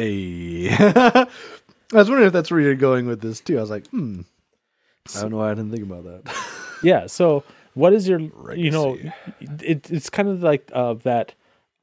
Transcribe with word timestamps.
A. 0.00 0.68
I 0.70 1.26
was 1.92 2.08
wondering 2.08 2.28
if 2.28 2.32
that's 2.32 2.50
where 2.50 2.60
you're 2.60 2.74
going 2.74 3.06
with 3.06 3.20
this 3.20 3.40
too. 3.40 3.58
I 3.58 3.60
was 3.60 3.70
like, 3.70 3.86
hmm. 3.88 4.22
I 5.16 5.20
don't 5.20 5.30
know 5.30 5.38
why 5.38 5.50
I 5.50 5.54
didn't 5.54 5.72
think 5.72 5.84
about 5.84 6.04
that. 6.04 6.34
Yeah. 6.82 7.08
So 7.08 7.44
what 7.74 7.92
is 7.92 8.08
your 8.08 8.20
you 8.54 8.70
know 8.70 8.96
it, 9.60 9.90
it's 9.90 10.08
kind 10.08 10.28
of 10.28 10.42
like 10.42 10.70
uh, 10.72 10.94
that 10.94 11.34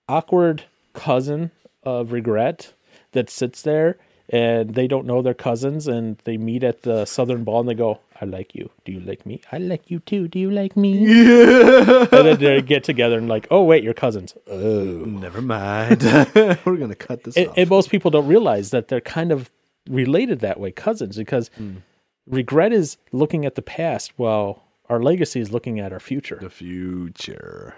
awkward 0.10 0.64
cousin 0.94 1.52
of 1.84 2.12
regret 2.12 2.74
that 3.12 3.30
sits 3.30 3.62
there 3.62 3.98
and 4.30 4.74
they 4.74 4.88
don't 4.88 5.06
know 5.06 5.22
their 5.22 5.36
cousins 5.36 5.88
and 5.88 6.18
they 6.24 6.36
meet 6.36 6.64
at 6.64 6.82
the 6.82 7.06
southern 7.06 7.44
ball 7.44 7.60
and 7.60 7.70
they 7.70 7.76
go 7.76 8.00
i 8.22 8.26
like 8.26 8.56
you. 8.56 8.70
Do 8.86 8.92
you 8.92 9.00
like 9.00 9.26
me? 9.26 9.42
I 9.52 9.58
like 9.58 9.90
you 9.92 10.00
too. 10.00 10.28
Do 10.28 10.40
you 10.40 10.52
like 10.52 10.76
me? 10.76 11.06
And 12.18 12.26
then 12.26 12.40
they 12.40 12.62
get 12.62 12.84
together 12.84 13.18
and 13.18 13.28
like 13.28 13.48
oh 13.52 13.64
wait 13.64 13.84
you're 13.84 13.94
cousins. 13.94 14.36
Oh. 14.50 15.04
Never 15.06 15.42
mind. 15.42 16.04
We're 16.66 16.78
gonna 16.78 16.96
cut 16.96 17.24
this 17.24 17.38
and, 17.38 17.48
off. 17.50 17.58
and 17.58 17.70
most 17.70 17.90
people 17.90 18.12
don't 18.12 18.28
realize 18.28 18.72
that 18.72 18.88
they're 18.88 19.02
kind 19.02 19.32
of 19.32 19.52
related 19.90 20.40
that 20.40 20.60
way 20.60 20.72
cousins 20.72 21.18
because 21.18 21.50
hmm. 21.58 21.78
regret 22.26 22.74
is 22.74 22.98
looking 23.12 23.46
at 23.46 23.56
the 23.56 23.62
past 23.62 24.14
while 24.18 24.64
our 24.90 25.02
legacy 25.02 25.40
is 25.40 25.52
looking 25.52 25.80
at 25.80 25.92
our 25.94 26.00
future. 26.00 26.40
The 26.42 26.50
future. 26.50 27.76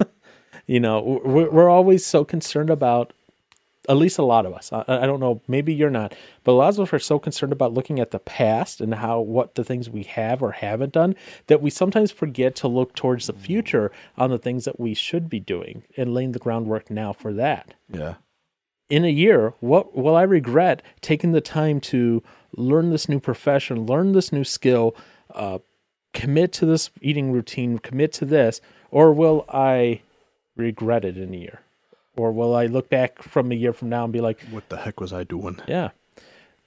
you 0.66 0.80
know 0.80 1.20
we're, 1.24 1.50
we're 1.50 1.70
always 1.70 2.04
so 2.04 2.24
concerned 2.24 2.70
about 2.70 3.12
at 3.88 3.96
least 3.96 4.18
a 4.18 4.24
lot 4.24 4.46
of 4.46 4.54
us 4.54 4.72
I, 4.72 4.84
I 4.88 5.06
don't 5.06 5.20
know 5.20 5.42
maybe 5.46 5.74
you're 5.74 5.90
not 5.90 6.14
but 6.42 6.52
a 6.52 6.54
lot 6.54 6.68
of 6.74 6.80
us 6.80 6.92
are 6.92 6.98
so 6.98 7.18
concerned 7.18 7.52
about 7.52 7.72
looking 7.74 8.00
at 8.00 8.10
the 8.10 8.18
past 8.18 8.80
and 8.80 8.94
how 8.94 9.20
what 9.20 9.54
the 9.54 9.64
things 9.64 9.90
we 9.90 10.04
have 10.04 10.42
or 10.42 10.52
haven't 10.52 10.92
done 10.92 11.14
that 11.48 11.60
we 11.62 11.70
sometimes 11.70 12.10
forget 12.10 12.54
to 12.56 12.68
look 12.68 12.94
towards 12.94 13.26
the 13.26 13.32
future 13.32 13.92
on 14.16 14.30
the 14.30 14.38
things 14.38 14.64
that 14.64 14.80
we 14.80 14.94
should 14.94 15.28
be 15.28 15.40
doing 15.40 15.82
and 15.96 16.14
laying 16.14 16.32
the 16.32 16.38
groundwork 16.38 16.90
now 16.90 17.12
for 17.12 17.32
that 17.32 17.74
Yeah. 17.92 18.14
in 18.88 19.04
a 19.04 19.08
year, 19.08 19.54
what 19.60 19.96
will 19.96 20.14
I 20.16 20.22
regret 20.22 20.82
taking 21.00 21.32
the 21.32 21.40
time 21.40 21.80
to 21.80 22.22
learn 22.56 22.90
this 22.90 23.08
new 23.08 23.18
profession, 23.18 23.86
learn 23.86 24.12
this 24.12 24.30
new 24.32 24.44
skill, 24.44 24.94
uh, 25.34 25.58
commit 26.12 26.52
to 26.52 26.66
this 26.66 26.90
eating 27.00 27.32
routine, 27.32 27.78
commit 27.78 28.12
to 28.12 28.24
this, 28.24 28.60
or 28.92 29.12
will 29.12 29.44
I 29.48 30.02
regret 30.56 31.04
it 31.04 31.16
in 31.18 31.34
a 31.34 31.36
year? 31.36 31.60
Or 32.16 32.32
will 32.32 32.54
I 32.54 32.66
look 32.66 32.88
back 32.88 33.22
from 33.22 33.50
a 33.50 33.54
year 33.54 33.72
from 33.72 33.88
now 33.88 34.04
and 34.04 34.12
be 34.12 34.20
like, 34.20 34.40
What 34.50 34.68
the 34.68 34.76
heck 34.76 35.00
was 35.00 35.12
I 35.12 35.24
doing? 35.24 35.60
yeah. 35.66 35.90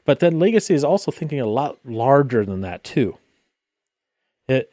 But 0.06 0.20
then 0.20 0.40
legacy 0.40 0.74
is 0.74 0.86
also 0.86 1.12
thinking 1.12 1.42
a 1.42 1.46
lot 1.46 1.78
larger 1.84 2.46
than 2.46 2.62
that 2.62 2.84
too. 2.86 3.18
It, 4.48 4.72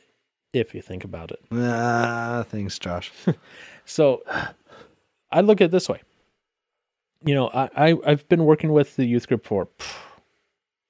if 0.53 0.75
you 0.77 0.81
think 0.81 1.03
about 1.03 1.33
it. 1.33 1.41
Ah, 1.51 2.45
thanks, 2.49 2.79
Josh. 2.79 3.13
So 3.87 4.23
I 5.31 5.43
look 5.43 5.61
at 5.61 5.67
it 5.67 5.71
this 5.71 5.91
way. 5.91 6.01
You 7.23 7.35
know, 7.35 7.49
I, 7.49 7.69
I 7.77 7.97
I've 8.07 8.27
been 8.31 8.47
working 8.47 8.73
with 8.73 8.97
the 8.97 9.05
youth 9.05 9.29
group 9.29 9.45
for 9.45 9.69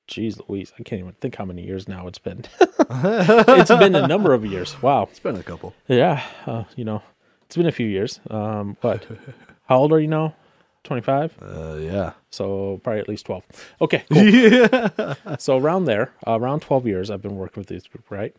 geez 0.06 0.38
Louise, 0.48 0.72
I 0.78 0.82
can't 0.82 1.00
even 1.00 1.12
think 1.12 1.36
how 1.36 1.44
many 1.44 1.62
years 1.62 1.88
now 1.88 2.06
it's 2.06 2.18
been. 2.18 2.44
it's 2.60 3.70
been 3.70 3.94
a 3.94 4.06
number 4.06 4.34
of 4.34 4.44
years. 4.44 4.80
Wow. 4.82 5.08
It's 5.10 5.20
been 5.20 5.36
a 5.36 5.42
couple. 5.42 5.74
Yeah. 5.88 6.22
Uh, 6.46 6.64
you 6.76 6.84
know, 6.84 7.02
it's 7.46 7.56
been 7.56 7.66
a 7.66 7.72
few 7.72 7.86
years. 7.86 8.20
Um, 8.30 8.76
but 8.80 9.06
how 9.66 9.78
old 9.78 9.92
are 9.92 10.00
you 10.00 10.08
now? 10.08 10.34
Twenty 10.82 11.02
five? 11.02 11.34
Uh, 11.40 11.76
yeah. 11.80 12.12
So 12.30 12.80
probably 12.82 13.00
at 13.00 13.08
least 13.08 13.26
twelve. 13.26 13.44
Okay, 13.80 14.04
cool. 14.12 14.22
Yeah. 14.22 15.14
So 15.38 15.58
around 15.58 15.86
there, 15.86 16.12
uh, 16.26 16.38
around 16.38 16.60
12 16.60 16.86
years, 16.86 17.10
I've 17.10 17.22
been 17.22 17.36
working 17.36 17.60
with 17.60 17.68
this 17.68 17.86
group, 17.86 18.10
right? 18.10 18.34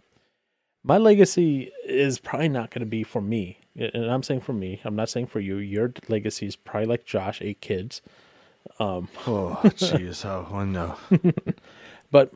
My 0.84 0.98
legacy 0.98 1.72
is 1.86 2.20
probably 2.20 2.50
not 2.50 2.70
going 2.72 2.82
to 2.82 2.86
be 2.86 3.04
for 3.04 3.22
me. 3.22 3.58
And 3.76 4.06
I'm 4.06 4.23
saying 4.23 4.42
for 4.42 4.54
me, 4.54 4.80
I'm 4.86 4.95
not 4.95 5.09
saying 5.09 5.28
for 5.28 5.40
you. 5.40 5.58
Your 5.58 5.92
legacy 6.08 6.45
is 6.45 6.56
probably 6.56 6.86
like 6.88 7.06
Josh, 7.06 7.42
eight 7.42 7.60
kids. 7.60 8.02
Oh, 8.80 9.08
jeez. 9.26 10.23
Oh, 10.26 10.48
I 10.56 10.64
know. 10.66 10.95
But 12.12 12.32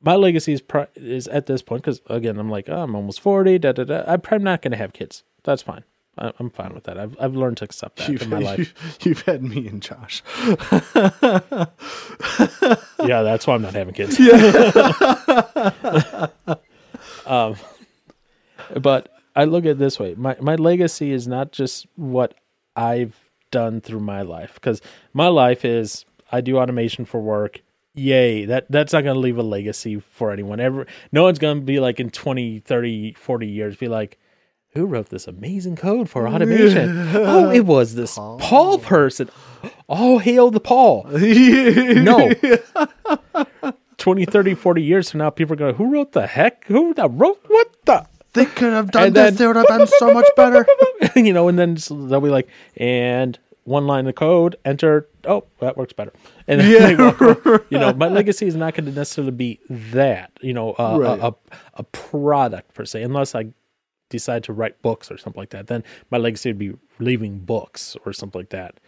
my 0.00 0.14
legacy 0.14 0.52
is, 0.54 0.62
is 0.94 1.28
at 1.28 1.46
this 1.46 1.60
point, 1.60 1.82
because 1.82 2.00
again, 2.08 2.38
I'm 2.38 2.48
like, 2.48 2.68
oh, 2.68 2.82
I'm 2.82 2.94
almost 2.94 3.20
40, 3.20 3.58
da 3.58 3.72
da 3.72 3.84
da. 3.84 4.04
I'm 4.06 4.20
probably 4.20 4.44
not 4.44 4.62
going 4.62 4.72
to 4.72 4.78
have 4.78 4.92
kids. 4.92 5.24
That's 5.42 5.60
fine. 5.62 5.84
I- 6.18 6.32
I'm 6.38 6.50
fine 6.50 6.74
with 6.74 6.84
that. 6.84 6.98
I've, 6.98 7.16
I've 7.20 7.34
learned 7.34 7.58
to 7.58 7.64
accept 7.64 7.96
that 7.98 8.08
You've, 8.08 8.22
in 8.22 8.30
my 8.30 8.38
life. 8.52 8.74
you, 9.04 9.14
have 9.14 9.22
had 9.22 9.42
me 9.42 9.66
and 9.68 9.82
Josh. 9.82 10.22
yeah, 13.04 13.22
that's 13.22 13.46
why 13.46 13.54
I'm 13.54 13.62
not 13.62 13.74
having 13.74 13.94
kids. 13.94 14.18
Yeah. 14.18 16.26
um, 17.26 17.56
but 18.80 19.08
I 19.36 19.44
look 19.44 19.64
at 19.64 19.72
it 19.72 19.78
this 19.78 19.98
way: 19.98 20.14
my 20.16 20.36
my 20.40 20.54
legacy 20.56 21.12
is 21.12 21.26
not 21.28 21.52
just 21.52 21.86
what 21.96 22.34
I've 22.76 23.16
done 23.50 23.80
through 23.80 24.00
my 24.00 24.22
life, 24.22 24.54
because 24.54 24.80
my 25.12 25.28
life 25.28 25.64
is 25.64 26.04
I 26.32 26.40
do 26.40 26.58
automation 26.58 27.04
for 27.04 27.20
work. 27.20 27.60
Yay! 27.94 28.44
That 28.44 28.70
that's 28.70 28.92
not 28.92 29.02
going 29.02 29.14
to 29.14 29.20
leave 29.20 29.38
a 29.38 29.42
legacy 29.42 30.00
for 30.00 30.30
anyone. 30.32 30.60
Ever, 30.60 30.86
no 31.12 31.24
one's 31.24 31.38
going 31.38 31.58
to 31.60 31.64
be 31.64 31.80
like 31.80 32.00
in 32.00 32.10
20, 32.10 32.60
30, 32.60 33.14
40 33.14 33.46
years, 33.46 33.76
be 33.76 33.88
like. 33.88 34.18
Who 34.74 34.84
wrote 34.86 35.08
this 35.08 35.26
amazing 35.26 35.76
code 35.76 36.08
for 36.10 36.28
automation? 36.28 37.08
oh, 37.16 37.50
it 37.50 37.64
was 37.66 37.94
this 37.94 38.14
Paul 38.16 38.78
person. 38.78 39.28
Oh, 39.88 40.18
hail 40.18 40.50
the 40.50 40.60
Paul. 40.60 41.06
No. 41.12 42.30
20, 43.96 44.24
30, 44.26 44.54
40 44.54 44.82
years 44.82 45.10
from 45.10 45.18
now, 45.18 45.30
people 45.30 45.54
are 45.54 45.56
going, 45.56 45.74
who 45.74 45.92
wrote 45.92 46.12
the 46.12 46.26
heck? 46.26 46.64
Who 46.66 46.94
the 46.94 47.08
wrote? 47.08 47.40
What 47.48 47.74
the? 47.84 48.06
They 48.34 48.44
could 48.44 48.72
have 48.72 48.90
done 48.92 49.06
And 49.06 49.16
this. 49.16 49.24
then- 49.24 49.34
They 49.36 49.46
would 49.46 49.56
have 49.56 49.66
been 49.66 49.86
so 49.98 50.12
much 50.12 50.26
better. 50.36 50.64
you 51.16 51.32
know, 51.32 51.48
and 51.48 51.58
then 51.58 51.76
they'll 52.08 52.20
be 52.20 52.28
like, 52.28 52.48
and 52.76 53.36
one 53.64 53.86
line 53.86 54.06
of 54.06 54.14
code, 54.14 54.56
enter. 54.64 55.08
Oh, 55.24 55.44
that 55.60 55.76
works 55.76 55.92
better. 55.92 56.12
And 56.46 56.60
then 56.60 56.96
they 56.96 57.04
walk 57.04 57.20
away. 57.20 57.58
you 57.70 57.78
know, 57.78 57.92
my 57.92 58.08
legacy 58.08 58.46
is 58.46 58.54
not 58.54 58.74
going 58.74 58.86
to 58.86 58.92
necessarily 58.92 59.32
be 59.32 59.60
that, 59.70 60.30
you 60.40 60.54
know, 60.54 60.72
uh, 60.78 60.96
Right. 61.00 61.18
a, 61.20 61.26
a, 61.26 61.34
a 61.74 61.82
product 61.82 62.74
per 62.74 62.84
se, 62.84 63.02
unless 63.02 63.34
I 63.34 63.46
decide 64.08 64.44
to 64.44 64.52
write 64.52 64.80
books 64.82 65.10
or 65.10 65.18
something 65.18 65.40
like 65.40 65.50
that. 65.50 65.66
Then 65.66 65.84
my 66.10 66.18
legacy 66.18 66.50
would 66.50 66.58
be 66.58 66.74
leaving 66.98 67.38
books 67.40 67.96
or 68.04 68.12
something 68.12 68.40
like 68.40 68.50
that. 68.50 68.80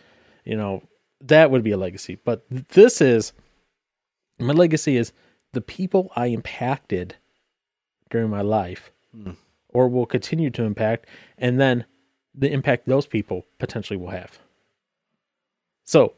You 0.44 0.56
know, 0.56 0.82
that 1.20 1.50
would 1.50 1.62
be 1.62 1.70
a 1.70 1.76
legacy. 1.76 2.19
But 2.25 2.44
this 2.48 3.00
is 3.00 3.32
my 4.38 4.54
legacy 4.54 4.97
is 4.97 5.12
the 5.53 5.60
people 5.60 6.12
I 6.16 6.26
impacted 6.26 7.16
during 8.10 8.30
my 8.30 8.41
life 8.41 8.91
hmm. 9.14 9.32
or 9.69 9.88
will 9.88 10.06
continue 10.06 10.50
to 10.50 10.64
impact, 10.64 11.06
and 11.38 11.60
then 11.60 11.84
the 12.34 12.50
impact 12.50 12.86
those 12.86 13.06
people 13.06 13.47
potentially 13.59 13.97
will 13.97 14.10
have. 14.10 14.38
So, 15.84 16.14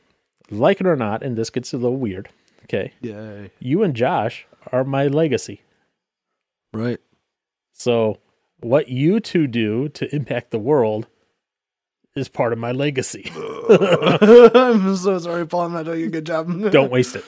like 0.51 0.81
it 0.81 0.87
or 0.87 0.97
not, 0.97 1.23
and 1.23 1.37
this 1.37 1.51
gets 1.51 1.73
a 1.73 1.79
little 1.79 1.97
weird, 1.97 2.29
okay, 2.65 2.93
Yay. 3.01 3.51
you 3.59 3.83
and 3.83 3.95
Josh 3.95 4.47
are 4.71 4.85
my 4.85 5.07
legacy. 5.07 5.63
Right. 6.73 7.01
So, 7.73 8.19
what 8.65 8.89
you 8.89 9.21
two 9.21 9.47
do 9.47 9.89
to 9.91 10.15
impact 10.15 10.51
the 10.51 10.59
world 10.59 11.07
is 12.15 12.29
part 12.29 12.53
of 12.53 12.59
my 12.59 12.73
legacy. 12.73 13.31
I'm 14.55 14.97
so 14.97 15.19
sorry, 15.19 15.47
Paul. 15.47 15.63
I'm 15.63 15.73
not 15.73 15.85
doing 15.87 16.05
a 16.05 16.09
good 16.09 16.27
job. 16.27 16.49
Don't 16.71 16.91
waste 16.91 17.17
it. 17.17 17.25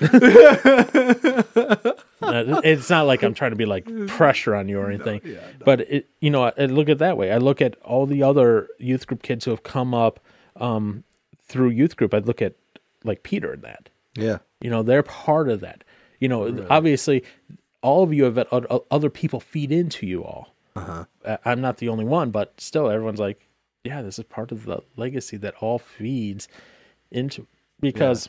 It's 2.22 2.90
not 2.90 3.06
like 3.06 3.22
I'm 3.22 3.34
trying 3.34 3.52
to 3.52 3.56
be 3.56 3.64
like 3.66 3.88
pressure 4.08 4.54
on 4.54 4.68
you 4.68 4.78
or 4.78 4.90
anything. 4.90 5.20
yeah, 5.24 5.40
But 5.64 5.80
it, 5.82 6.08
you 6.20 6.30
know, 6.30 6.44
I, 6.44 6.52
I 6.58 6.66
look 6.66 6.88
at 6.88 6.92
it 6.92 6.98
that 6.98 7.16
way. 7.16 7.32
I 7.32 7.38
look 7.38 7.62
at 7.62 7.76
all 7.82 8.06
the 8.06 8.22
other 8.22 8.68
youth 8.78 9.06
group 9.06 9.22
kids 9.22 9.44
who 9.44 9.50
have 9.50 9.62
come 9.62 9.94
up 9.94 10.20
um, 10.56 11.04
through 11.42 11.70
youth 11.70 11.96
group. 11.96 12.12
I 12.14 12.18
look 12.18 12.42
at 12.42 12.54
like 13.04 13.22
Peter 13.22 13.52
and 13.52 13.62
that. 13.62 13.88
Yeah. 14.16 14.38
You 14.60 14.70
know, 14.70 14.82
they're 14.82 15.02
part 15.02 15.48
of 15.48 15.60
that. 15.60 15.84
You 16.20 16.28
know, 16.28 16.66
obviously, 16.70 17.24
all 17.82 18.02
of 18.02 18.12
you 18.14 18.24
have 18.24 18.36
had 18.36 18.46
other 18.90 19.10
people 19.10 19.40
feed 19.40 19.72
into 19.72 20.06
you 20.06 20.24
all. 20.24 20.53
Uh-huh. 20.76 21.04
I'm 21.44 21.60
not 21.60 21.78
the 21.78 21.88
only 21.88 22.04
one, 22.04 22.30
but 22.30 22.60
still, 22.60 22.90
everyone's 22.90 23.20
like, 23.20 23.48
yeah, 23.84 24.02
this 24.02 24.18
is 24.18 24.24
part 24.24 24.50
of 24.50 24.64
the 24.64 24.80
legacy 24.96 25.36
that 25.38 25.54
all 25.60 25.78
feeds 25.78 26.48
into. 27.10 27.46
Because 27.80 28.28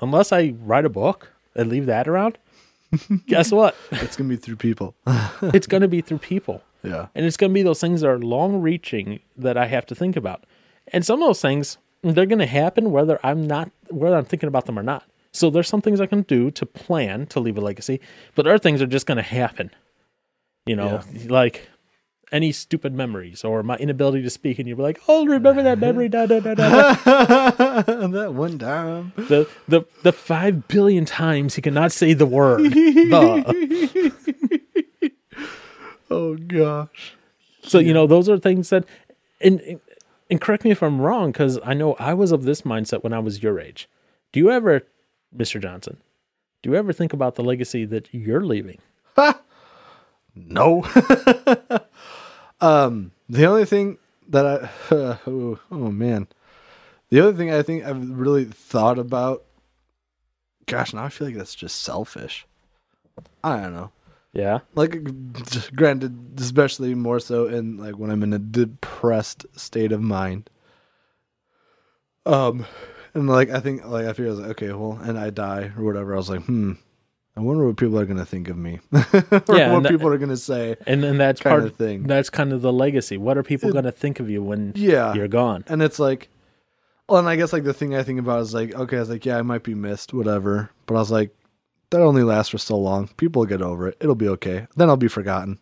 unless 0.00 0.32
I 0.32 0.54
write 0.60 0.84
a 0.84 0.90
book 0.90 1.32
and 1.54 1.68
leave 1.70 1.86
that 1.86 2.06
around, 2.08 2.38
guess 3.26 3.50
what? 3.52 3.76
It's 3.92 4.16
gonna 4.16 4.28
be 4.28 4.36
through 4.36 4.56
people. 4.56 4.94
It's 5.42 5.66
going 5.66 5.82
to 5.82 5.88
be 5.88 6.00
through 6.00 6.18
people. 6.18 6.62
yeah. 6.82 7.06
And 7.14 7.26
it's 7.26 7.36
going 7.36 7.50
to 7.50 7.54
be 7.54 7.62
those 7.62 7.80
things 7.80 8.00
that 8.00 8.08
are 8.08 8.18
long 8.18 8.60
reaching 8.62 9.20
that 9.36 9.56
I 9.58 9.66
have 9.66 9.84
to 9.86 9.94
think 9.94 10.16
about. 10.16 10.44
And 10.92 11.04
some 11.04 11.20
of 11.22 11.28
those 11.28 11.42
things, 11.42 11.76
they're 12.02 12.26
going 12.26 12.38
to 12.38 12.46
happen 12.46 12.90
whether 12.90 13.20
I'm 13.22 13.46
not, 13.46 13.70
whether 13.90 14.16
I'm 14.16 14.24
thinking 14.24 14.48
about 14.48 14.64
them 14.66 14.78
or 14.78 14.82
not. 14.82 15.04
So 15.32 15.50
there's 15.50 15.68
some 15.68 15.82
things 15.82 16.00
I 16.00 16.06
can 16.06 16.22
do 16.22 16.50
to 16.52 16.64
plan 16.64 17.26
to 17.26 17.40
leave 17.40 17.58
a 17.58 17.60
legacy, 17.60 18.00
but 18.34 18.46
other 18.46 18.58
things 18.58 18.80
are 18.80 18.86
just 18.86 19.06
going 19.06 19.16
to 19.16 19.22
happen. 19.22 19.70
You 20.64 20.76
know, 20.76 21.00
like 21.26 21.68
any 22.32 22.52
stupid 22.52 22.92
memories 22.92 23.44
or 23.44 23.62
my 23.62 23.76
inability 23.76 24.22
to 24.22 24.30
speak, 24.30 24.58
and 24.58 24.66
you'll 24.66 24.76
be 24.76 24.82
like, 24.82 25.00
"Oh, 25.08 25.26
remember 25.26 25.62
that 25.62 25.78
memory?" 25.78 26.08
Da, 26.08 26.26
da, 26.26 26.40
da, 26.40 26.54
da, 26.54 26.92
that 28.06 28.34
one 28.34 28.58
time. 28.58 29.12
the 29.16 29.48
the 29.68 29.82
the 30.02 30.12
five 30.12 30.68
billion 30.68 31.04
times 31.04 31.54
he 31.54 31.62
cannot 31.62 31.92
say 31.92 32.12
the 32.14 32.26
word. 32.26 32.62
the. 32.72 34.12
Oh 36.10 36.36
gosh. 36.36 37.14
So 37.62 37.78
you 37.78 37.92
know, 37.92 38.06
those 38.06 38.28
are 38.28 38.38
things 38.38 38.70
that, 38.70 38.84
and 39.40 39.80
and 40.30 40.40
correct 40.40 40.64
me 40.64 40.70
if 40.70 40.82
I'm 40.82 41.00
wrong, 41.00 41.32
because 41.32 41.58
I 41.64 41.74
know 41.74 41.94
I 41.94 42.14
was 42.14 42.32
of 42.32 42.44
this 42.44 42.62
mindset 42.62 43.02
when 43.02 43.12
I 43.12 43.18
was 43.18 43.42
your 43.42 43.58
age. 43.60 43.88
Do 44.32 44.40
you 44.40 44.50
ever, 44.50 44.82
Mr. 45.36 45.60
Johnson, 45.60 45.98
do 46.62 46.70
you 46.70 46.76
ever 46.76 46.92
think 46.92 47.12
about 47.12 47.36
the 47.36 47.42
legacy 47.44 47.84
that 47.86 48.12
you're 48.12 48.44
leaving? 48.44 48.78
No. 50.36 50.84
Um, 52.60 53.12
the 53.28 53.46
only 53.46 53.64
thing 53.64 53.98
that 54.28 54.46
I, 54.46 54.70
oh, 55.26 55.58
oh 55.70 55.90
man, 55.90 56.28
the 57.10 57.20
other 57.20 57.32
thing 57.32 57.52
I 57.52 57.62
think 57.62 57.84
I've 57.84 58.10
really 58.10 58.44
thought 58.44 58.98
about, 58.98 59.44
gosh, 60.66 60.92
now 60.92 61.04
I 61.04 61.08
feel 61.08 61.28
like 61.28 61.36
that's 61.36 61.54
just 61.54 61.82
selfish. 61.82 62.46
I 63.42 63.60
don't 63.60 63.74
know. 63.74 63.92
Yeah. 64.32 64.60
Like, 64.74 64.98
granted, 65.74 66.38
especially 66.38 66.94
more 66.94 67.20
so 67.20 67.46
in 67.46 67.78
like 67.78 67.96
when 67.96 68.10
I'm 68.10 68.22
in 68.22 68.32
a 68.32 68.38
depressed 68.38 69.46
state 69.56 69.92
of 69.92 70.02
mind. 70.02 70.50
Um, 72.26 72.66
and 73.14 73.28
like 73.28 73.50
I 73.50 73.60
think 73.60 73.86
like 73.86 74.04
I 74.06 74.12
feel 74.12 74.34
like 74.34 74.50
okay, 74.50 74.72
well, 74.72 74.98
and 75.02 75.18
I 75.18 75.30
die 75.30 75.70
or 75.78 75.84
whatever. 75.84 76.12
I 76.12 76.16
was 76.18 76.28
like, 76.28 76.42
hmm, 76.44 76.72
I 77.36 77.40
wonder 77.40 77.66
what 77.66 77.76
people 77.76 77.98
are 77.98 78.06
gonna 78.06 78.24
think 78.24 78.48
of 78.48 78.56
me, 78.56 78.80
or 78.92 79.02
Yeah, 79.56 79.72
what 79.74 79.82
that- 79.82 79.90
people 79.90 80.08
are 80.08 80.16
gonna 80.18 80.36
say. 80.38 80.76
And 80.86 81.02
then 81.02 81.18
that's 81.18 81.40
Kind 81.40 81.52
part 81.52 81.64
of 81.64 81.76
thing. 81.76 82.04
That's 82.04 82.30
kind 82.30 82.52
of 82.52 82.62
the 82.62 82.72
legacy. 82.72 83.18
What 83.18 83.36
are 83.36 83.42
people 83.42 83.70
going 83.72 83.84
to 83.84 83.92
think 83.92 84.20
of 84.20 84.30
you 84.30 84.42
when 84.42 84.72
Yeah, 84.74 85.12
you're 85.14 85.28
gone? 85.28 85.64
and 85.68 85.82
it's 85.82 85.98
like, 85.98 86.28
well, 87.08 87.18
and 87.18 87.28
I 87.28 87.36
guess 87.36 87.52
like 87.52 87.64
the 87.64 87.74
thing 87.74 87.94
I 87.94 88.02
think 88.02 88.18
about 88.20 88.40
is 88.40 88.54
like, 88.54 88.74
okay, 88.74 88.96
I 88.96 89.00
was 89.00 89.10
like, 89.10 89.26
yeah, 89.26 89.36
I 89.38 89.42
might 89.42 89.62
be 89.64 89.74
missed, 89.74 90.14
whatever. 90.14 90.70
But 90.86 90.94
I 90.94 90.98
was 90.98 91.10
like, 91.10 91.30
that 91.90 92.00
only 92.00 92.22
lasts 92.22 92.50
for 92.50 92.58
so 92.58 92.76
long. 92.78 93.08
People 93.18 93.40
will 93.40 93.46
get 93.46 93.60
over 93.62 93.86
it. 93.88 93.96
It'll 94.00 94.14
be 94.14 94.28
okay. 94.28 94.66
Then 94.76 94.88
I'll 94.88 94.96
be 94.96 95.06
forgotten, 95.08 95.58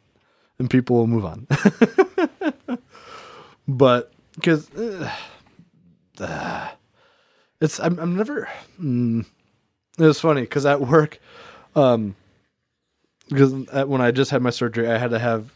and 0.60 0.70
people 0.70 0.96
will 0.96 1.06
move 1.08 1.24
on. 1.24 1.46
but 3.68 4.12
because 4.36 4.70
it's, 7.60 7.80
I'm, 7.80 7.98
I'm 7.98 8.16
never. 8.16 8.48
Mm, 8.80 9.26
it 9.98 10.04
was 10.04 10.20
funny 10.20 10.42
because 10.42 10.66
at 10.66 10.80
work, 10.80 11.18
um, 11.74 12.14
because 13.28 13.52
when 13.86 14.00
I 14.00 14.10
just 14.10 14.30
had 14.30 14.42
my 14.42 14.50
surgery, 14.50 14.88
I 14.88 14.98
had 14.98 15.10
to 15.10 15.18
have 15.18 15.50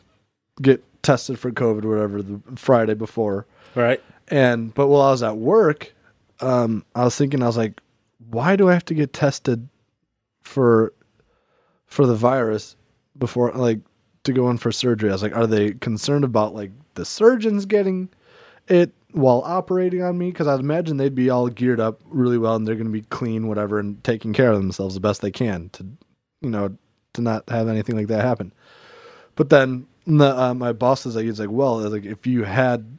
get 0.61 0.83
tested 1.03 1.39
for 1.39 1.51
COVID 1.51 1.85
or 1.85 1.89
whatever 1.91 2.23
the 2.23 2.41
Friday 2.57 2.95
before. 2.95 3.47
Right. 3.75 4.03
And 4.29 4.75
but 4.75 4.89
while 4.89 5.03
I 5.03 5.11
was 5.11 5.23
at 5.23 5.37
work, 5.37 5.95
um, 6.41 6.85
I 6.95 7.05
was 7.05 7.17
thinking, 7.17 7.43
I 7.43 7.47
was 7.47 7.57
like, 7.57 7.81
why 8.31 8.57
do 8.57 8.69
I 8.69 8.75
have 8.75 8.85
to 8.87 8.95
get 8.95 9.13
tested 9.13 9.69
for 10.43 10.93
for 11.87 12.07
the 12.07 12.15
virus 12.15 12.77
before 13.19 13.53
like 13.53 13.81
to 14.25 14.33
go 14.33 14.51
in 14.51 14.59
for 14.59 14.73
surgery? 14.73 15.11
I 15.11 15.13
was 15.13 15.23
like, 15.23 15.37
are 15.37 15.47
they 15.47 15.73
concerned 15.73 16.25
about 16.25 16.55
like 16.55 16.71
the 16.95 17.05
surgeons 17.05 17.67
getting 17.67 18.09
it 18.67 18.93
while 19.13 19.43
operating 19.45 20.03
on 20.03 20.19
me? 20.19 20.31
Because 20.31 20.47
I'd 20.47 20.61
imagine 20.61 20.97
they'd 20.97 21.15
be 21.15 21.31
all 21.31 21.49
geared 21.49 21.81
up 21.81 22.01
really 22.07 22.39
well 22.39 22.57
and 22.57 22.67
they're 22.67 22.75
going 22.75 22.87
to 22.87 22.93
be 22.93 23.03
clean, 23.03 23.47
whatever, 23.47 23.79
and 23.79 24.03
taking 24.05 24.33
care 24.33 24.51
of 24.51 24.59
themselves 24.59 24.95
the 24.95 25.01
best 25.01 25.23
they 25.23 25.31
can 25.31 25.71
to, 25.71 25.87
you 26.41 26.51
know, 26.51 26.77
to 27.15 27.21
not 27.23 27.49
have 27.49 27.69
anything 27.69 27.97
like 27.97 28.09
that 28.09 28.25
happen. 28.25 28.53
But 29.37 29.51
then 29.51 29.87
the, 30.07 30.37
uh, 30.37 30.55
my 30.55 30.73
boss 30.73 31.07
is 31.07 31.17
like, 31.17 31.25
he's 31.25 31.41
like, 31.41 31.51
well, 31.51 31.79
like 31.89 32.05
if 32.05 32.27
you 32.27 32.45
had 32.45 32.99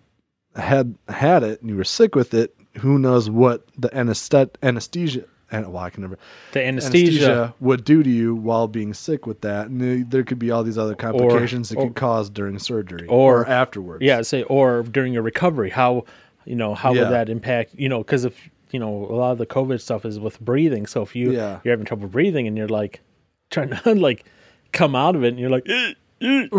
had 0.56 0.96
had 1.08 1.44
it 1.44 1.62
and 1.62 1.70
you 1.70 1.76
were 1.78 1.84
sick 1.84 2.16
with 2.16 2.34
it, 2.34 2.56
who 2.80 2.98
knows 3.00 3.30
what 3.30 3.66
the 3.78 3.90
anesthet- 3.90 4.56
anesthesia 4.64 5.24
and 5.52 5.72
well, 5.74 5.84
I 5.84 5.90
can 5.90 6.02
never 6.02 6.18
The 6.52 6.64
anesthesia, 6.64 7.08
anesthesia 7.26 7.54
would 7.60 7.84
do 7.84 8.04
to 8.04 8.10
you 8.10 8.36
while 8.36 8.68
being 8.68 8.94
sick 8.94 9.26
with 9.26 9.42
that, 9.42 9.68
and 9.68 10.10
there- 10.12 10.24
could 10.24 10.38
be 10.40 10.52
all 10.52 10.64
these 10.64 10.78
other 10.78 10.96
complications 10.96 11.72
it 11.72 11.78
or- 11.78 11.86
could 11.86 11.96
cause 11.96 12.30
during 12.30 12.60
surgery 12.60 13.08
or- 13.08 13.48
afterwards. 13.48 14.04
yeah, 14.04 14.22
say 14.22 14.44
or 14.44 14.84
during 14.84 15.12
your 15.14 15.24
recovery, 15.24 15.70
how 15.72 16.04
you 16.46 16.56
know 16.56 16.74
how 16.76 16.94
Yeah. 16.94 17.04
would 17.04 17.12
that 17.12 17.30
impact? 17.30 17.72
You 17.76 17.90
know, 17.90 18.00
because 18.00 18.26
if 18.26 18.50
you 18.72 18.80
know 18.80 19.08
a 19.10 19.16
lot 19.16 19.32
of 19.32 19.38
the 19.40 19.46
COVID 19.48 19.82
stuff 19.82 20.06
is 20.06 20.20
with 20.20 20.40
breathing. 20.40 20.86
So 20.86 21.02
if 21.02 21.16
you 21.16 21.32
Yeah. 21.32 21.60
you're 21.64 21.72
having 21.74 21.86
trouble 21.86 22.08
breathing 22.08 22.48
and 22.48 22.56
you're 22.58 22.68
like 22.68 23.02
trying 23.50 23.70
to 23.70 23.94
like 23.96 24.26
come 24.72 24.96
out 24.96 25.16
of 25.16 25.24
it, 25.24 25.30
and 25.30 25.40
you're 25.40 25.50
like, 25.50 25.68
"Eh, 25.68 25.94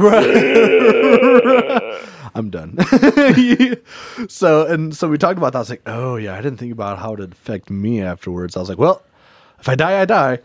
I'm 2.34 2.50
done. 2.50 2.78
so 4.28 4.66
and 4.66 4.96
so 4.96 5.08
we 5.08 5.18
talked 5.18 5.36
about 5.36 5.52
that. 5.52 5.58
I 5.58 5.60
was 5.60 5.70
like, 5.70 5.82
oh 5.86 6.16
yeah, 6.16 6.34
I 6.34 6.40
didn't 6.40 6.58
think 6.58 6.72
about 6.72 6.98
how 6.98 7.12
it 7.12 7.20
would 7.20 7.32
affect 7.32 7.68
me 7.68 8.00
afterwards. 8.00 8.56
I 8.56 8.60
was 8.60 8.70
like, 8.70 8.78
well, 8.78 9.02
if 9.58 9.68
I 9.68 9.74
die, 9.74 10.00
I 10.00 10.04
die. 10.06 10.38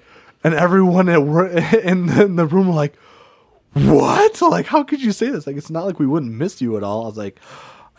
And 0.44 0.54
everyone 0.54 1.10
at 1.10 1.24
work 1.24 1.54
in 1.74 2.08
the, 2.08 2.26
in 2.26 2.36
the 2.36 2.46
room 2.46 2.68
were 2.68 2.74
like, 2.74 2.96
what? 3.74 4.42
Like, 4.42 4.66
how 4.66 4.84
could 4.84 5.02
you 5.02 5.12
say 5.12 5.30
this? 5.30 5.48
Like, 5.48 5.56
it's 5.56 5.70
not 5.70 5.86
like 5.86 6.00
we 6.00 6.06
wouldn't 6.06 6.34
miss 6.34 6.62
you 6.62 6.78
at 6.78 6.84
all. 6.84 7.04
I 7.04 7.08
was 7.08 7.18
like, 7.18 7.40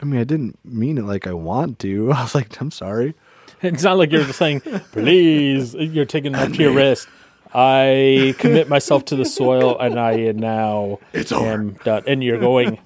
I 0.01 0.05
mean, 0.05 0.21
I 0.21 0.25
didn't 0.25 0.59
mean 0.65 0.99
it 0.99 1.05
like 1.05 1.27
I 1.27 1.33
want 1.33 1.79
to. 1.81 2.13
I 2.13 2.23
was 2.23 2.35
like, 2.35 2.61
I'm 2.61 2.71
sorry. 2.71 3.15
It's 3.63 3.85
not 3.85 3.97
like 3.97 4.13
you're 4.13 4.25
just 4.25 4.39
saying, 4.39 4.61
please, 4.93 5.75
you're 5.75 6.05
taking 6.05 6.35
up 6.35 6.53
to 6.53 6.63
your 6.63 6.73
wrist. 6.73 7.09
I 7.58 8.35
commit 8.38 8.69
myself 8.69 9.06
to 9.06 9.17
the 9.17 9.25
soil 9.25 9.79
and 9.79 9.99
I 9.99 10.32
now 10.32 10.99
It's 11.14 11.32
am 11.32 11.73
done. 11.85 12.03
And 12.06 12.23
you're 12.23 12.38
going, 12.38 12.79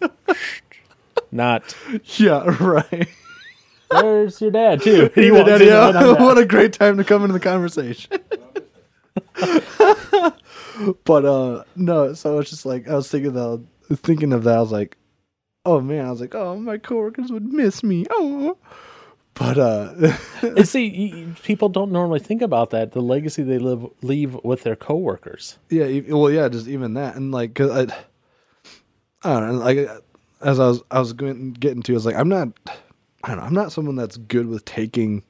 not, 1.32 1.74
Yeah, 2.16 2.44
right. 2.60 3.08
there's 3.90 4.40
your 4.40 4.52
dad 4.52 4.80
too. 4.82 5.10
He 5.16 5.26
Yeah, 5.26 5.32
walks 5.32 5.60
yeah. 5.60 5.86
right 5.86 5.96
on 5.96 6.12
that. 6.14 6.20
what 6.20 6.38
a 6.38 6.46
great 6.46 6.72
time 6.72 6.96
to 6.98 7.04
come 7.04 7.22
into 7.22 7.32
the 7.32 7.40
conversation. 7.40 8.16
but 11.04 11.24
uh 11.24 11.64
no, 11.74 12.12
so 12.14 12.38
it's 12.38 12.50
just 12.50 12.64
like 12.64 12.88
I 12.88 12.94
was 12.94 13.10
thinking 13.10 13.32
that 13.32 13.64
thinking 13.96 14.32
of 14.32 14.44
that, 14.44 14.56
I 14.56 14.60
was 14.60 14.70
like, 14.70 14.96
oh 15.66 15.80
man, 15.80 16.06
I 16.06 16.10
was 16.12 16.20
like, 16.20 16.34
oh 16.36 16.56
my 16.56 16.78
coworkers 16.78 17.32
would 17.32 17.52
miss 17.52 17.82
me. 17.82 18.06
Oh 18.10 18.56
but 19.34 19.58
uh 19.58 20.16
And 20.42 20.68
see, 20.68 21.26
people 21.42 21.68
don't 21.68 21.92
normally 21.92 22.20
think 22.20 22.42
about 22.42 22.70
that. 22.70 22.92
The 22.92 23.00
legacy 23.02 23.42
they 23.42 23.58
live 23.58 23.86
leave 24.02 24.34
with 24.44 24.62
their 24.62 24.76
coworkers. 24.76 25.58
yeah, 25.70 26.00
well 26.08 26.30
yeah, 26.30 26.48
just 26.48 26.68
even 26.68 26.94
that. 26.94 27.16
And 27.16 27.32
like 27.32 27.54
'cause 27.54 27.70
I 27.70 27.94
I 29.22 29.38
don't 29.40 29.52
know, 29.58 29.64
like 29.64 29.78
as 30.40 30.58
I 30.58 30.66
was 30.68 30.82
I 30.90 30.98
was 30.98 31.12
going 31.12 31.52
getting 31.52 31.82
to, 31.82 31.92
I 31.92 31.94
was 31.94 32.06
like, 32.06 32.16
I'm 32.16 32.28
not 32.28 32.48
I 33.22 33.28
don't 33.28 33.38
know, 33.38 33.44
I'm 33.44 33.54
not 33.54 33.72
someone 33.72 33.96
that's 33.96 34.16
good 34.16 34.46
with 34.46 34.64
taking 34.64 35.22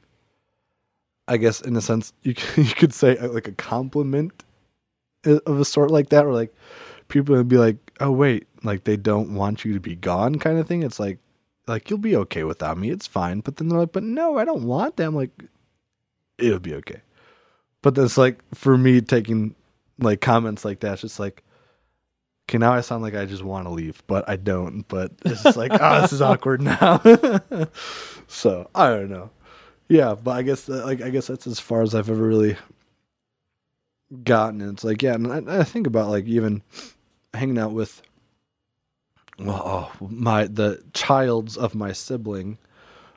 I 1.29 1.37
guess 1.37 1.61
in 1.61 1.77
a 1.77 1.81
sense 1.81 2.13
you 2.23 2.35
could, 2.35 2.67
you 2.69 2.75
could 2.75 2.93
say 2.95 3.17
uh, 3.19 3.29
like 3.29 3.49
a 3.49 3.53
compliment 3.53 4.45
of 5.25 5.61
a 5.61 5.65
sort 5.65 5.91
like 5.91 6.09
that, 6.11 6.25
where 6.25 6.35
like 6.35 6.55
people 7.09 7.37
would 7.37 7.49
be 7.49 7.59
like, 7.59 7.77
"Oh 8.01 8.11
wait, 8.11 8.47
like 8.65 8.85
they 8.85 8.97
don't 8.97 9.35
want 9.35 9.65
you 9.65 9.75
to 9.75 9.81
be 9.81 9.95
gone," 9.95 10.39
kind 10.39 10.59
of 10.59 10.67
thing. 10.67 10.83
It's 10.83 10.99
like, 10.99 11.19
like 11.67 11.91
you'll 11.91 11.99
be 11.99 12.17
okay 12.17 12.45
without 12.45 12.79
me, 12.79 12.91
it's 12.91 13.07
fine. 13.07 13.41
But 13.41 13.57
then 13.57 13.69
they're 13.69 13.81
like, 13.81 13.93
"But 13.93 14.03
no, 14.03 14.39
I 14.39 14.45
don't 14.45 14.65
want 14.65 14.97
them." 14.97 15.15
Like, 15.15 15.31
it'll 16.39 16.59
be 16.59 16.75
okay. 16.77 17.03
But 17.83 17.95
that's 17.95 18.19
like 18.19 18.41
for 18.55 18.77
me 18.77 19.01
taking 19.01 19.55
like 19.99 20.21
comments 20.21 20.65
like 20.65 20.81
that, 20.81 20.95
it's 20.95 21.03
just 21.03 21.21
like, 21.21 21.43
okay, 22.49 22.59
now 22.59 22.73
I 22.73 22.81
sound 22.81 23.03
like 23.03 23.15
I 23.15 23.25
just 23.25 23.43
want 23.43 23.67
to 23.67 23.71
leave, 23.71 24.03
but 24.07 24.29
I 24.29 24.37
don't. 24.37 24.87
But 24.89 25.13
it's 25.25 25.43
just 25.43 25.57
like, 25.57 25.73
oh, 25.73 26.01
this 26.03 26.13
is 26.13 26.23
awkward 26.23 26.63
now. 26.63 26.99
so 28.27 28.69
I 28.75 28.89
don't 28.91 29.11
know. 29.11 29.31
Yeah, 29.89 30.15
but 30.15 30.33
I 30.33 30.43
guess 30.43 30.69
uh, 30.69 30.85
like 30.85 31.03
I 31.03 31.11
guess 31.11 31.27
that's 31.27 31.47
as 31.47 31.61
far 31.61 31.83
as 31.83 31.95
I've 31.95 32.11
ever 32.11 32.27
really 32.27 32.57
gotten. 34.25 34.61
And 34.61 34.73
it's 34.73 34.85
like, 34.85 35.03
yeah, 35.03 35.15
and 35.15 35.51
I, 35.51 35.61
I 35.61 35.65
think 35.65 35.87
about 35.87 36.11
like 36.11 36.27
even 36.27 36.63
hanging 37.35 37.59
out 37.59 37.73
with 37.73 38.03
well, 39.41 39.91
oh, 40.01 40.09
my 40.09 40.47
the 40.47 40.83
childs 40.93 41.57
of 41.57 41.75
my 41.75 41.93
sibling. 41.93 42.59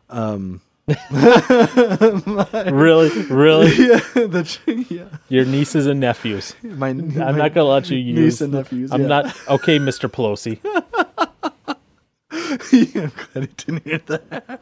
Um, 0.09 0.61
my- 0.87 0.95
Really, 2.71 3.09
really, 3.23 3.67
yeah, 3.77 3.99
the 4.15 4.85
yeah, 4.89 5.05
your 5.29 5.45
nieces 5.45 5.87
and 5.87 5.99
nephews. 5.99 6.55
my, 6.61 6.89
I'm 6.89 7.37
not 7.37 7.53
gonna 7.53 7.63
let 7.63 7.89
you 7.89 7.97
use. 7.97 8.17
niece 8.19 8.41
and 8.41 8.53
nephews. 8.53 8.91
I'm 8.91 9.01
yeah. 9.01 9.07
not 9.07 9.47
okay, 9.49 9.79
Mr. 9.79 10.09
Pelosi. 10.09 10.59
yeah, 12.71 13.01
I'm 13.03 13.09
glad 13.09 13.49
he 13.49 13.53
didn't 13.65 13.83
hear 13.85 13.99
that. 14.07 14.59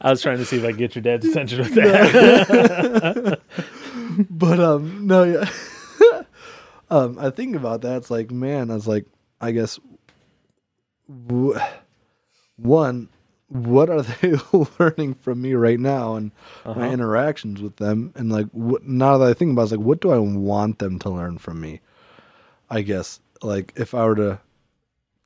I 0.00 0.10
was 0.10 0.22
trying 0.22 0.38
to 0.38 0.44
see 0.44 0.56
if 0.56 0.64
I 0.64 0.68
could 0.68 0.78
get 0.78 0.94
your 0.94 1.02
dad's 1.02 1.26
attention 1.26 1.58
with 1.58 1.74
that. 1.74 3.40
But 4.30 4.58
um, 4.58 5.06
no, 5.06 5.22
yeah. 5.24 5.50
um, 6.90 7.18
I 7.18 7.30
think 7.30 7.56
about 7.56 7.82
that. 7.82 7.98
It's 7.98 8.10
like, 8.10 8.30
man, 8.30 8.70
I 8.70 8.74
was 8.74 8.88
like, 8.88 9.04
I 9.40 9.52
guess, 9.52 9.78
w- 11.08 11.58
one, 12.56 13.08
what 13.48 13.88
are 13.90 14.02
they 14.22 14.34
learning 14.78 15.14
from 15.14 15.40
me 15.42 15.54
right 15.54 15.80
now 15.80 16.14
and 16.16 16.32
my 16.74 16.82
Uh-huh. 16.82 16.92
interactions 16.92 17.62
with 17.62 17.76
them? 17.76 18.12
And 18.14 18.30
like, 18.30 18.46
what, 18.52 18.84
now 18.84 19.18
that 19.18 19.28
I 19.28 19.34
think 19.34 19.52
about, 19.52 19.62
it, 19.62 19.64
it's 19.64 19.72
like, 19.72 19.80
what 19.86 20.00
do 20.00 20.10
I 20.10 20.18
want 20.18 20.78
them 20.78 20.98
to 21.00 21.10
learn 21.10 21.38
from 21.38 21.60
me? 21.60 21.80
I 22.70 22.82
guess, 22.82 23.20
like, 23.42 23.72
if 23.76 23.94
I 23.94 24.04
were 24.04 24.16
to 24.16 24.40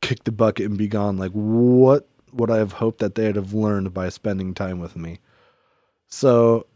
kick 0.00 0.24
the 0.24 0.32
bucket 0.32 0.66
and 0.66 0.78
be 0.78 0.88
gone, 0.88 1.16
like, 1.18 1.32
what 1.32 2.08
would 2.32 2.50
I 2.50 2.58
have 2.58 2.72
hoped 2.72 3.00
that 3.00 3.14
they'd 3.14 3.36
have 3.36 3.52
learned 3.52 3.92
by 3.92 4.08
spending 4.08 4.54
time 4.54 4.78
with 4.80 4.96
me? 4.96 5.18
So, 6.08 6.66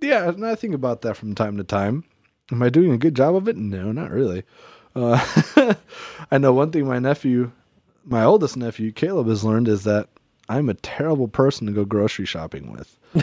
yeah, 0.00 0.28
and 0.28 0.44
I 0.44 0.54
think 0.54 0.74
about 0.74 1.02
that 1.02 1.16
from 1.16 1.34
time 1.34 1.56
to 1.58 1.64
time. 1.64 2.04
Am 2.50 2.62
I 2.62 2.68
doing 2.68 2.92
a 2.92 2.98
good 2.98 3.14
job 3.16 3.34
of 3.34 3.48
it? 3.48 3.56
No, 3.56 3.92
not 3.92 4.10
really. 4.10 4.44
Uh, 4.94 5.74
I 6.30 6.38
know 6.38 6.52
one 6.52 6.70
thing 6.70 6.86
my 6.86 6.98
nephew, 6.98 7.52
my 8.06 8.24
oldest 8.24 8.56
nephew, 8.56 8.92
Caleb, 8.92 9.28
has 9.28 9.44
learned 9.44 9.68
is 9.68 9.84
that 9.84 10.08
I'm 10.48 10.68
a 10.68 10.74
terrible 10.74 11.28
person 11.28 11.66
to 11.66 11.72
go 11.72 11.84
grocery 11.84 12.26
shopping 12.26 12.72
with. 12.72 12.98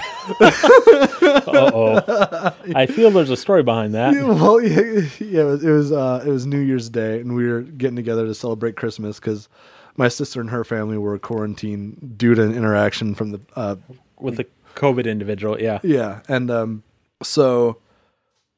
Uh 1.24 1.72
oh. 1.74 2.56
I 2.76 2.86
feel 2.86 3.12
there's 3.12 3.30
a 3.30 3.38
story 3.38 3.64
behind 3.64 3.94
that. 3.94 4.14
Yeah, 4.14 4.24
well, 4.28 4.62
yeah, 4.62 5.02
yeah, 5.20 5.42
it 5.42 5.46
was 5.46 5.64
it 5.64 5.70
was, 5.70 5.92
uh, 5.92 6.24
it 6.26 6.30
was 6.30 6.46
New 6.46 6.60
Year's 6.60 6.90
Day, 6.90 7.20
and 7.20 7.36
we 7.36 7.48
were 7.48 7.62
getting 7.62 7.96
together 7.96 8.26
to 8.26 8.34
celebrate 8.34 8.76
Christmas 8.76 9.20
because 9.20 9.50
my 9.98 10.08
sister 10.08 10.42
and 10.42 10.50
her 10.50 10.64
family 10.64 10.98
were 10.98 11.18
quarantined 11.20 12.18
due 12.18 12.36
to 12.36 12.44
an 12.44 12.54
interaction 12.54 13.14
from 13.16 13.32
the 13.32 13.42
uh, 13.56 13.76
With 14.20 14.38
the 14.38 14.46
COVID 14.76 15.06
individual, 15.06 15.60
yeah. 15.60 15.80
yeah, 15.84 16.22
and 16.28 16.50
um, 16.50 16.84
so 17.22 17.78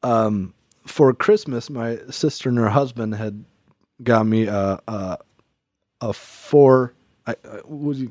um, 0.03 0.53
for 0.85 1.13
Christmas, 1.13 1.69
my 1.69 1.97
sister 2.09 2.49
and 2.49 2.57
her 2.57 2.69
husband 2.69 3.15
had 3.15 3.43
got 4.03 4.25
me 4.25 4.47
a 4.47 4.79
a, 4.87 5.17
a 6.01 6.13
four. 6.13 6.93
I, 7.27 7.35
I, 7.43 7.59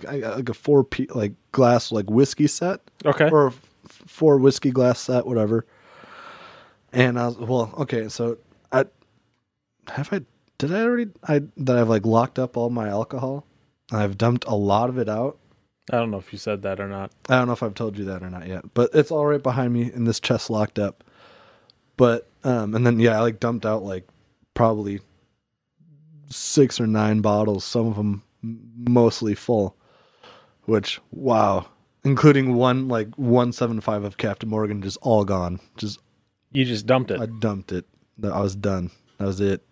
I, 0.09 0.35
like 0.37 0.49
a 0.49 0.55
four 0.55 0.83
pe- 0.85 1.07
like 1.15 1.33
glass 1.53 1.93
like 1.93 2.11
whiskey 2.11 2.47
set 2.49 2.81
Okay. 3.05 3.31
or 3.31 3.47
a 3.47 3.51
f- 3.51 3.63
four 3.85 4.39
whiskey 4.39 4.71
glass 4.73 4.99
set, 5.01 5.27
whatever. 5.27 5.67
And 6.93 7.19
I 7.19 7.27
was 7.29 7.37
well, 7.39 7.73
okay. 7.79 8.09
So 8.09 8.39
I 8.73 8.85
have 9.89 10.13
I 10.13 10.23
did 10.59 10.73
I 10.73 10.83
already 10.83 11.11
I 11.29 11.43
that 11.59 11.77
I've 11.77 11.89
like 11.89 12.07
locked 12.07 12.39
up 12.39 12.57
all 12.57 12.71
my 12.71 12.89
alcohol. 12.89 13.47
I've 13.93 14.17
dumped 14.19 14.45
a 14.47 14.55
lot 14.55 14.89
of 14.89 14.99
it 14.99 15.09
out. 15.09 15.39
I 15.93 15.97
don't 15.99 16.11
know 16.11 16.17
if 16.19 16.33
you 16.33 16.39
said 16.39 16.63
that 16.63 16.81
or 16.81 16.89
not. 16.89 17.13
I 17.29 17.37
don't 17.37 17.47
know 17.47 17.53
if 17.53 17.63
I've 17.63 17.75
told 17.75 17.99
you 17.99 18.07
that 18.07 18.23
or 18.23 18.31
not 18.31 18.47
yet, 18.47 18.65
but 18.73 18.91
it's 18.95 19.11
all 19.11 19.27
right 19.27 19.43
behind 19.43 19.73
me 19.75 19.93
in 19.93 20.05
this 20.05 20.19
chest 20.19 20.49
locked 20.49 20.79
up. 20.79 21.05
But 21.97 22.27
um, 22.43 22.75
and 22.75 22.87
then 22.87 22.99
yeah, 22.99 23.19
I 23.19 23.21
like 23.21 23.39
dumped 23.39 23.67
out 23.67 23.83
like 23.85 24.07
probably 24.55 25.01
six 26.35 26.81
or 26.81 26.87
nine 26.87 27.21
bottles, 27.21 27.65
some 27.65 27.87
of 27.87 27.97
them 27.97 28.23
mostly 28.43 29.35
full. 29.35 29.77
Which 30.65 31.01
wow, 31.11 31.67
including 32.05 32.55
one 32.55 32.89
like 32.89 33.09
one 33.17 33.53
seven 33.53 33.81
five 33.81 34.05
of 34.05 34.17
Captain 34.17 34.49
Morgan, 34.49 34.83
just 34.83 34.99
all 35.03 35.25
gone. 35.25 35.61
Just 35.77 36.01
You 36.53 36.65
just 36.65 36.87
dumped 36.87 37.11
it. 37.11 37.21
I 37.21 37.27
dumped 37.27 37.73
it. 37.73 37.85
I 38.23 38.41
was 38.41 38.57
done. 38.57 38.91
That 39.19 39.27
was 39.27 39.41
it. 39.41 39.63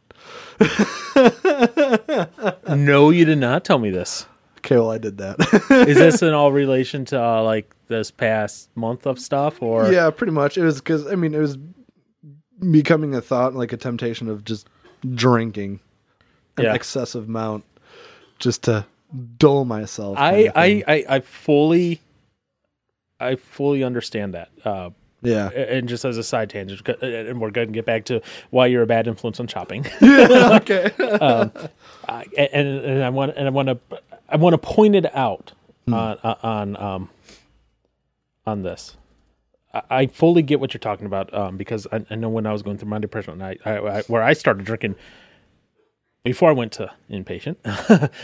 no, 2.76 3.11
you 3.11 3.25
did 3.25 3.38
not 3.38 3.64
tell 3.64 3.78
me 3.78 3.90
this. 3.90 4.26
Okay, 4.59 4.76
well 4.76 4.90
I 4.90 4.99
did 4.99 5.19
that. 5.19 5.37
Is 5.88 5.97
this 5.97 6.23
in 6.23 6.35
all 6.35 6.52
relation 6.52 7.04
to 7.07 7.21
uh, 7.21 7.42
like 7.42 7.75
this 7.88 8.11
past 8.11 8.69
month 8.76 9.07
of 9.07 9.19
stuff, 9.19 9.62
or 9.62 9.90
yeah, 9.90 10.11
pretty 10.11 10.33
much. 10.33 10.59
It 10.59 10.64
was 10.64 10.78
because 10.78 11.07
I 11.07 11.14
mean 11.14 11.35
it 11.35 11.40
was 11.40 11.57
becoming 12.71 13.14
a 13.14 13.21
thought, 13.21 13.54
like 13.54 13.73
a 13.73 13.76
temptation 13.76 14.28
of 14.28 14.45
just 14.45 14.69
drinking 15.14 15.81
an 16.57 16.65
Yeah. 16.65 16.75
excessive 16.75 17.29
amount 17.29 17.65
just 18.39 18.63
to 18.65 18.85
dull 19.39 19.65
myself. 19.65 20.17
I, 20.19 20.51
I. 20.55 20.83
I 20.89 21.05
I 21.09 21.21
fully, 21.21 22.01
I 23.21 23.37
fully 23.37 23.83
understand 23.85 24.35
that. 24.35 24.51
Uh, 24.65 24.91
yeah, 25.23 25.51
and 25.51 25.89
just 25.89 26.05
as 26.05 26.19
a 26.19 26.23
side 26.25 26.51
tangent, 26.51 26.87
and 27.03 27.41
we're 27.41 27.51
going 27.53 27.69
to 27.69 27.73
get 27.73 27.85
back 27.87 28.05
to 28.07 28.21
why 28.51 28.67
you're 28.67 28.83
a 28.83 28.87
bad 28.87 29.07
influence 29.07 29.39
on 29.39 29.47
shopping. 29.47 29.87
okay. 30.03 30.91
I- 30.99 32.27
and 32.37 32.69
and 32.69 33.05
I 33.05 33.09
want 33.11 33.37
and 33.37 33.47
I 33.47 33.51
want 33.51 33.69
to 33.69 33.79
I 34.29 34.37
want 34.37 34.55
to 34.55 34.59
point 34.59 34.97
it 34.97 35.15
out 35.15 35.53
Hmm. 35.87 35.95
on 35.95 36.19
on 36.43 36.77
um 36.77 37.11
on 38.47 38.63
this. 38.63 38.97
I- 39.75 39.83
I 39.91 40.07
fully 40.07 40.43
get 40.43 40.59
what 40.61 40.75
you're 40.75 40.79
talking 40.81 41.07
about 41.07 41.33
um, 41.35 41.57
because 41.57 41.87
I, 41.93 42.05
I 42.11 42.15
know 42.17 42.29
when 42.29 42.47
I 42.47 42.53
was 42.53 42.63
going 42.63 42.77
through 42.79 42.89
my 42.91 42.99
depression, 42.99 43.41
I, 43.43 43.57
I, 43.65 43.79
I 43.79 44.03
where 44.03 44.23
I 44.23 44.33
started 44.33 44.65
drinking 44.67 44.97
before 46.25 46.50
I 46.50 46.52
went 46.52 46.73
to 46.73 46.91
inpatient, 47.11 47.57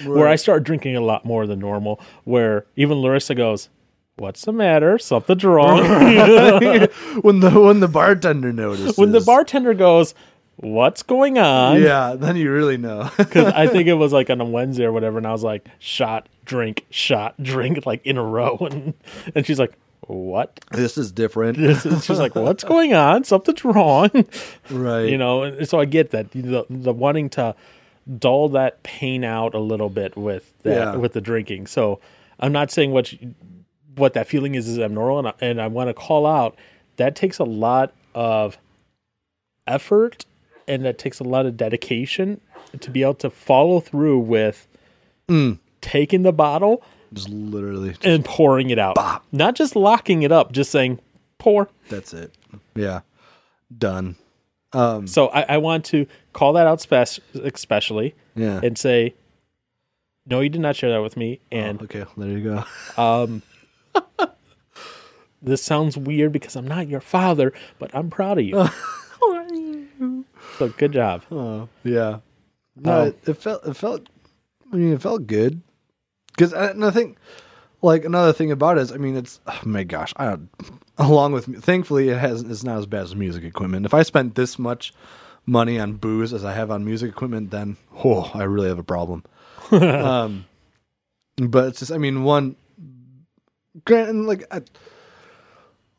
where 0.06 0.28
I 0.28 0.36
started 0.36 0.64
drinking 0.64 0.96
a 0.96 1.00
lot 1.00 1.24
more 1.24 1.46
than 1.46 1.58
normal. 1.58 2.00
Where 2.24 2.66
even 2.76 2.98
Larissa 2.98 3.34
goes, 3.34 3.68
"What's 4.16 4.44
the 4.44 4.52
matter? 4.52 4.98
Something's 4.98 5.44
wrong." 5.44 5.78
when 7.22 7.40
the 7.40 7.50
when 7.54 7.80
the 7.80 7.88
bartender 7.88 8.52
notices, 8.52 8.96
when 8.96 9.12
the 9.12 9.20
bartender 9.20 9.74
goes, 9.74 10.14
"What's 10.56 11.02
going 11.02 11.38
on?" 11.38 11.82
yeah, 11.82 12.14
then 12.14 12.36
you 12.36 12.52
really 12.52 12.76
know. 12.76 13.10
because 13.16 13.52
I 13.52 13.66
think 13.66 13.88
it 13.88 13.94
was 13.94 14.12
like 14.12 14.30
on 14.30 14.40
a 14.40 14.44
Wednesday 14.44 14.84
or 14.84 14.92
whatever, 14.92 15.18
and 15.18 15.26
I 15.26 15.32
was 15.32 15.42
like, 15.42 15.66
shot, 15.78 16.28
drink, 16.44 16.86
shot, 16.90 17.42
drink, 17.42 17.84
like 17.84 18.06
in 18.06 18.16
a 18.16 18.24
row, 18.24 18.58
and 18.60 18.94
and 19.34 19.44
she's 19.44 19.58
like, 19.58 19.72
what? 20.02 20.58
this 20.70 20.96
is 20.96 21.12
different, 21.12 21.58
This 21.58 21.84
is, 21.84 22.04
she's 22.04 22.18
like, 22.18 22.34
what's 22.34 22.64
going 22.64 22.94
on? 22.94 23.24
Something's 23.24 23.62
wrong, 23.64 24.10
right? 24.70 25.08
you 25.08 25.18
know. 25.18 25.42
And 25.42 25.68
so 25.68 25.80
I 25.80 25.84
get 25.84 26.12
that 26.12 26.30
the 26.30 26.64
the 26.70 26.92
wanting 26.92 27.28
to 27.30 27.54
dull 28.18 28.48
that 28.50 28.82
pain 28.82 29.24
out 29.24 29.54
a 29.54 29.58
little 29.58 29.90
bit 29.90 30.16
with 30.16 30.52
that 30.62 30.94
Yeah. 30.94 30.96
with 30.96 31.12
the 31.12 31.20
drinking. 31.20 31.66
So 31.66 32.00
I'm 32.40 32.52
not 32.52 32.70
saying 32.70 32.92
what 32.92 33.12
you, 33.12 33.34
what 33.96 34.14
that 34.14 34.26
feeling 34.28 34.54
is 34.54 34.68
is 34.68 34.78
abnormal, 34.78 35.18
and 35.18 35.28
I, 35.28 35.34
and 35.40 35.60
I 35.60 35.66
want 35.66 35.88
to 35.88 35.94
call 35.94 36.26
out 36.26 36.56
that 36.96 37.16
takes 37.16 37.38
a 37.38 37.44
lot 37.44 37.92
of 38.14 38.58
effort 39.66 40.24
and 40.66 40.84
that 40.84 40.98
takes 40.98 41.20
a 41.20 41.24
lot 41.24 41.46
of 41.46 41.56
dedication 41.56 42.40
to 42.80 42.90
be 42.90 43.02
able 43.02 43.14
to 43.14 43.30
follow 43.30 43.80
through 43.80 44.18
with 44.18 44.66
mm. 45.28 45.58
taking 45.80 46.22
the 46.22 46.32
bottle 46.32 46.82
just 47.12 47.28
literally, 47.28 47.90
just- 47.90 48.04
and 48.04 48.24
pouring 48.24 48.70
it 48.70 48.78
out. 48.78 48.96
Not 49.32 49.54
just 49.54 49.74
locking 49.76 50.22
it 50.22 50.32
up, 50.32 50.52
just 50.52 50.70
saying 50.70 50.98
pour. 51.38 51.68
that's 51.88 52.12
it. 52.12 52.34
Yeah, 52.74 53.00
done. 53.76 54.16
Um, 54.72 55.06
So 55.06 55.28
I, 55.28 55.42
I 55.54 55.58
want 55.58 55.84
to 55.86 56.06
call 56.32 56.52
that 56.54 56.66
out 56.66 56.80
spec- 56.80 57.18
especially 57.34 58.14
yeah. 58.34 58.60
and 58.62 58.76
say, 58.76 59.14
no, 60.26 60.40
you 60.40 60.48
did 60.50 60.60
not 60.60 60.76
share 60.76 60.90
that 60.90 61.02
with 61.02 61.16
me. 61.16 61.40
And 61.50 61.80
okay, 61.82 62.04
there 62.16 62.28
you 62.28 62.44
go. 62.44 62.64
um, 63.02 63.42
this 65.42 65.62
sounds 65.62 65.96
weird 65.96 66.32
because 66.32 66.56
I'm 66.56 66.66
not 66.68 66.88
your 66.88 67.00
father, 67.00 67.52
but 67.78 67.94
I'm 67.94 68.10
proud 68.10 68.38
of 68.38 68.44
you. 68.44 68.68
so 70.58 70.68
good 70.76 70.92
job. 70.92 71.22
Oh, 71.30 71.68
yeah. 71.84 72.18
No, 72.76 73.02
Um, 73.02 73.08
it, 73.08 73.18
it 73.28 73.34
felt 73.34 73.66
it 73.66 73.74
felt. 73.74 74.08
I 74.72 74.76
mean, 74.76 74.92
it 74.92 75.00
felt 75.02 75.26
good. 75.26 75.62
Because 76.32 76.52
and 76.52 76.84
I 76.84 76.90
think, 76.90 77.16
like 77.82 78.04
another 78.04 78.32
thing 78.32 78.50
about 78.50 78.78
it 78.78 78.82
is, 78.82 78.92
I 78.92 78.96
mean, 78.96 79.16
it's 79.16 79.40
oh 79.46 79.60
my 79.64 79.84
gosh. 79.84 80.12
I 80.16 80.26
don't. 80.26 80.48
Along 80.98 81.32
with, 81.32 81.62
thankfully, 81.62 82.08
it 82.08 82.18
has. 82.18 82.42
It's 82.42 82.64
not 82.64 82.78
as 82.78 82.86
bad 82.86 83.02
as 83.02 83.14
music 83.14 83.44
equipment. 83.44 83.86
If 83.86 83.94
I 83.94 84.02
spent 84.02 84.34
this 84.34 84.58
much 84.58 84.92
money 85.46 85.78
on 85.78 85.94
booze 85.94 86.32
as 86.32 86.44
I 86.44 86.52
have 86.52 86.70
on 86.70 86.84
music 86.84 87.10
equipment, 87.10 87.50
then 87.50 87.76
oh, 88.04 88.30
I 88.34 88.42
really 88.44 88.68
have 88.68 88.80
a 88.80 88.84
problem. 88.84 89.24
um, 89.70 90.46
but 91.36 91.68
it's 91.68 91.78
just, 91.80 91.92
I 91.92 91.98
mean, 91.98 92.24
one. 92.24 92.56
Grant 93.84 94.08
and 94.08 94.26
like 94.26 94.44
I, 94.52 94.62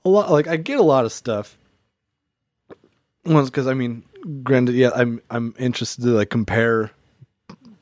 a 0.04 0.10
lot, 0.10 0.32
like 0.32 0.48
I 0.48 0.58
get 0.58 0.80
a 0.80 0.84
lot 0.84 1.06
of 1.06 1.14
stuff. 1.14 1.58
Once, 3.26 3.50
because 3.50 3.68
I 3.68 3.74
mean, 3.74 4.04
granted, 4.44 4.76
yeah, 4.76 4.92
I'm 4.94 5.22
I'm 5.30 5.54
interested 5.58 6.02
to 6.02 6.10
like 6.10 6.30
compare 6.30 6.92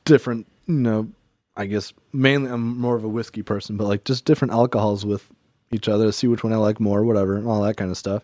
different, 0.04 0.46
you 0.66 0.74
know, 0.74 1.08
I 1.58 1.66
guess 1.66 1.92
mainly 2.12 2.50
I'm 2.50 2.78
more 2.78 2.96
of 2.96 3.04
a 3.04 3.08
whiskey 3.08 3.42
person, 3.42 3.76
but 3.76 3.88
like 3.88 4.04
just 4.04 4.24
different 4.24 4.54
alcohols 4.54 5.04
with 5.04 5.28
each 5.72 5.88
other, 5.88 6.10
see 6.12 6.28
which 6.28 6.44
one 6.44 6.52
I 6.52 6.56
like 6.56 6.80
more, 6.80 7.04
whatever, 7.04 7.36
and 7.36 7.46
all 7.46 7.60
that 7.62 7.76
kind 7.76 7.90
of 7.90 7.98
stuff. 7.98 8.22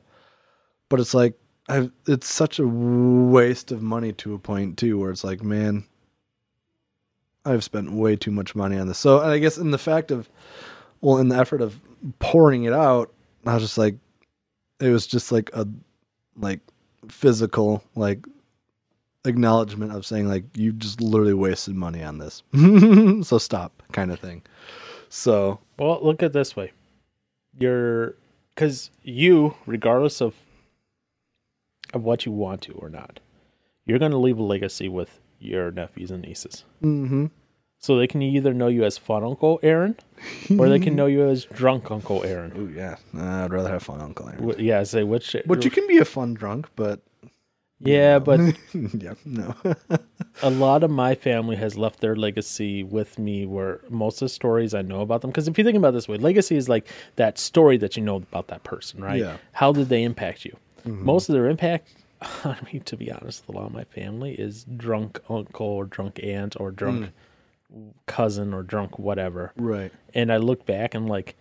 But 0.88 1.00
it's 1.00 1.12
like 1.12 1.34
I've, 1.68 1.90
it's 2.06 2.28
such 2.28 2.58
a 2.58 2.66
waste 2.66 3.72
of 3.72 3.82
money 3.82 4.12
to 4.12 4.34
a 4.34 4.38
point 4.38 4.78
too, 4.78 4.98
where 4.98 5.10
it's 5.10 5.24
like, 5.24 5.42
man, 5.42 5.84
I've 7.44 7.64
spent 7.64 7.92
way 7.92 8.16
too 8.16 8.30
much 8.30 8.54
money 8.54 8.78
on 8.78 8.86
this. 8.86 8.98
So 8.98 9.20
I 9.20 9.38
guess 9.38 9.58
in 9.58 9.72
the 9.72 9.78
fact 9.78 10.10
of, 10.10 10.30
well, 11.00 11.18
in 11.18 11.28
the 11.28 11.36
effort 11.36 11.60
of 11.60 11.78
pouring 12.20 12.64
it 12.64 12.72
out, 12.72 13.12
I 13.46 13.54
was 13.54 13.62
just 13.62 13.78
like, 13.78 13.96
it 14.80 14.90
was 14.90 15.06
just 15.06 15.32
like 15.32 15.50
a, 15.54 15.66
like 16.36 16.60
physical 17.08 17.82
like 17.96 18.24
acknowledgement 19.24 19.92
of 19.92 20.04
saying 20.04 20.28
like 20.28 20.44
you 20.56 20.72
just 20.72 21.00
literally 21.00 21.34
wasted 21.34 21.74
money 21.74 22.02
on 22.02 22.18
this 22.18 22.42
so 23.26 23.38
stop 23.38 23.82
kind 23.92 24.10
of 24.12 24.20
thing 24.20 24.42
so 25.08 25.60
Well, 25.78 26.00
look 26.02 26.22
at 26.24 26.32
this 26.32 26.56
way. 26.56 26.72
You're 27.56 28.16
because 28.54 28.90
you, 29.02 29.54
regardless 29.66 30.20
of 30.20 30.34
of 31.92 32.02
what 32.02 32.26
you 32.26 32.32
want 32.32 32.62
to 32.62 32.72
or 32.72 32.88
not, 32.88 33.20
you're 33.86 34.00
going 34.00 34.10
to 34.10 34.18
leave 34.18 34.38
a 34.38 34.42
legacy 34.42 34.88
with 34.88 35.20
your 35.38 35.70
nephews 35.70 36.10
and 36.10 36.22
nieces. 36.22 36.64
mm-hmm. 36.82 37.26
So 37.78 37.96
they 37.98 38.06
can 38.06 38.22
either 38.22 38.54
know 38.54 38.68
you 38.68 38.82
as 38.84 38.96
fun 38.98 39.22
Uncle 39.22 39.60
Aaron, 39.62 39.96
or 40.58 40.68
they 40.70 40.78
can 40.80 40.96
know 40.96 41.06
you 41.06 41.28
as 41.28 41.44
drunk 41.44 41.90
Uncle 41.90 42.24
Aaron. 42.24 42.52
oh 42.56 42.68
yeah 42.74 42.96
i'd 43.44 43.52
rather 43.52 43.68
have 43.68 43.82
fun 43.82 44.00
uncle 44.00 44.28
Aaron. 44.28 44.56
Yeah, 44.58 44.82
say 44.84 45.04
which. 45.04 45.36
but 45.46 45.64
you 45.64 45.70
can 45.70 45.86
be 45.86 45.98
a 45.98 46.04
fun 46.04 46.34
drunk 46.34 46.68
but 46.76 47.00
Yeah, 47.84 48.18
but 48.18 48.40
yeah 48.74 49.14
no 49.24 49.54
a 50.42 50.50
lot 50.50 50.82
of 50.82 50.90
my 50.90 51.14
family 51.14 51.56
has 51.56 51.76
left 51.76 52.00
their 52.00 52.16
legacy 52.16 52.82
with 52.82 53.18
me 53.18 53.46
where 53.46 53.80
most 53.88 54.16
of 54.16 54.26
the 54.26 54.28
stories 54.30 54.74
I 54.74 54.82
know 54.82 55.00
about 55.00 55.20
them 55.20 55.30
because 55.30 55.48
if 55.48 55.58
you 55.58 55.64
think 55.64 55.76
about 55.76 55.88
it 55.90 55.92
this 55.92 56.08
way, 56.08 56.16
legacy 56.16 56.56
is 56.56 56.68
like 56.68 56.88
that 57.16 57.38
story 57.38 57.76
that 57.78 57.96
you 57.96 58.02
know 58.02 58.16
about 58.16 58.48
that 58.48 58.64
person, 58.64 59.02
right? 59.02 59.20
Yeah. 59.20 59.36
How 59.52 59.72
did 59.72 59.88
they 59.88 60.02
impact 60.02 60.44
you? 60.44 60.56
Mm-hmm. 60.86 61.04
Most 61.04 61.28
of 61.28 61.34
their 61.34 61.48
impact 61.48 61.88
I 62.44 62.56
mean, 62.72 62.82
to 62.82 62.96
be 62.96 63.10
honest, 63.10 63.44
a 63.48 63.52
lot 63.52 63.66
of 63.66 63.72
my 63.72 63.84
family 63.84 64.34
is 64.34 64.64
drunk 64.76 65.20
uncle 65.28 65.66
or 65.66 65.84
drunk 65.84 66.20
aunt 66.22 66.58
or 66.58 66.70
drunk 66.70 67.10
mm. 67.76 67.90
cousin 68.06 68.54
or 68.54 68.62
drunk 68.62 68.98
whatever. 68.98 69.52
Right. 69.56 69.92
And 70.14 70.32
I 70.32 70.38
look 70.38 70.64
back 70.66 70.94
and 70.94 71.08
like 71.08 71.36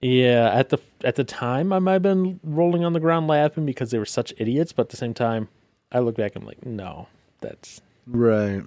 yeah, 0.00 0.50
at 0.54 0.68
the 0.70 0.78
at 1.04 1.16
the 1.16 1.24
time 1.24 1.72
I 1.72 1.78
might 1.78 1.92
have 1.94 2.02
been 2.02 2.40
rolling 2.42 2.84
on 2.84 2.92
the 2.92 3.00
ground 3.00 3.26
laughing 3.28 3.66
because 3.66 3.90
they 3.90 3.98
were 3.98 4.06
such 4.06 4.32
idiots, 4.38 4.72
but 4.72 4.82
at 4.82 4.88
the 4.90 4.96
same 4.96 5.14
time 5.14 5.48
I 5.92 5.98
look 6.00 6.16
back 6.16 6.34
and 6.34 6.42
I'm 6.44 6.48
like, 6.48 6.64
no, 6.64 7.08
that's 7.40 7.80
Right. 8.06 8.62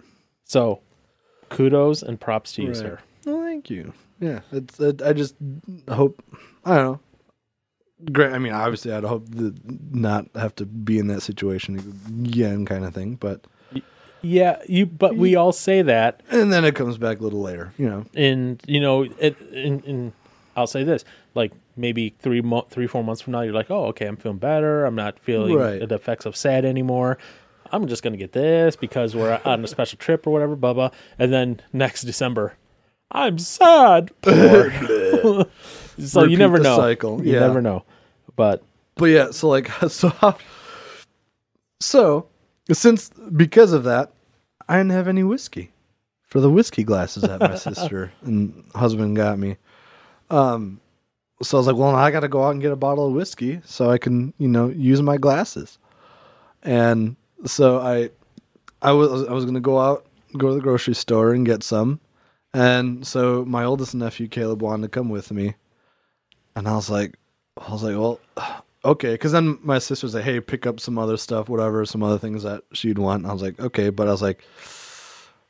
so 0.45 0.81
kudos 1.49 2.01
and 2.03 2.19
props 2.19 2.53
to 2.53 2.61
you, 2.63 2.69
Right. 2.69 2.77
sir. 2.77 2.99
Well, 3.25 3.41
thank 3.41 3.69
you. 3.69 3.93
Yeah, 4.19 4.41
it's. 4.51 4.79
It, 4.79 5.01
I 5.01 5.13
just 5.13 5.35
hope. 5.89 6.21
I 6.65 6.75
don't 6.75 6.85
know. 6.85 6.99
Great. 8.11 8.33
I 8.33 8.37
mean, 8.37 8.53
obviously, 8.53 8.91
I'd 8.91 9.03
hope 9.03 9.29
to 9.35 9.53
not 9.91 10.25
have 10.35 10.55
to 10.55 10.65
be 10.65 10.97
in 10.99 11.07
that 11.07 11.21
situation 11.21 11.77
again, 12.25 12.65
kind 12.65 12.83
of 12.85 12.93
thing. 12.93 13.15
But 13.15 13.45
Yeah, 14.21 14.61
you 14.67 14.85
but 14.85 15.15
we 15.15 15.35
all 15.35 15.51
say 15.51 15.81
that 15.81 16.21
and 16.31 16.51
then 16.53 16.63
it 16.65 16.75
comes 16.75 16.97
back 16.97 17.19
a 17.19 17.23
little 17.23 17.41
later, 17.41 17.73
you 17.77 17.89
know. 17.89 18.05
and 18.13 18.61
you 18.67 18.79
know 18.79 19.03
it 19.03 19.39
in, 19.51 19.79
in 19.81 20.13
I'll 20.55 20.67
say 20.67 20.83
this 20.83 21.03
like 21.35 21.51
maybe 21.75 22.15
three 22.19 22.41
mo- 22.41 22.67
three 22.69 22.87
four 22.87 23.03
months 23.03 23.21
from 23.21 23.33
now 23.33 23.41
you're 23.41 23.53
like 23.53 23.71
oh 23.71 23.85
okay 23.85 24.05
I'm 24.05 24.17
feeling 24.17 24.37
better. 24.37 24.85
I'm 24.85 24.95
not 24.95 25.19
feeling 25.19 25.55
Right. 25.55 25.87
the 25.87 25.95
effects 25.95 26.25
of 26.25 26.35
sad 26.35 26.65
anymore. 26.65 27.17
I'm 27.71 27.87
just 27.87 28.03
gonna 28.03 28.17
get 28.17 28.33
this 28.33 28.75
because 28.75 29.15
we're 29.15 29.39
on 29.45 29.63
a 29.63 29.67
special 29.67 29.97
trip 29.97 30.27
or 30.27 30.31
whatever 30.31 30.55
blah 30.55 30.73
blah. 30.73 30.91
And 31.17 31.33
then 31.33 31.59
next 31.73 32.03
December 32.03 32.55
I'm 33.11 33.37
sad. 33.39 34.11
So 35.99 36.23
you 36.23 36.37
never 36.37 36.57
the 36.57 36.63
know. 36.63 36.75
cycle, 36.77 37.23
you 37.23 37.33
yeah. 37.33 37.41
never 37.41 37.61
know. 37.61 37.85
But 38.35 38.63
But 38.95 39.05
yeah, 39.05 39.29
so 39.31 39.47
like, 39.49 39.67
so 39.89 40.09
how, 40.09 40.37
so 41.79 42.27
since 42.71 43.09
because 43.35 43.73
of 43.73 43.83
that, 43.83 44.11
I 44.67 44.77
didn't 44.77 44.91
have 44.91 45.07
any 45.07 45.23
whiskey 45.23 45.71
for 46.25 46.39
the 46.39 46.49
whiskey 46.49 46.83
glasses 46.83 47.23
that 47.23 47.39
my 47.39 47.55
sister 47.69 48.11
and 48.23 48.63
husband 48.73 49.15
got 49.15 49.37
me. 49.37 49.57
Um, 50.31 50.79
so 51.43 51.57
I 51.57 51.59
was 51.59 51.67
like, 51.67 51.75
well, 51.75 51.95
I 51.95 52.11
got 52.11 52.21
to 52.21 52.27
go 52.27 52.43
out 52.43 52.51
and 52.51 52.61
get 52.61 52.71
a 52.71 52.77
bottle 52.77 53.07
of 53.07 53.13
whiskey 53.13 53.61
so 53.65 53.89
I 53.89 53.97
can, 53.97 54.33
you 54.37 54.47
know, 54.47 54.69
use 54.69 55.01
my 55.01 55.17
glasses. 55.17 55.77
And 56.63 57.15
so 57.45 57.79
I, 57.79 58.09
I 58.81 58.91
was 58.91 59.27
I 59.27 59.31
was 59.31 59.45
gonna 59.45 59.59
go 59.59 59.79
out, 59.79 60.05
go 60.37 60.49
to 60.49 60.55
the 60.55 60.61
grocery 60.61 60.95
store 60.95 61.33
and 61.33 61.45
get 61.45 61.63
some. 61.63 61.99
And 62.53 63.05
so 63.05 63.43
my 63.45 63.63
oldest 63.63 63.95
nephew 63.95 64.27
Caleb 64.27 64.61
wanted 64.61 64.83
to 64.83 64.89
come 64.89 65.09
with 65.09 65.31
me, 65.31 65.55
and 66.55 66.67
I 66.67 66.75
was 66.75 66.89
like, 66.89 67.17
I 67.57 67.71
was 67.71 67.83
like, 67.83 67.95
well, 67.95 68.19
okay. 68.85 69.13
Because 69.13 69.31
then 69.31 69.57
my 69.61 69.79
sister 69.79 70.05
was 70.05 70.15
like, 70.15 70.23
hey, 70.23 70.39
pick 70.39 70.65
up 70.65 70.79
some 70.79 70.97
other 70.97 71.17
stuff, 71.17 71.49
whatever, 71.49 71.85
some 71.85 72.03
other 72.03 72.19
things 72.19 72.43
that 72.43 72.63
she'd 72.73 72.97
want. 72.97 73.23
And 73.23 73.29
I 73.29 73.33
was 73.33 73.41
like, 73.41 73.59
okay. 73.59 73.89
But 73.89 74.07
I 74.07 74.11
was 74.11 74.21
like, 74.21 74.43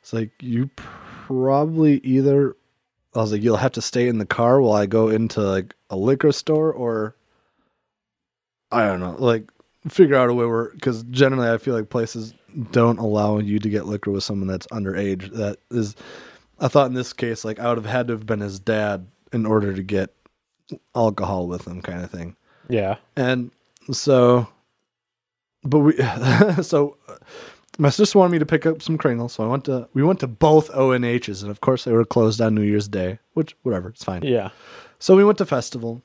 it's 0.00 0.12
like, 0.12 0.30
you 0.40 0.70
probably 0.76 1.98
either, 1.98 2.56
I 3.14 3.20
was 3.20 3.32
like, 3.32 3.42
you'll 3.42 3.56
have 3.56 3.72
to 3.72 3.82
stay 3.82 4.08
in 4.08 4.18
the 4.18 4.26
car 4.26 4.60
while 4.60 4.74
I 4.74 4.86
go 4.86 5.08
into 5.08 5.40
like 5.40 5.74
a 5.90 5.96
liquor 5.96 6.32
store 6.32 6.72
or, 6.72 7.16
I 8.70 8.86
don't 8.86 9.00
know, 9.00 9.16
like 9.18 9.50
figure 9.88 10.16
out 10.16 10.30
a 10.30 10.34
way 10.34 10.46
where, 10.46 10.70
because 10.70 11.02
generally 11.04 11.48
I 11.48 11.58
feel 11.58 11.74
like 11.74 11.90
places 11.90 12.34
don't 12.72 12.98
allow 12.98 13.38
you 13.38 13.58
to 13.58 13.68
get 13.68 13.86
liquor 13.86 14.10
with 14.10 14.24
someone 14.24 14.48
that's 14.48 14.66
underage. 14.68 15.30
That 15.32 15.58
is, 15.70 15.94
I 16.60 16.68
thought 16.68 16.86
in 16.88 16.94
this 16.94 17.12
case, 17.12 17.44
like 17.44 17.58
I 17.60 17.68
would 17.68 17.78
have 17.78 17.86
had 17.86 18.08
to 18.08 18.14
have 18.14 18.26
been 18.26 18.40
his 18.40 18.58
dad 18.58 19.06
in 19.32 19.46
order 19.46 19.74
to 19.74 19.82
get 19.82 20.14
alcohol 20.94 21.46
with 21.46 21.66
him 21.66 21.82
kind 21.82 22.02
of 22.02 22.10
thing. 22.10 22.36
yeah 22.68 22.96
And 23.16 23.50
so 23.92 24.48
but 25.64 25.78
we 25.80 25.96
so 26.62 26.96
my 27.78 27.90
sister 27.90 28.18
wanted 28.18 28.32
me 28.32 28.38
to 28.38 28.46
pick 28.46 28.66
up 28.66 28.82
some 28.82 28.98
Kringles, 28.98 29.32
so 29.32 29.44
I 29.44 29.46
went 29.46 29.64
to 29.64 29.88
we 29.94 30.02
went 30.02 30.20
to 30.20 30.26
both 30.26 30.70
O&Hs 30.74 31.42
and 31.42 31.50
of 31.50 31.60
course 31.60 31.84
they 31.84 31.92
were 31.92 32.04
closed 32.04 32.40
on 32.40 32.54
New 32.54 32.62
Year's 32.62 32.88
Day, 32.88 33.18
which 33.34 33.56
whatever, 33.62 33.88
it's 33.88 34.04
fine. 34.04 34.22
yeah 34.22 34.50
So 34.98 35.16
we 35.16 35.24
went 35.24 35.38
to 35.38 35.46
festival. 35.46 36.02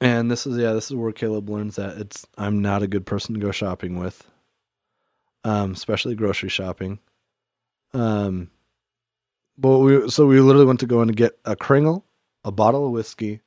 And 0.00 0.30
this 0.30 0.46
is 0.46 0.58
yeah, 0.58 0.72
this 0.72 0.90
is 0.90 0.96
where 0.96 1.12
Caleb 1.12 1.48
learns 1.48 1.76
that 1.76 1.98
it's 1.98 2.26
I'm 2.36 2.60
not 2.60 2.82
a 2.82 2.88
good 2.88 3.06
person 3.06 3.34
to 3.34 3.40
go 3.40 3.52
shopping 3.52 3.98
with. 3.98 4.28
Um, 5.44 5.72
especially 5.72 6.14
grocery 6.14 6.48
shopping. 6.48 6.98
Um 7.94 8.50
but 9.58 9.78
we 9.78 10.08
so 10.08 10.26
we 10.26 10.40
literally 10.40 10.66
went 10.66 10.80
to 10.80 10.86
go 10.86 11.02
in 11.02 11.08
to 11.08 11.14
get 11.14 11.38
a 11.44 11.54
Kringle, 11.54 12.04
a 12.44 12.50
bottle 12.50 12.86
of 12.86 12.92
whiskey, 12.92 13.40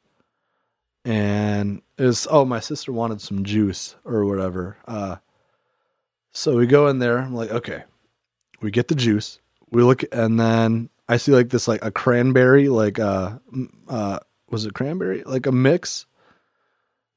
and 1.04 1.82
is 1.98 2.28
oh 2.30 2.46
my 2.46 2.60
sister 2.60 2.92
wanted 2.94 3.22
some 3.22 3.44
juice 3.44 3.96
or 4.06 4.26
whatever. 4.26 4.78
Uh 4.88 5.18
so 6.36 6.58
we 6.58 6.68
go 6.68 6.88
in 6.88 7.00
there, 7.00 7.18
I'm 7.18 7.34
like, 7.34 7.50
okay. 7.50 7.86
We 8.62 8.70
get 8.70 8.90
the 8.90 8.96
juice. 8.96 9.40
We 9.72 9.84
look 9.84 10.04
and 10.12 10.38
then 10.38 10.90
I 11.08 11.16
see 11.16 11.32
like 11.32 11.50
this 11.50 11.66
like 11.66 11.84
a 11.84 11.92
cranberry, 11.92 12.68
like 12.68 13.00
uh 13.00 13.38
uh 13.88 14.20
was 14.50 14.66
it 14.66 14.74
cranberry? 14.74 15.24
Like 15.24 15.46
a 15.46 15.54
mix. 15.54 16.06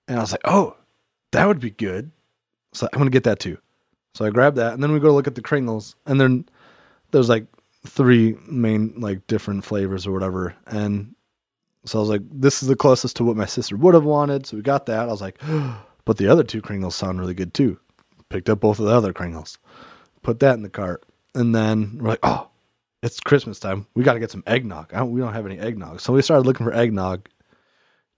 And 0.07 0.19
I 0.19 0.21
was 0.21 0.31
like, 0.31 0.43
oh, 0.45 0.77
that 1.33 1.47
would 1.47 1.59
be 1.59 1.71
good. 1.71 2.13
So 2.73 2.89
I'm 2.93 2.99
gonna 2.99 3.11
get 3.11 3.25
that 3.25 3.41
too. 3.41 3.59
So 4.15 4.25
I 4.25 4.31
grabbed 4.31 4.57
that 4.57 4.73
and 4.73 4.83
then 4.83 4.93
we 4.93 5.01
go 5.01 5.13
look 5.13 5.27
at 5.27 5.35
the 5.35 5.43
Kringles 5.43 5.97
and 6.07 6.21
then 6.21 6.49
there's 7.11 7.29
like 7.29 7.47
three 7.89 8.37
main 8.47 8.95
like 9.01 9.27
different 9.27 9.65
flavors 9.65 10.07
or 10.07 10.13
whatever. 10.13 10.55
And 10.69 11.13
so 11.87 11.99
I 11.99 12.01
was 12.01 12.09
like, 12.09 12.23
this 12.31 12.63
is 12.63 12.69
the 12.69 12.77
closest 12.77 13.17
to 13.17 13.25
what 13.25 13.37
my 13.37 13.47
sister 13.47 13.77
would 13.77 13.95
have 13.95 14.05
wanted. 14.05 14.47
So 14.47 14.57
we 14.57 14.63
got 14.63 14.87
that. 14.87 15.09
I 15.09 15.11
was 15.11 15.21
like, 15.21 15.41
but 16.05 16.19
the 16.19 16.29
other 16.29 16.45
two 16.45 16.63
Kringles 16.63 16.93
sound 16.93 17.19
really 17.19 17.35
good 17.35 17.53
too. 17.53 17.81
Picked 18.31 18.51
up 18.51 18.61
both 18.61 18.79
of 18.79 18.87
the 18.87 18.95
other 18.95 19.13
Kringles, 19.13 19.57
put 20.23 20.41
that 20.41 20.55
in 20.55 20.63
the 20.63 20.69
cart, 20.69 21.03
and 21.35 21.55
then 21.55 21.99
we're 21.99 22.11
like, 22.11 22.19
oh, 22.23 22.49
it's 23.03 23.21
Christmas 23.21 23.59
time. 23.59 23.87
We 23.95 24.05
got 24.05 24.15
to 24.15 24.21
get 24.21 24.31
some 24.31 24.43
eggnog. 24.47 24.91
Don't, 24.91 25.13
we 25.13 25.21
don't 25.21 25.33
have 25.33 25.47
any 25.47 25.59
eggnog. 25.59 26.01
So 26.01 26.13
we 26.13 26.23
started 26.23 26.47
looking 26.47 26.67
for 26.67 26.73
eggnog. 26.73 27.29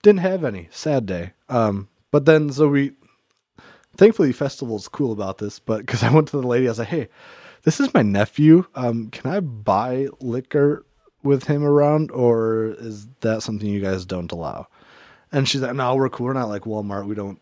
Didn't 0.01 0.21
have 0.21 0.43
any. 0.43 0.67
Sad 0.71 1.05
day. 1.05 1.33
Um, 1.49 1.87
but 2.11 2.25
then 2.25 2.51
so 2.51 2.67
we, 2.67 2.93
thankfully, 3.95 4.33
festival's 4.33 4.87
cool 4.87 5.11
about 5.11 5.37
this. 5.37 5.59
But 5.59 5.81
because 5.81 6.03
I 6.03 6.11
went 6.11 6.27
to 6.29 6.41
the 6.41 6.47
lady, 6.47 6.67
I 6.67 6.71
was 6.71 6.79
like, 6.79 6.87
hey, 6.87 7.09
this 7.63 7.79
is 7.79 7.93
my 7.93 8.01
nephew. 8.01 8.65
Um, 8.75 9.09
can 9.09 9.31
I 9.31 9.39
buy 9.39 10.07
liquor 10.19 10.85
with 11.23 11.43
him 11.43 11.63
around, 11.63 12.09
or 12.09 12.75
is 12.79 13.07
that 13.19 13.43
something 13.43 13.69
you 13.69 13.81
guys 13.81 14.05
don't 14.05 14.31
allow? 14.31 14.67
And 15.31 15.47
she's 15.47 15.61
like, 15.61 15.75
no, 15.75 15.95
we're 15.95 16.09
cool. 16.09 16.25
We're 16.25 16.33
not 16.33 16.49
like 16.49 16.63
Walmart. 16.63 17.05
We 17.05 17.15
don't 17.15 17.39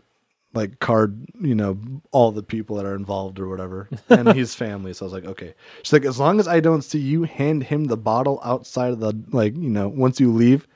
like 0.54 0.80
card, 0.80 1.26
you 1.42 1.54
know, 1.54 1.78
all 2.12 2.32
the 2.32 2.44
people 2.44 2.76
that 2.78 2.86
are 2.86 2.96
involved 2.96 3.40
or 3.40 3.48
whatever. 3.48 3.88
And 4.10 4.34
his 4.34 4.56
family. 4.56 4.94
So 4.94 5.06
I 5.06 5.08
was 5.08 5.14
like, 5.14 5.26
okay. 5.26 5.54
She's 5.84 5.94
like, 5.94 6.06
as 6.06 6.20
long 6.20 6.40
as 6.40 6.48
I 6.48 6.60
don't 6.60 6.82
see 6.82 7.00
you 7.00 7.24
hand 7.24 7.64
him 7.64 7.86
the 7.86 7.98
bottle 7.98 8.42
outside 8.44 8.92
of 8.92 9.00
the, 9.00 9.14
like, 9.32 9.56
you 9.56 9.70
know, 9.70 9.88
once 9.88 10.20
you 10.20 10.34
leave, 10.34 10.68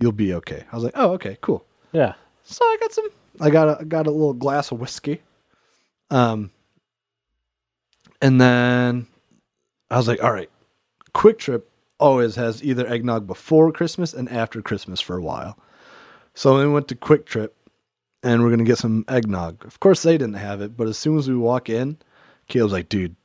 you'll 0.00 0.12
be 0.12 0.34
okay. 0.34 0.64
I 0.70 0.74
was 0.74 0.84
like, 0.84 0.94
oh, 0.96 1.12
okay, 1.12 1.38
cool. 1.40 1.64
yeah 1.92 2.14
So 2.44 2.64
I 2.64 2.76
got 2.80 2.92
some, 2.92 3.08
I 3.40 3.50
got 3.50 3.68
a, 3.68 3.80
I 3.80 3.84
got 3.84 4.06
a 4.06 4.10
little 4.10 4.34
glass 4.34 4.70
of 4.70 4.80
whiskey. 4.80 5.22
Um, 6.10 6.50
and 8.20 8.40
then 8.40 9.06
I 9.90 9.96
was 9.96 10.08
like, 10.08 10.22
all 10.22 10.32
right, 10.32 10.50
Kwik 11.14 11.38
Trip 11.38 11.68
always 11.98 12.34
has 12.34 12.62
either 12.62 12.86
eggnog 12.86 13.26
before 13.26 13.72
Christmas 13.72 14.12
and 14.12 14.28
after 14.28 14.60
Christmas 14.60 15.00
for 15.00 15.16
a 15.16 15.22
while. 15.22 15.56
So 16.34 16.58
we 16.58 16.68
went 16.68 16.88
to 16.88 16.94
Kwik 16.94 17.26
Trip 17.26 17.56
and 18.22 18.42
we're 18.42 18.48
going 18.48 18.58
to 18.58 18.64
get 18.64 18.78
some 18.78 19.04
eggnog. 19.08 19.64
Of 19.64 19.80
course, 19.80 20.02
they 20.02 20.18
didn't 20.18 20.34
have 20.34 20.60
it, 20.60 20.76
but 20.76 20.88
as 20.88 20.98
soon 20.98 21.18
as 21.18 21.28
we 21.28 21.36
walk 21.36 21.68
in, 21.68 21.98
Caleb's 22.48 22.72
like, 22.72 22.88
dude, 22.88 23.16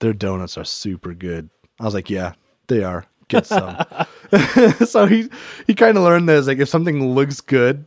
their 0.00 0.12
donuts 0.12 0.56
are 0.56 0.64
super 0.64 1.14
good. 1.14 1.50
I 1.80 1.84
was 1.84 1.94
like, 1.94 2.10
yeah, 2.10 2.34
they 2.68 2.84
are. 2.84 3.06
Get 3.28 3.46
some. 3.46 3.76
so 4.86 5.06
he 5.06 5.28
he 5.66 5.74
kind 5.74 5.96
of 5.96 6.04
learned 6.04 6.28
that 6.28 6.46
like 6.46 6.58
if 6.58 6.68
something 6.68 7.14
looks 7.14 7.40
good 7.40 7.84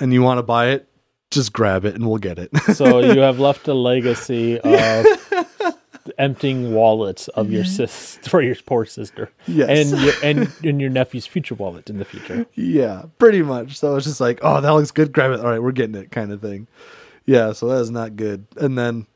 and 0.00 0.12
you 0.12 0.22
want 0.22 0.38
to 0.38 0.42
buy 0.42 0.68
it, 0.68 0.88
just 1.30 1.52
grab 1.52 1.84
it 1.84 1.94
and 1.94 2.06
we'll 2.06 2.18
get 2.18 2.38
it. 2.38 2.50
so 2.74 3.00
you 3.00 3.20
have 3.20 3.38
left 3.38 3.68
a 3.68 3.74
legacy 3.74 4.58
of 4.58 5.27
emptying 6.18 6.74
wallets 6.74 7.28
of 7.28 7.50
your 7.50 7.62
mm-hmm. 7.62 7.72
sis 7.72 8.18
for 8.28 8.42
your 8.42 8.56
poor 8.66 8.84
sister 8.84 9.30
Yes. 9.46 9.92
and 9.92 10.02
your 10.02 10.14
and, 10.22 10.52
and 10.64 10.80
your 10.80 10.90
nephew's 10.90 11.26
future 11.26 11.54
wallet 11.54 11.88
in 11.88 11.98
the 11.98 12.04
future 12.04 12.46
yeah, 12.54 13.04
pretty 13.18 13.42
much. 13.42 13.78
So 13.78 13.96
it's 13.96 14.06
just 14.06 14.20
like, 14.20 14.40
oh, 14.42 14.60
that 14.60 14.70
looks 14.70 14.90
good. 14.90 15.12
Grab 15.12 15.32
it. 15.32 15.40
All 15.40 15.46
right, 15.46 15.62
we're 15.62 15.72
getting 15.72 15.94
it, 15.94 16.10
kind 16.10 16.32
of 16.32 16.40
thing. 16.40 16.66
Yeah, 17.24 17.52
so 17.52 17.68
that 17.68 17.80
is 17.80 17.90
not 17.90 18.16
good. 18.16 18.46
And 18.56 18.76
then, 18.76 19.06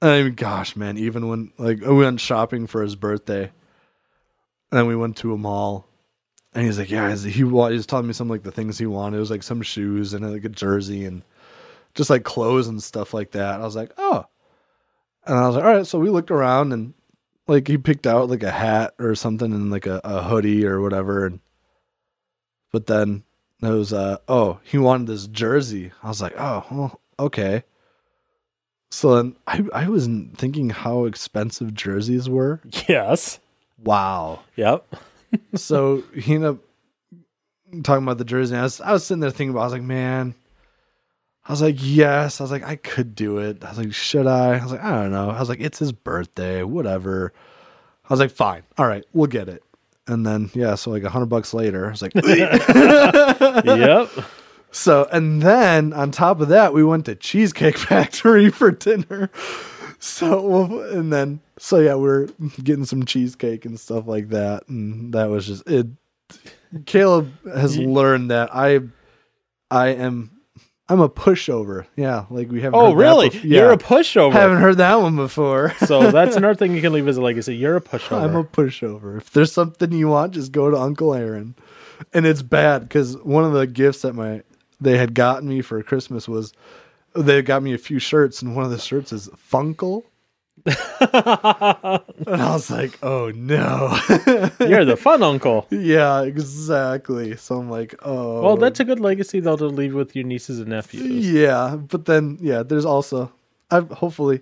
I 0.00 0.22
mean, 0.22 0.34
gosh, 0.34 0.74
man, 0.76 0.98
even 0.98 1.28
when 1.28 1.52
like 1.58 1.80
we 1.80 1.94
went 1.94 2.20
shopping 2.20 2.66
for 2.66 2.82
his 2.82 2.96
birthday, 2.96 3.44
and 3.44 3.50
then 4.78 4.86
we 4.86 4.96
went 4.96 5.16
to 5.18 5.32
a 5.32 5.38
mall, 5.38 5.86
and 6.54 6.64
he's 6.64 6.78
like, 6.78 6.90
yeah, 6.90 7.14
he 7.14 7.30
he 7.30 7.44
was 7.44 7.86
telling 7.86 8.06
me 8.06 8.12
some 8.12 8.28
like 8.28 8.42
the 8.42 8.50
things 8.50 8.78
he 8.78 8.86
wanted. 8.86 9.16
It 9.16 9.20
was 9.20 9.30
like 9.30 9.42
some 9.42 9.62
shoes 9.62 10.12
and 10.12 10.30
like 10.30 10.44
a 10.44 10.48
jersey 10.48 11.04
and 11.04 11.22
just 11.94 12.10
like 12.10 12.24
clothes 12.24 12.68
and 12.68 12.82
stuff 12.82 13.14
like 13.14 13.30
that. 13.32 13.60
I 13.60 13.64
was 13.64 13.76
like, 13.76 13.92
oh, 13.96 14.26
and 15.26 15.38
I 15.38 15.46
was 15.46 15.56
like, 15.56 15.64
all 15.64 15.74
right. 15.74 15.86
So 15.86 15.98
we 15.98 16.10
looked 16.10 16.30
around 16.30 16.72
and 16.72 16.94
like 17.46 17.68
he 17.68 17.78
picked 17.78 18.06
out 18.06 18.28
like 18.30 18.42
a 18.42 18.50
hat 18.50 18.94
or 18.98 19.14
something 19.14 19.52
and 19.52 19.70
like 19.70 19.86
a, 19.86 20.00
a 20.04 20.22
hoodie 20.22 20.64
or 20.66 20.80
whatever 20.80 21.26
and 21.26 21.40
but 22.72 22.86
then 22.86 23.24
it 23.62 23.68
was 23.68 23.92
uh 23.92 24.16
oh 24.28 24.58
he 24.62 24.78
wanted 24.78 25.06
this 25.08 25.26
jersey 25.26 25.92
i 26.02 26.08
was 26.08 26.22
like 26.22 26.34
oh 26.38 26.64
well, 26.70 27.00
okay 27.18 27.62
So 28.90 29.16
then 29.16 29.36
I 29.46 29.64
I 29.74 29.88
was 29.88 30.06
thinking 30.36 30.70
how 30.70 31.04
expensive 31.06 31.74
jerseys 31.74 32.28
were. 32.28 32.60
Yes. 32.88 33.40
Wow. 33.82 34.40
Yep. 34.56 34.84
so 35.54 36.02
he 36.14 36.34
ended 36.34 36.50
up 36.50 36.58
talking 37.82 38.04
about 38.04 38.18
the 38.18 38.24
jersey. 38.24 38.54
I 38.54 38.62
was 38.62 38.80
I 38.80 38.92
was 38.92 39.04
sitting 39.04 39.20
there 39.20 39.30
thinking 39.30 39.50
about. 39.50 39.62
I 39.62 39.64
was 39.64 39.72
like, 39.72 39.82
man. 39.82 40.34
I 41.44 41.52
was 41.52 41.60
like, 41.62 41.76
yes. 41.78 42.40
I 42.40 42.44
was 42.44 42.50
like, 42.50 42.64
I 42.64 42.76
could 42.76 43.14
do 43.14 43.38
it. 43.38 43.64
I 43.64 43.70
was 43.70 43.78
like, 43.78 43.92
should 43.92 44.26
I? 44.26 44.58
I 44.58 44.62
was 44.62 44.72
like, 44.72 44.82
I 44.82 45.02
don't 45.02 45.12
know. 45.12 45.30
I 45.30 45.40
was 45.40 45.48
like, 45.48 45.60
it's 45.60 45.78
his 45.78 45.92
birthday, 45.92 46.62
whatever. 46.62 47.32
I 48.04 48.12
was 48.12 48.20
like, 48.20 48.30
fine, 48.30 48.62
all 48.78 48.86
right, 48.86 49.04
we'll 49.12 49.26
get 49.26 49.48
it. 49.48 49.62
And 50.06 50.26
then 50.26 50.50
yeah, 50.54 50.74
so 50.74 50.90
like 50.90 51.04
a 51.04 51.10
hundred 51.10 51.26
bucks 51.26 51.54
later, 51.54 51.86
I 51.86 51.90
was 51.90 52.02
like, 52.02 52.12
yep. 53.64 54.10
so 54.72 55.08
and 55.12 55.40
then 55.40 55.92
on 55.92 56.10
top 56.10 56.40
of 56.40 56.48
that, 56.48 56.72
we 56.74 56.82
went 56.82 57.06
to 57.06 57.14
Cheesecake 57.14 57.78
Factory 57.88 58.50
for 58.50 58.70
dinner. 58.72 59.30
So 60.00 60.80
and 60.90 61.12
then 61.12 61.40
so 61.58 61.78
yeah, 61.78 61.94
we're 61.94 62.26
getting 62.62 62.84
some 62.84 63.04
cheesecake 63.04 63.64
and 63.64 63.78
stuff 63.78 64.08
like 64.08 64.30
that, 64.30 64.66
and 64.68 65.14
that 65.14 65.30
was 65.30 65.46
just 65.46 65.68
it. 65.70 65.86
Caleb 66.86 67.30
has 67.46 67.78
learned 67.78 68.30
that 68.30 68.54
I, 68.54 68.80
I 69.70 69.88
am, 69.88 70.30
I'm 70.88 71.00
a 71.00 71.08
pushover. 71.08 71.86
Yeah, 71.96 72.26
like 72.28 72.50
we 72.50 72.60
haven't. 72.60 72.78
Oh, 72.78 72.86
heard 72.86 72.92
that 72.92 72.96
really? 73.02 73.30
bef- 73.30 73.44
You're 73.44 73.72
a 73.72 73.78
pushover. 73.78 74.34
I 74.34 74.40
haven't 74.40 74.58
heard 74.58 74.78
that 74.78 74.96
one 74.96 75.16
before. 75.16 75.72
so 75.86 76.10
that's 76.10 76.36
another 76.36 76.54
thing 76.54 76.72
you 76.76 76.82
can 76.82 76.92
leave 76.92 77.08
as 77.08 77.16
a 77.16 77.22
legacy. 77.22 77.56
You're 77.56 77.76
a 77.76 77.80
pushover. 77.80 78.22
I'm 78.22 78.36
a 78.36 78.44
pushover. 78.44 79.18
If 79.18 79.30
there's 79.30 79.52
something 79.52 79.92
you 79.92 80.08
want, 80.08 80.34
just 80.34 80.52
go 80.52 80.70
to 80.70 80.76
Uncle 80.76 81.14
Aaron. 81.14 81.54
And 82.12 82.26
it's 82.26 82.42
bad 82.42 82.82
because 82.82 83.16
one 83.18 83.44
of 83.44 83.52
the 83.52 83.66
gifts 83.66 84.02
that 84.02 84.14
my 84.14 84.42
they 84.80 84.98
had 84.98 85.14
gotten 85.14 85.48
me 85.48 85.62
for 85.62 85.80
Christmas 85.82 86.28
was 86.28 86.52
they 87.14 87.42
got 87.42 87.62
me 87.62 87.72
a 87.74 87.78
few 87.78 87.98
shirts, 87.98 88.42
and 88.42 88.56
one 88.56 88.64
of 88.64 88.70
the 88.70 88.78
shirts 88.78 89.12
is 89.12 89.28
Funkle. 89.28 90.04
And 90.64 90.76
I 91.10 92.00
was 92.52 92.70
like, 92.70 92.98
"Oh 93.02 93.30
no!" 93.34 93.98
You're 94.60 94.84
the 94.84 94.96
fun 94.98 95.22
uncle. 95.22 95.66
yeah, 95.70 96.22
exactly. 96.22 97.36
So 97.36 97.58
I'm 97.58 97.70
like, 97.70 97.94
"Oh." 98.02 98.42
Well, 98.42 98.56
that's 98.56 98.80
a 98.80 98.84
good 98.84 99.00
legacy 99.00 99.40
though 99.40 99.56
to 99.56 99.66
leave 99.66 99.94
with 99.94 100.14
your 100.14 100.24
nieces 100.24 100.58
and 100.60 100.68
nephews. 100.68 101.30
yeah. 101.30 101.76
But 101.76 102.04
then, 102.04 102.38
yeah, 102.40 102.62
there's 102.62 102.84
also, 102.84 103.32
I've 103.70 103.90
hopefully, 103.90 104.40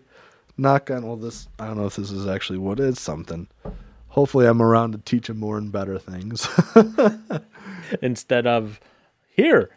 knock 0.57 0.91
on. 0.91 1.07
Well, 1.07 1.17
this 1.17 1.49
I 1.59 1.67
don't 1.67 1.79
know 1.79 1.87
if 1.87 1.97
this 1.97 2.11
is 2.11 2.27
actually 2.27 2.59
what 2.59 2.81
is 2.81 3.01
something. 3.01 3.49
Hopefully, 4.09 4.47
I'm 4.47 4.61
around 4.61 4.93
to 4.93 4.99
teach 4.99 5.29
them 5.29 5.39
more 5.39 5.57
and 5.57 5.71
better 5.73 5.99
things. 5.99 6.49
Instead 8.03 8.47
of 8.47 8.81
here, 9.31 9.71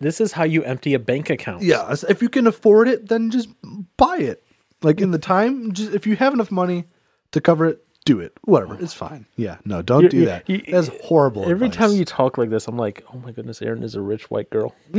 this 0.00 0.20
is 0.20 0.32
how 0.32 0.44
you 0.44 0.62
empty 0.64 0.94
a 0.94 0.98
bank 0.98 1.30
account. 1.30 1.62
Yeah, 1.62 1.94
if 2.08 2.22
you 2.22 2.28
can 2.28 2.46
afford 2.46 2.88
it, 2.88 3.08
then 3.08 3.30
just 3.30 3.48
buy 3.96 4.18
it. 4.18 4.44
Like 4.82 5.00
in 5.00 5.10
the 5.10 5.18
time, 5.18 5.72
just 5.72 5.92
if 5.94 6.06
you 6.06 6.16
have 6.16 6.32
enough 6.34 6.50
money 6.50 6.84
to 7.32 7.40
cover 7.40 7.66
it, 7.66 7.84
do 8.06 8.18
it. 8.18 8.32
Whatever, 8.44 8.78
it's 8.80 8.94
fine. 8.94 9.26
Yeah, 9.36 9.58
no, 9.66 9.82
don't 9.82 10.04
You- 10.04 10.08
do 10.08 10.16
you- 10.18 10.24
that. 10.26 10.48
you- 10.48 10.62
That's 10.68 10.88
horrible. 11.04 11.48
Every 11.48 11.68
time 11.68 11.92
you 11.92 12.04
talk 12.06 12.38
like 12.38 12.48
this, 12.48 12.66
I'm 12.66 12.78
like, 12.78 13.04
oh 13.12 13.18
my 13.18 13.30
goodness, 13.32 13.60
Erin 13.60 13.82
is 13.82 13.94
a 13.94 14.00
rich 14.00 14.30
white 14.30 14.48
girl. 14.50 14.74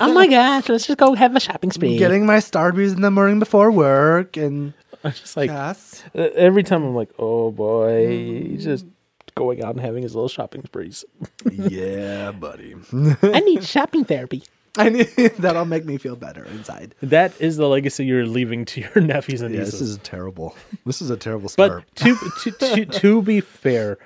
Oh 0.00 0.12
my 0.14 0.26
gosh, 0.26 0.68
let's 0.68 0.86
just 0.86 0.98
go 0.98 1.14
have 1.14 1.34
a 1.36 1.40
shopping 1.40 1.70
spree. 1.72 1.96
getting 1.98 2.26
my 2.26 2.36
Starbucks 2.38 2.94
in 2.94 3.02
the 3.02 3.10
morning 3.10 3.38
before 3.38 3.70
work, 3.70 4.36
and 4.36 4.72
I'm 5.04 5.12
just 5.12 5.36
like, 5.36 5.50
yes, 5.50 6.04
uh, 6.14 6.20
every 6.34 6.62
time 6.62 6.84
I'm 6.84 6.94
like, 6.94 7.10
oh 7.18 7.50
boy, 7.50 8.06
he's 8.08 8.64
just 8.64 8.86
going 9.34 9.62
out 9.62 9.74
and 9.74 9.80
having 9.80 10.02
his 10.02 10.14
little 10.14 10.28
shopping 10.28 10.64
sprees. 10.64 11.04
yeah, 11.50 12.32
buddy. 12.32 12.74
I 13.22 13.40
need 13.40 13.64
shopping 13.64 14.04
therapy. 14.04 14.42
I 14.84 14.88
need 14.90 15.06
that'll 15.38 15.64
make 15.64 15.84
me 15.84 15.98
feel 15.98 16.16
better 16.16 16.44
inside. 16.44 16.94
That 17.02 17.32
is 17.40 17.56
the 17.56 17.68
legacy 17.68 18.04
you're 18.06 18.26
leaving 18.26 18.64
to 18.66 18.80
your 18.80 19.00
nephews 19.02 19.42
and 19.42 19.52
Yeah, 19.54 19.60
nieces. 19.60 19.80
this 19.80 19.88
is 19.90 19.98
terrible. 19.98 20.54
This 20.86 21.02
is 21.02 21.10
a 21.10 21.16
terrible 21.16 21.48
start. 21.48 21.84
But 21.94 21.96
to, 22.04 22.16
to 22.42 22.50
to 22.52 22.86
to 22.86 23.22
be 23.22 23.40
fair, 23.40 23.98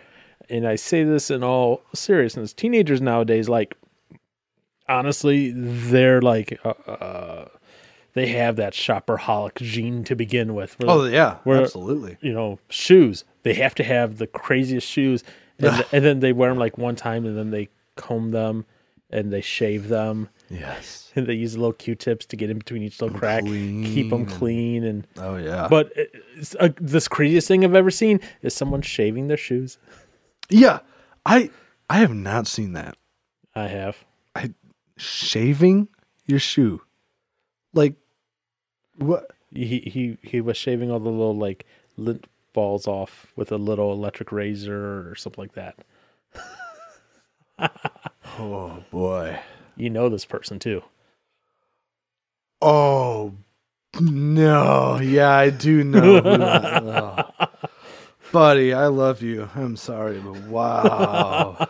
and 0.49 0.67
I 0.67 0.77
say 0.77 1.05
this 1.05 1.31
in 1.31 1.43
all 1.45 1.83
seriousness, 1.95 2.53
teenagers 2.53 3.01
nowadays, 3.01 3.49
like 3.49 3.77
honestly, 4.89 5.53
they're 5.55 6.21
like 6.21 6.59
uh, 6.65 6.71
uh, 6.91 7.49
they 8.15 8.27
have 8.29 8.57
that 8.57 8.73
shopperholic 8.75 9.57
gene 9.57 10.05
to 10.05 10.15
begin 10.15 10.55
with. 10.55 10.79
where, 10.79 10.91
oh 10.91 11.05
yeah, 11.05 11.39
We're- 11.45 11.63
absolutely. 11.63 12.17
you 12.21 12.33
know, 12.33 12.59
shoes. 12.69 13.25
They 13.43 13.55
have 13.55 13.75
to 13.77 13.85
have 13.85 14.19
the 14.19 14.27
craziest 14.29 14.87
shoes, 14.89 15.25
and, 15.59 15.85
and 15.93 16.05
then 16.05 16.21
they 16.21 16.33
wear 16.33 16.49
them 16.51 16.59
like 16.59 16.79
one 16.79 16.95
time, 16.95 17.27
and 17.27 17.37
then 17.37 17.51
they 17.51 17.69
comb 17.97 18.31
them 18.31 18.65
and 19.11 19.33
they 19.33 19.41
shave 19.41 19.89
them. 19.89 20.29
Yes. 20.53 20.99
And 21.17 21.27
they 21.27 21.35
use 21.35 21.57
little 21.59 21.75
Q-tips 21.75 22.25
to 22.27 22.37
get 22.37 22.49
in 22.49 22.57
between 22.59 22.83
each 22.83 23.01
little 23.03 23.19
crack, 23.19 23.45
keep 23.45 24.09
them 24.09 24.25
clean, 24.25 24.83
and 24.83 25.07
Oh 25.19 25.37
yeah. 25.37 25.69
but 25.69 25.93
it's, 25.95 26.55
uh, 26.59 26.71
this 26.81 27.07
craziest 27.07 27.47
thing 27.49 27.65
I've 27.65 27.75
ever 27.75 27.91
seen 27.91 28.19
is 28.41 28.55
someone 28.55 28.81
shaving 28.81 29.29
their 29.29 29.37
shoes. 29.37 29.77
yeah, 30.49 30.79
I 31.27 31.51
I 31.91 31.99
have 31.99 32.15
not 32.15 32.47
seen 32.47 32.73
that. 32.73 32.97
I 33.55 33.67
have. 33.69 33.97
I 34.35 34.55
shaving 34.97 35.89
your 36.27 36.39
shoe, 36.39 36.81
like 37.75 37.97
what? 38.97 39.31
He 39.55 39.81
he 39.81 40.17
he 40.23 40.41
was 40.41 40.57
shaving 40.57 40.91
all 40.91 40.99
the 41.01 41.11
little 41.11 41.37
like 41.37 41.67
lint 41.99 42.27
balls 42.55 42.87
off 42.89 43.27
with 43.37 43.53
a 43.53 43.59
little 43.59 43.93
electric 43.93 44.33
razor 44.33 45.11
or 45.11 45.15
something 45.15 45.43
like 45.43 45.53
that. 45.55 45.77
Oh 48.39 48.83
boy. 48.91 49.39
You 49.77 49.91
know 49.91 50.09
this 50.09 50.25
person 50.25 50.59
too. 50.59 50.83
Oh 52.61 53.35
no. 54.01 54.99
Yeah, 55.01 55.31
I 55.31 55.51
do 55.51 55.85
know. 55.85 56.23
oh. 56.25 57.49
Buddy, 58.33 58.73
I 58.73 58.87
love 58.87 59.21
you. 59.21 59.51
I'm 59.55 59.77
sorry, 59.77 60.19
but 60.19 60.41
wow. 60.45 61.69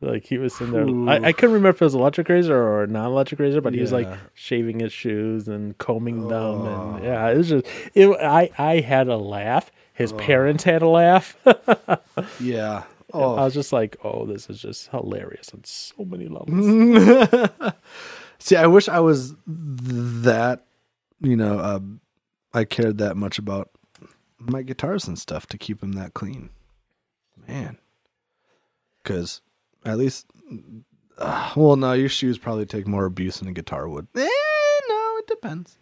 Like 0.00 0.24
he 0.24 0.36
was 0.36 0.60
in 0.60 0.72
there. 0.72 0.84
I, 1.08 1.28
I 1.28 1.32
couldn't 1.32 1.52
remember 1.52 1.68
if 1.68 1.80
it 1.80 1.84
was 1.84 1.94
electric 1.94 2.28
razor 2.28 2.60
or 2.60 2.88
non-electric 2.88 3.38
razor, 3.38 3.60
but 3.60 3.72
he 3.72 3.80
was 3.80 3.92
like 3.92 4.08
shaving 4.34 4.80
his 4.80 4.92
shoes 4.92 5.46
and 5.46 5.78
combing 5.78 6.26
them, 6.26 6.66
and 6.66 6.96
oh. 6.96 7.00
yeah, 7.00 7.28
it 7.28 7.36
was 7.36 7.48
just. 7.50 7.66
It, 7.94 8.08
I 8.08 8.50
I 8.58 8.80
had 8.80 9.06
a 9.06 9.16
laugh. 9.16 9.70
His 9.94 10.12
oh. 10.12 10.16
parents 10.16 10.64
had 10.64 10.82
a 10.82 10.88
laugh. 10.88 11.36
yeah. 12.40 12.82
I 13.14 13.18
Oh. 13.18 13.34
was 13.44 13.54
just 13.54 13.72
like, 13.72 13.96
oh, 14.04 14.24
this 14.26 14.48
is 14.48 14.60
just 14.60 14.88
hilarious 14.88 15.50
on 15.52 15.64
so 15.64 16.04
many 16.04 16.28
levels. 16.28 17.48
See, 18.38 18.56
I 18.56 18.66
wish 18.66 18.88
I 18.88 19.00
was 19.00 19.34
that, 19.46 20.64
you 21.20 21.36
know, 21.36 21.58
uh, 21.58 21.80
I 22.54 22.64
cared 22.64 22.98
that 22.98 23.16
much 23.16 23.38
about 23.38 23.70
my 24.38 24.62
guitars 24.62 25.06
and 25.06 25.18
stuff 25.18 25.46
to 25.48 25.58
keep 25.58 25.80
them 25.80 25.92
that 25.92 26.14
clean. 26.14 26.50
Man. 27.48 27.78
Because 29.02 29.40
at 29.84 29.98
least, 29.98 30.26
uh, 31.18 31.52
well, 31.56 31.76
no, 31.76 31.92
your 31.92 32.08
shoes 32.08 32.38
probably 32.38 32.66
take 32.66 32.86
more 32.86 33.04
abuse 33.04 33.38
than 33.38 33.48
a 33.48 33.52
guitar 33.52 33.88
would. 33.88 34.06
Eh, 34.16 34.20
no, 34.88 35.16
it 35.18 35.26
depends. 35.26 35.76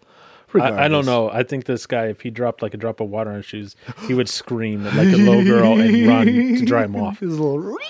I, 0.54 0.84
I 0.84 0.88
don't 0.88 1.06
know. 1.06 1.30
I 1.30 1.42
think 1.42 1.64
this 1.66 1.86
guy, 1.86 2.06
if 2.06 2.20
he 2.22 2.30
dropped 2.30 2.62
like 2.62 2.74
a 2.74 2.76
drop 2.76 3.00
of 3.00 3.08
water 3.08 3.30
on 3.30 3.36
his 3.36 3.46
shoes, 3.46 3.76
he 4.06 4.14
would 4.14 4.28
scream 4.28 4.84
like 4.84 5.08
a 5.08 5.16
little 5.16 5.44
girl 5.44 5.78
and 5.80 6.06
run 6.06 6.26
to 6.26 6.64
dry 6.64 6.84
him 6.84 6.96
off. 7.02 7.20
His 7.20 7.38
little. 7.38 7.76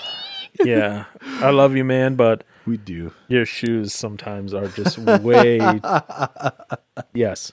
Yeah, 0.65 1.05
I 1.23 1.49
love 1.49 1.75
you, 1.75 1.83
man, 1.85 2.15
but 2.15 2.43
We 2.67 2.75
do. 2.77 3.13
your 3.29 3.45
shoes 3.45 3.93
sometimes 3.95 4.53
are 4.53 4.67
just 4.67 4.97
way. 4.99 5.57
yes. 7.13 7.51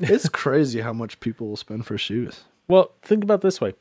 It's 0.00 0.28
crazy 0.28 0.80
how 0.80 0.92
much 0.92 1.20
people 1.20 1.48
will 1.48 1.56
spend 1.56 1.86
for 1.86 1.98
shoes. 1.98 2.44
Well, 2.66 2.92
think 3.02 3.22
about 3.22 3.42
this 3.42 3.60
way: 3.60 3.74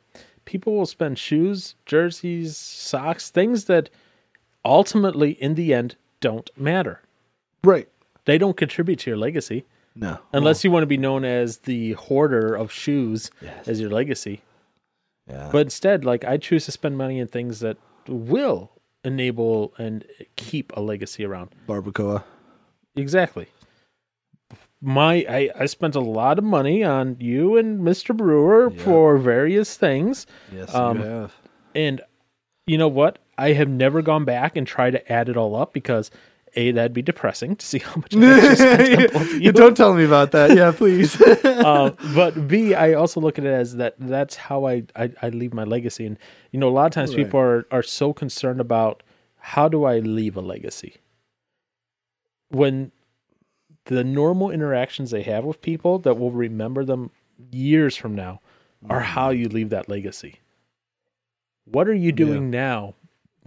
people 0.46 0.76
will 0.76 0.86
spend 0.86 1.18
shoes, 1.18 1.76
jerseys, 1.86 2.58
socks, 2.58 3.30
things 3.32 3.66
that 3.66 3.90
ultimately, 4.66 5.32
in 5.32 5.56
the 5.56 5.74
end, 5.74 5.96
don't 6.20 6.50
matter. 6.58 7.02
Right. 7.64 7.88
They 8.26 8.38
don't 8.38 8.58
contribute 8.58 9.00
to 9.00 9.10
your 9.12 9.18
legacy 9.18 9.66
No. 10.00 10.20
unless 10.34 10.64
you 10.64 10.72
want 10.72 10.84
to 10.84 10.88
be 10.88 10.98
known 10.98 11.26
as 11.26 11.60
the 11.60 11.94
hoarder 11.94 12.54
of 12.56 12.72
shoes 12.72 13.32
Yes. 13.42 13.68
as 13.68 13.82
your 13.82 13.90
legacy. 13.90 14.42
Yeah. 15.28 15.50
But 15.52 15.60
instead, 15.62 16.06
like 16.06 16.24
I 16.24 16.38
choose 16.38 16.66
to 16.66 16.72
spend 16.72 16.98
money 16.98 17.20
in 17.20 17.28
things 17.28 17.60
that 17.62 17.78
will 18.08 18.72
enable 19.04 19.74
and 19.78 20.06
keep 20.36 20.72
a 20.78 20.82
legacy 20.82 21.26
around. 21.26 21.50
barbacoa. 21.68 22.24
Exactly. 22.96 23.48
My 24.82 25.26
I, 25.28 25.50
I 25.60 25.66
spent 25.66 25.96
a 25.96 26.00
lot 26.00 26.38
of 26.38 26.44
money 26.44 26.84
on 26.84 27.18
you 27.20 27.58
and 27.58 27.80
Mr. 27.82 28.16
Brewer 28.16 28.72
Yeah. 28.72 28.84
for 28.84 29.18
various 29.18 29.76
things. 29.76 30.28
Yes, 30.54 30.74
Um, 30.76 30.98
you 31.00 31.04
have. 31.04 31.34
And 31.74 32.02
you 32.68 32.78
know 32.78 32.88
what? 32.88 33.20
I 33.38 33.54
have 33.54 33.70
never 33.70 34.02
gone 34.02 34.26
back 34.26 34.56
and 34.56 34.66
tried 34.68 34.92
to 34.92 35.12
add 35.12 35.30
it 35.30 35.38
all 35.38 35.56
up 35.56 35.74
because 35.74 36.12
A, 36.56 36.72
that'd 36.72 36.94
be 36.94 37.02
depressing 37.02 37.56
to 37.56 37.66
see 37.66 37.80
how 37.88 37.96
much 37.96 38.16
I 38.16 38.40
actually 38.40 38.56
spent 38.56 39.16
on 39.16 39.42
you. 39.42 39.52
Don't 39.52 39.76
tell 39.76 39.94
me 39.94 40.04
about 40.06 40.32
that. 40.32 40.56
Yeah, 40.56 40.72
please. 40.72 41.20
uh, 41.22 41.94
but 42.16 42.48
B, 42.48 42.74
I 42.74 42.94
also 42.94 43.20
look 43.20 43.38
at 43.38 43.46
it 43.46 43.54
as 43.54 43.76
that 43.76 43.96
that's 44.00 44.36
how 44.36 44.66
I, 44.66 44.84
I, 44.96 45.12
I 45.22 45.30
leave 45.30 45.54
my 45.54 45.64
legacy. 45.64 46.06
And, 46.06 46.18
you 46.52 46.60
know, 46.60 46.70
a 46.70 46.72
lot 46.72 46.86
of 46.86 46.92
times 46.92 47.16
Right. 47.16 47.26
people 47.26 47.40
are, 47.40 47.66
are 47.72 47.84
so 47.84 48.14
concerned 48.14 48.60
about 48.62 49.04
how 49.38 49.68
do 49.68 49.86
I 49.86 50.00
leave 50.00 50.36
a 50.36 50.42
legacy? 50.42 50.98
When 52.50 52.92
the 53.86 54.04
normal 54.04 54.52
interactions 54.52 55.12
they 55.12 55.24
have 55.24 55.44
with 55.46 55.62
people 55.62 56.00
that 56.00 56.18
will 56.18 56.32
remember 56.32 56.84
them 56.84 57.12
years 57.52 57.96
from 57.96 58.16
now 58.16 58.42
are 58.90 59.00
how 59.00 59.30
you 59.30 59.48
leave 59.50 59.70
that 59.70 59.90
legacy. 59.90 60.40
What 61.66 61.88
are 61.88 61.94
you 61.94 62.12
doing 62.12 62.50
now 62.50 62.96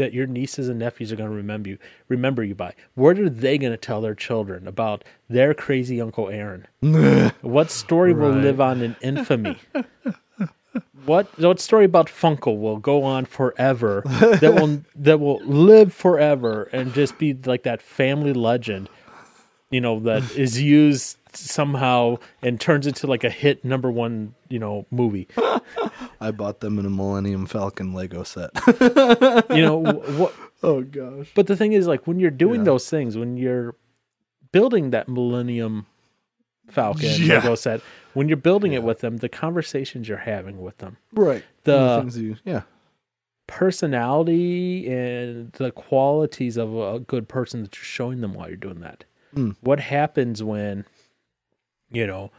that 0.01 0.15
your 0.15 0.27
nieces 0.27 0.69
and 0.69 0.79
nephews 0.79 1.13
are 1.13 1.17
going 1.17 1.31
to 1.31 1.37
remember 1.37 1.69
you 1.69 1.79
remember 2.09 2.43
you 2.43 2.55
by? 2.55 2.75
What 2.95 3.19
are 3.19 3.31
they 3.31 3.59
going 3.59 3.73
to 3.73 3.77
tell 3.77 4.01
their 4.01 4.15
children 4.15 4.67
about 4.67 5.05
their 5.29 5.55
crazy 5.55 6.01
uncle 6.01 6.29
Aaron? 6.29 6.67
what 7.43 7.71
story 7.71 8.13
will 8.13 8.33
live 8.33 8.61
on 8.61 8.83
in 8.83 8.97
infamy? 9.03 9.59
What 11.05 11.39
what 11.39 11.61
story 11.61 11.85
about 11.85 12.07
Funkel 12.07 12.59
will 12.61 12.77
go 12.77 13.03
on 13.03 13.25
forever 13.25 14.03
that 14.41 14.55
will 14.55 14.83
that 14.97 15.21
will 15.21 15.41
live 15.45 15.93
forever 15.93 16.65
and 16.73 16.93
just 16.95 17.19
be 17.19 17.35
like 17.35 17.63
that 17.65 17.83
family 17.83 18.33
legend, 18.33 18.89
you 19.71 19.81
know, 19.81 19.99
that 20.01 20.37
is 20.37 20.61
used 20.61 21.17
somehow 21.37 22.17
and 22.43 22.61
turns 22.61 22.87
into 22.87 23.07
like 23.07 23.25
a 23.25 23.31
hit 23.31 23.65
number 23.65 23.91
one, 23.91 24.35
you 24.49 24.59
know, 24.59 24.87
movie. 24.91 25.29
I 26.21 26.31
bought 26.31 26.61
them 26.61 26.79
in 26.79 26.87
a 26.87 26.91
Millennium 26.91 27.47
Falcon 27.47 27.93
Lego 27.95 28.23
set. 28.23 28.51
You 29.51 29.63
know, 29.63 29.77
what 30.19 30.35
oh 30.63 30.83
gosh. 30.83 31.31
but 31.35 31.47
the 31.47 31.57
thing 31.57 31.73
is 31.73 31.87
like 31.87 32.07
when 32.07 32.19
you're 32.21 32.31
doing 32.31 32.61
Yeah. 32.61 32.65
those 32.65 32.89
things, 32.91 33.17
when 33.17 33.37
you're 33.37 33.75
building 34.53 34.91
that 34.91 35.09
Millennium 35.09 35.87
Falcon 36.69 37.09
Yeah. 37.19 37.37
Lego 37.37 37.55
set, 37.55 37.81
when 38.15 38.29
you're 38.29 38.37
building 38.37 38.73
it 38.73 38.83
with 38.83 39.01
them, 39.01 39.19
the 39.19 39.29
conversations 39.29 40.09
you're 40.09 40.19
having 40.19 40.61
with 40.61 40.79
them, 40.79 40.97
Right. 41.13 41.45
The- 41.65 42.01
things 42.01 42.19
you 42.19 42.37
yeah. 42.45 42.63
personality 43.47 44.89
and 44.91 45.53
the 45.53 45.71
qualities 45.73 46.57
of 46.57 46.77
a 46.77 46.99
good 47.01 47.29
person 47.29 47.63
that 47.63 47.77
you're 47.77 47.85
showing 47.85 48.21
them 48.21 48.35
while 48.35 48.49
you're 48.49 48.57
doing 48.57 48.81
that. 48.81 49.05
Mm. 49.35 49.57
What 49.61 49.81
happens 49.81 50.43
when, 50.43 50.85
you 51.91 52.07
know, 52.07 52.31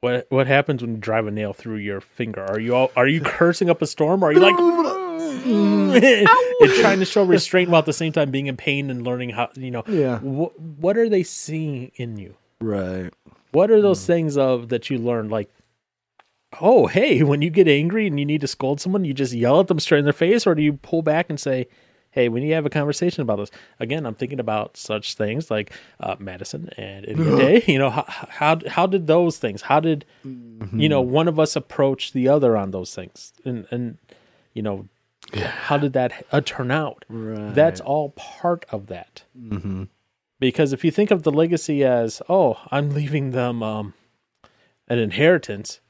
what 0.00 0.26
what 0.30 0.46
happens 0.46 0.82
when 0.82 0.92
you 0.92 0.98
drive 0.98 1.26
a 1.26 1.30
nail 1.30 1.52
through 1.52 1.76
your 1.76 2.00
finger? 2.00 2.44
Are 2.44 2.58
you 2.58 2.74
all, 2.74 2.90
are 2.96 3.06
you 3.06 3.20
cursing 3.20 3.70
up 3.70 3.82
a 3.82 3.86
storm? 3.86 4.24
Or 4.24 4.28
are 4.28 4.32
you 4.32 4.40
like 4.40 4.56
and 5.44 6.72
trying 6.80 6.98
to 6.98 7.04
show 7.04 7.24
restraint 7.24 7.70
while 7.70 7.80
at 7.80 7.86
the 7.86 7.92
same 7.92 8.12
time 8.12 8.30
being 8.30 8.46
in 8.46 8.56
pain 8.56 8.90
and 8.90 9.04
learning 9.04 9.30
how 9.30 9.50
you 9.54 9.70
know? 9.70 9.84
Yeah. 9.86 10.18
What 10.18 10.58
what 10.58 10.96
are 10.96 11.08
they 11.08 11.22
seeing 11.22 11.92
in 11.96 12.16
you? 12.16 12.36
Right. 12.60 13.12
What 13.52 13.70
are 13.70 13.80
those 13.80 14.00
hmm. 14.00 14.12
things 14.12 14.36
of 14.36 14.68
that 14.68 14.90
you 14.90 14.98
learn 14.98 15.28
like? 15.28 15.50
Oh, 16.60 16.88
hey, 16.88 17.22
when 17.22 17.42
you 17.42 17.50
get 17.50 17.68
angry 17.68 18.08
and 18.08 18.18
you 18.18 18.26
need 18.26 18.40
to 18.40 18.48
scold 18.48 18.80
someone, 18.80 19.04
you 19.04 19.14
just 19.14 19.32
yell 19.32 19.60
at 19.60 19.68
them 19.68 19.78
straight 19.78 20.00
in 20.00 20.04
their 20.04 20.12
face, 20.12 20.48
or 20.48 20.56
do 20.56 20.62
you 20.62 20.72
pull 20.72 21.00
back 21.00 21.30
and 21.30 21.38
say, 21.38 21.68
"Hey, 22.10 22.28
we 22.28 22.40
need 22.40 22.48
to 22.48 22.54
have 22.54 22.66
a 22.66 22.70
conversation 22.70 23.22
about 23.22 23.36
this"? 23.36 23.50
Again, 23.78 24.06
I'm 24.06 24.14
thinking 24.14 24.40
about 24.40 24.76
such 24.76 25.14
things 25.14 25.50
like 25.50 25.72
uh, 26.00 26.16
Madison 26.18 26.70
and 26.76 27.06
Idiot 27.08 27.38
Day. 27.38 27.64
You 27.72 27.78
know, 27.78 27.90
how, 27.90 28.04
how 28.28 28.58
how 28.68 28.86
did 28.86 29.06
those 29.06 29.38
things? 29.38 29.62
How 29.62 29.80
did 29.80 30.04
you 30.24 30.88
know 30.88 31.00
one 31.00 31.28
of 31.28 31.38
us 31.38 31.56
approach 31.56 32.12
the 32.12 32.28
other 32.28 32.56
on 32.56 32.70
those 32.70 32.94
things? 32.94 33.32
And 33.44 33.66
and 33.70 33.98
you 34.54 34.62
know, 34.62 34.88
how 35.34 35.76
did 35.78 35.92
that 35.92 36.26
uh, 36.32 36.40
turn 36.44 36.70
out? 36.70 37.04
Right. 37.08 37.54
That's 37.54 37.80
all 37.80 38.10
part 38.10 38.66
of 38.70 38.86
that 38.88 39.24
Mm-hmm. 39.38 39.84
because 40.40 40.72
if 40.72 40.84
you 40.84 40.90
think 40.90 41.10
of 41.10 41.22
the 41.22 41.30
legacy 41.30 41.84
as 41.84 42.20
oh 42.28 42.58
i'm 42.70 42.90
leaving 42.90 43.30
them 43.32 43.62
um 43.62 43.94
an 44.88 44.98
inheritance 44.98 45.80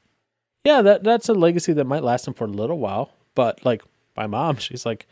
yeah 0.63 0.81
that 0.81 1.03
that's 1.03 1.29
a 1.29 1.33
legacy 1.33 1.73
that 1.73 1.85
might 1.85 2.03
last 2.03 2.25
them 2.25 2.33
for 2.33 2.43
a 2.45 2.47
little 2.47 2.77
while 2.77 3.11
but 3.35 3.63
like 3.65 3.81
my 4.15 4.27
mom 4.27 4.57
she's 4.57 4.85
like 4.85 5.07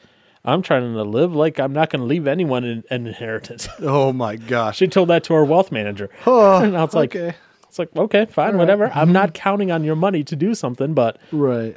i'm 0.45 0.61
trying 0.61 0.93
to 0.93 1.03
live 1.03 1.33
like 1.35 1.59
i'm 1.59 1.73
not 1.73 1.89
going 1.89 1.99
to 2.01 2.05
leave 2.05 2.27
anyone 2.27 2.63
an, 2.63 2.83
an 2.89 3.05
inheritance 3.07 3.67
Oh 3.81 4.11
my 4.13 4.35
gosh. 4.35 4.77
she 4.77 4.87
told 4.87 5.09
that 5.09 5.23
to 5.25 5.33
her 5.33 5.43
wealth 5.45 5.71
manager 5.71 6.09
Oh, 6.25 6.57
and 6.63 6.75
I 6.77 6.83
was 6.83 6.93
like 6.93 7.15
okay. 7.15 7.35
it's 7.67 7.79
like 7.79 7.95
okay 7.95 8.25
fine 8.25 8.57
whatever 8.57 8.91
i'm 8.93 9.11
not 9.11 9.33
counting 9.45 9.71
on 9.71 9.83
your 9.83 9.95
money 9.95 10.23
to 10.25 10.35
do 10.35 10.53
something 10.55 10.93
but 10.93 11.17
Right. 11.31 11.75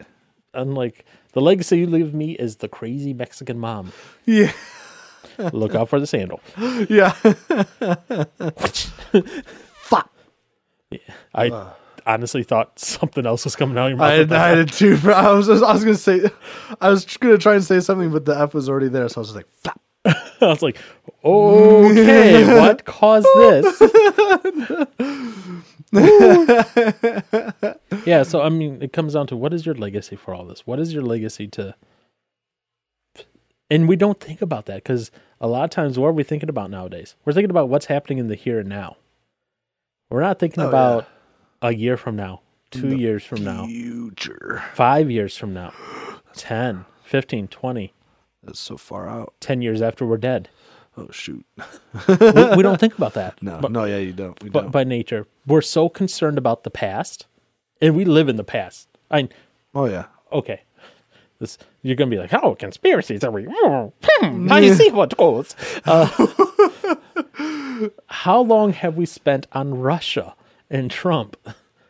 i'm 0.55 0.75
like 0.75 1.05
the 1.33 1.41
legacy 1.41 1.79
you 1.81 1.87
leave 1.87 2.13
me 2.15 2.33
is 2.33 2.57
the 2.57 2.69
crazy 2.69 3.13
mexican 3.15 3.59
mom 3.59 3.93
Yeah. 4.27 4.53
look 5.53 5.75
out 5.75 5.89
for 5.89 5.99
the 5.99 6.07
sandal 6.07 6.41
Yeah. 6.89 7.13
Fuck. 9.75 10.11
Yeah. 10.91 10.99
I 11.35 11.73
honestly 12.07 12.43
thought 12.43 12.79
something 12.79 13.27
else 13.27 13.45
was 13.45 13.57
coming 13.57 13.77
out 13.79 13.87
of 13.87 13.91
your 13.91 13.99
mouth 13.99 14.11
I, 14.11 14.25
that. 14.25 14.41
I 14.51 14.55
did 14.57 14.73
too. 14.73 14.97
bro. 14.99 15.15
I 15.17 15.33
was 15.33 15.49
I 15.49 15.73
was 15.73 15.85
gonna 15.85 15.97
say 15.97 16.23
I 16.81 16.89
was 16.91 17.05
gonna 17.19 17.39
try 17.39 17.55
and 17.55 17.65
say 17.65 17.81
something, 17.81 18.11
but 18.11 18.25
the 18.25 18.39
F 18.39 18.55
was 18.55 18.69
already 18.69 18.89
there, 18.89 19.09
so 19.09 19.19
I 19.19 19.21
was 19.21 19.29
just 19.29 19.37
like, 19.37 19.49
flap. 19.51 19.81
I 20.05 20.47
was 20.47 20.63
like, 20.63 20.79
okay, 21.25 22.59
what 22.61 22.85
caused 22.85 23.29
this? 23.37 23.81
yeah, 28.07 28.23
so 28.23 28.43
I 28.43 28.49
mean, 28.49 28.83
it 28.83 28.93
comes 28.93 29.15
down 29.15 29.27
to 29.29 29.37
what 29.37 29.53
is 29.55 29.65
your 29.67 29.75
legacy 29.75 30.17
for 30.17 30.35
all 30.35 30.45
this? 30.45 30.67
What 30.67 30.81
is 30.81 30.93
your 30.93 31.03
legacy 31.03 31.47
to? 31.49 31.75
And 33.71 33.89
we 33.89 33.97
don't 33.97 34.21
think 34.21 34.43
about 34.43 34.67
that 34.67 34.77
because 34.77 35.11
a 35.41 35.47
lot 35.49 35.65
of 35.65 35.71
times, 35.71 35.99
what 35.99 36.09
are 36.09 36.13
we 36.13 36.25
thinking 36.25 36.49
about 36.49 36.71
nowadays? 36.71 37.15
We're 37.25 37.33
thinking 37.33 37.51
about 37.51 37.69
what's 37.69 37.87
happening 37.87 38.19
in 38.19 38.29
the 38.29 38.35
here 38.35 38.59
and 38.59 38.69
now. 38.69 38.97
We're 40.11 40.21
not 40.21 40.39
thinking 40.39 40.63
Oh, 40.63 40.69
about 40.69 41.09
a 41.63 41.73
year 41.73 41.97
from 41.97 42.17
now, 42.17 42.41
two 42.71 42.97
years 42.97 43.25
from 43.25 43.43
now, 43.45 43.67
Future. 43.67 44.63
five 44.75 45.11
years 45.11 45.37
from 45.37 45.55
now, 45.55 45.73
10, 46.35 46.85
15, 47.05 47.49
20, 47.49 47.93
That's 48.43 48.59
so 48.61 48.77
far 48.77 49.09
out. 49.09 49.33
10 49.41 49.63
years 49.63 49.81
after 49.81 50.05
we're 50.05 50.17
dead. 50.19 50.49
Oh 50.97 51.09
shoot. 51.11 51.47
we, 52.07 52.15
we 52.57 52.63
don't 52.63 52.79
think 52.79 52.97
about 52.99 53.15
that. 53.15 53.39
No, 53.43 53.59
But- 53.63 53.73
no, 53.73 53.85
yeah, 53.85 53.97
you 53.99 54.13
don't. 54.13 54.43
We 54.43 54.51
but 54.51 54.63
don't. 54.63 54.71
by 54.73 54.85
nature, 54.85 55.27
we're 55.47 55.63
so 55.63 55.89
concerned 55.89 56.37
about 56.37 56.65
the 56.65 56.71
past, 56.71 57.27
and 57.81 57.97
we 57.97 58.05
live 58.05 58.29
in 58.29 58.37
the 58.37 58.45
past. 58.45 58.89
I 59.11 59.29
oh 59.75 59.87
yeah. 59.87 60.07
okay, 60.33 60.61
this 61.39 61.57
you're 61.83 61.97
gonna 61.97 62.11
be 62.11 62.19
like, 62.19 62.35
oh, 62.35 62.55
conspiracies 62.57 63.25
are 63.25 63.31
we? 63.31 63.47
Hmm, 63.49 63.89
now 64.47 64.57
you 64.59 64.75
see 64.75 64.91
what 64.91 65.17
goes. 65.17 65.57
Uh, 65.87 66.07
how 68.09 68.41
long 68.43 68.73
have 68.75 68.97
we 68.97 69.07
spent 69.07 69.47
on 69.53 69.79
Russia 69.79 70.35
and 70.73 70.91
Trump? 70.91 71.37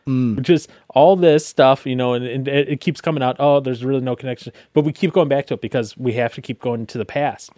Mm. 0.05 0.39
Just 0.43 0.69
all 0.89 1.15
this 1.15 1.45
stuff, 1.45 1.87
you 1.87 1.95
know, 1.95 2.13
and, 2.13 2.25
and 2.25 2.47
it, 2.47 2.79
keeps 2.81 3.01
coming 3.01 3.23
out. 3.23 3.37
Oh, 3.39 3.59
there's 3.59 3.83
really 3.83 4.01
no 4.01 4.15
connection, 4.15 4.53
but 4.73 4.83
we 4.83 4.91
keep 4.91 5.13
going 5.13 5.29
back 5.29 5.47
to 5.47 5.55
it 5.55 5.61
because 5.61 5.97
we 5.97 6.13
have 6.13 6.35
to 6.35 6.41
keep 6.41 6.61
going 6.61 6.85
to 6.87 6.99
the 6.99 7.05
past, 7.05 7.49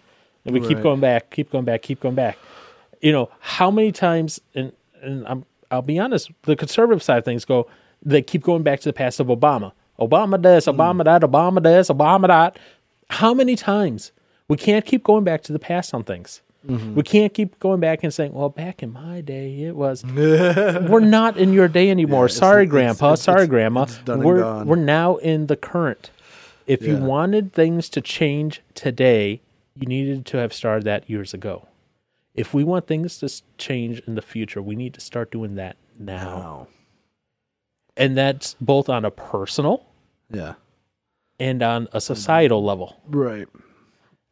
and 0.44 0.54
we 0.54 0.66
keep 0.66 0.80
going 0.80 1.00
back, 1.00 1.30
keep 1.30 1.50
going 1.50 1.66
back, 1.66 1.82
keep 1.82 2.00
going 2.00 2.14
back. 2.14 2.38
You 3.02 3.12
know, 3.12 3.30
how 3.40 3.70
many 3.70 3.92
times? 3.92 4.40
And 4.54 4.72
and 5.02 5.26
I'm 5.28 5.44
I'll 5.70 5.82
be 5.82 5.98
honest, 5.98 6.30
the 6.42 6.56
conservative 6.56 7.02
side 7.02 7.18
of 7.18 7.24
things 7.24 7.44
go. 7.44 7.68
They 8.02 8.22
keep 8.22 8.42
going 8.42 8.62
back 8.62 8.80
to 8.80 8.88
the 8.88 8.92
past 8.92 9.20
of 9.20 9.26
Obama. 9.26 9.72
Obama 9.98 10.40
this, 10.40 10.66
mm. 10.66 10.76
Obama 10.76 11.04
that, 11.04 11.22
Obama 11.22 11.62
this, 11.62 11.88
Obama 11.88 12.28
that. 12.28 12.58
How 13.10 13.34
many 13.34 13.56
times? 13.56 14.12
We 14.48 14.56
can't 14.56 14.84
keep 14.84 15.02
going 15.02 15.24
back 15.24 15.42
to 15.44 15.52
the 15.52 15.58
past 15.58 15.92
on 15.92 16.04
things. 16.04 16.40
Mm-hmm. 16.66 16.94
We 16.94 17.02
can't 17.02 17.32
keep 17.32 17.58
going 17.60 17.80
back 17.80 18.02
and 18.02 18.12
saying, 18.12 18.32
"Well, 18.32 18.48
back 18.48 18.82
in 18.82 18.92
my 18.92 19.20
day, 19.20 19.62
it 19.62 19.76
was." 19.76 20.04
we're 20.14 21.00
not 21.00 21.36
in 21.36 21.52
your 21.52 21.68
day 21.68 21.90
anymore. 21.90 22.24
it's- 22.26 22.38
Sorry, 22.38 22.62
it's- 22.64 22.70
Grandpa. 22.70 23.12
it's- 23.12 23.22
Sorry, 23.22 23.44
it's- 23.44 23.48
Grandma. 23.50 23.86
we're 24.06 24.64
we're 24.64 24.76
now 24.76 25.16
in 25.16 25.46
the 25.46 25.56
current. 25.56 26.10
If 26.66 26.82
you 26.82 26.96
wanted 26.96 27.52
things 27.52 27.88
to 27.90 28.00
change 28.00 28.60
today, 28.74 29.40
you 29.76 29.86
needed 29.86 30.26
to 30.26 30.38
have 30.38 30.52
started 30.52 30.84
that 30.84 31.08
years 31.08 31.32
ago. 31.32 31.68
If 32.34 32.52
we 32.52 32.64
want 32.64 32.86
things 32.88 33.18
to 33.20 33.42
change 33.56 34.00
in 34.06 34.16
the 34.16 34.22
future, 34.22 34.60
we 34.60 34.74
need 34.74 34.92
to 34.94 35.00
start 35.00 35.30
doing 35.30 35.54
that 35.54 35.76
now. 35.98 36.26
Wow. 36.36 36.66
And 37.96 38.16
that's 38.18 38.56
both 38.60 38.88
on 38.88 39.04
a 39.04 39.10
personal 39.10 39.86
Yeah. 40.30 40.54
and 41.38 41.62
on 41.62 41.88
a 41.92 42.00
societal 42.00 42.62
level. 42.64 43.00
Right. 43.08 43.46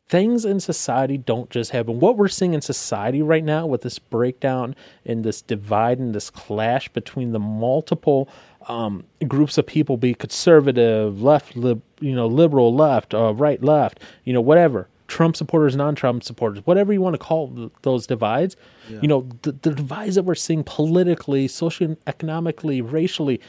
Things 0.08 0.44
in 0.44 0.60
society 0.60 1.16
don't 1.16 1.48
just 1.48 1.70
happen. 1.70 1.98
What 1.98 2.18
we're 2.18 2.28
seeing 2.28 2.52
in 2.52 2.60
society 2.60 3.22
right 3.22 3.42
now 3.44 3.66
with 3.66 3.80
this 3.82 3.98
breakdown 3.98 4.76
and 5.06 5.24
this 5.24 5.40
divide 5.40 5.98
and 5.98 6.14
this 6.14 6.28
clash 6.28 6.88
between 6.90 7.32
the 7.32 7.38
multiple 7.38 8.28
um, 8.68 9.04
groups 9.26 9.56
of 9.56 9.66
people, 9.66 9.96
be 9.96 10.14
conservative, 10.14 11.22
left, 11.22 11.56
lib, 11.56 11.82
you 12.00 12.14
know, 12.14 12.26
liberal, 12.26 12.74
left, 12.74 13.14
uh, 13.14 13.32
right, 13.34 13.62
left, 13.62 14.00
you 14.24 14.32
know, 14.32 14.40
whatever. 14.40 14.88
Trump 15.06 15.36
supporters, 15.36 15.76
non-Trump 15.76 16.22
supporters, 16.22 16.64
whatever 16.66 16.92
you 16.92 17.00
want 17.00 17.14
to 17.14 17.18
call 17.18 17.54
th- 17.54 17.70
those 17.82 18.06
divides. 18.06 18.56
You 19.02 19.08
know, 19.08 19.28
the, 19.42 19.52
the 19.52 19.70
divides 19.70 20.14
that 20.14 20.24
we're 20.24 20.34
seeing 20.34 20.64
politically, 20.64 21.46
socially, 21.48 21.96
economically, 22.06 22.80
racially, 22.80 23.40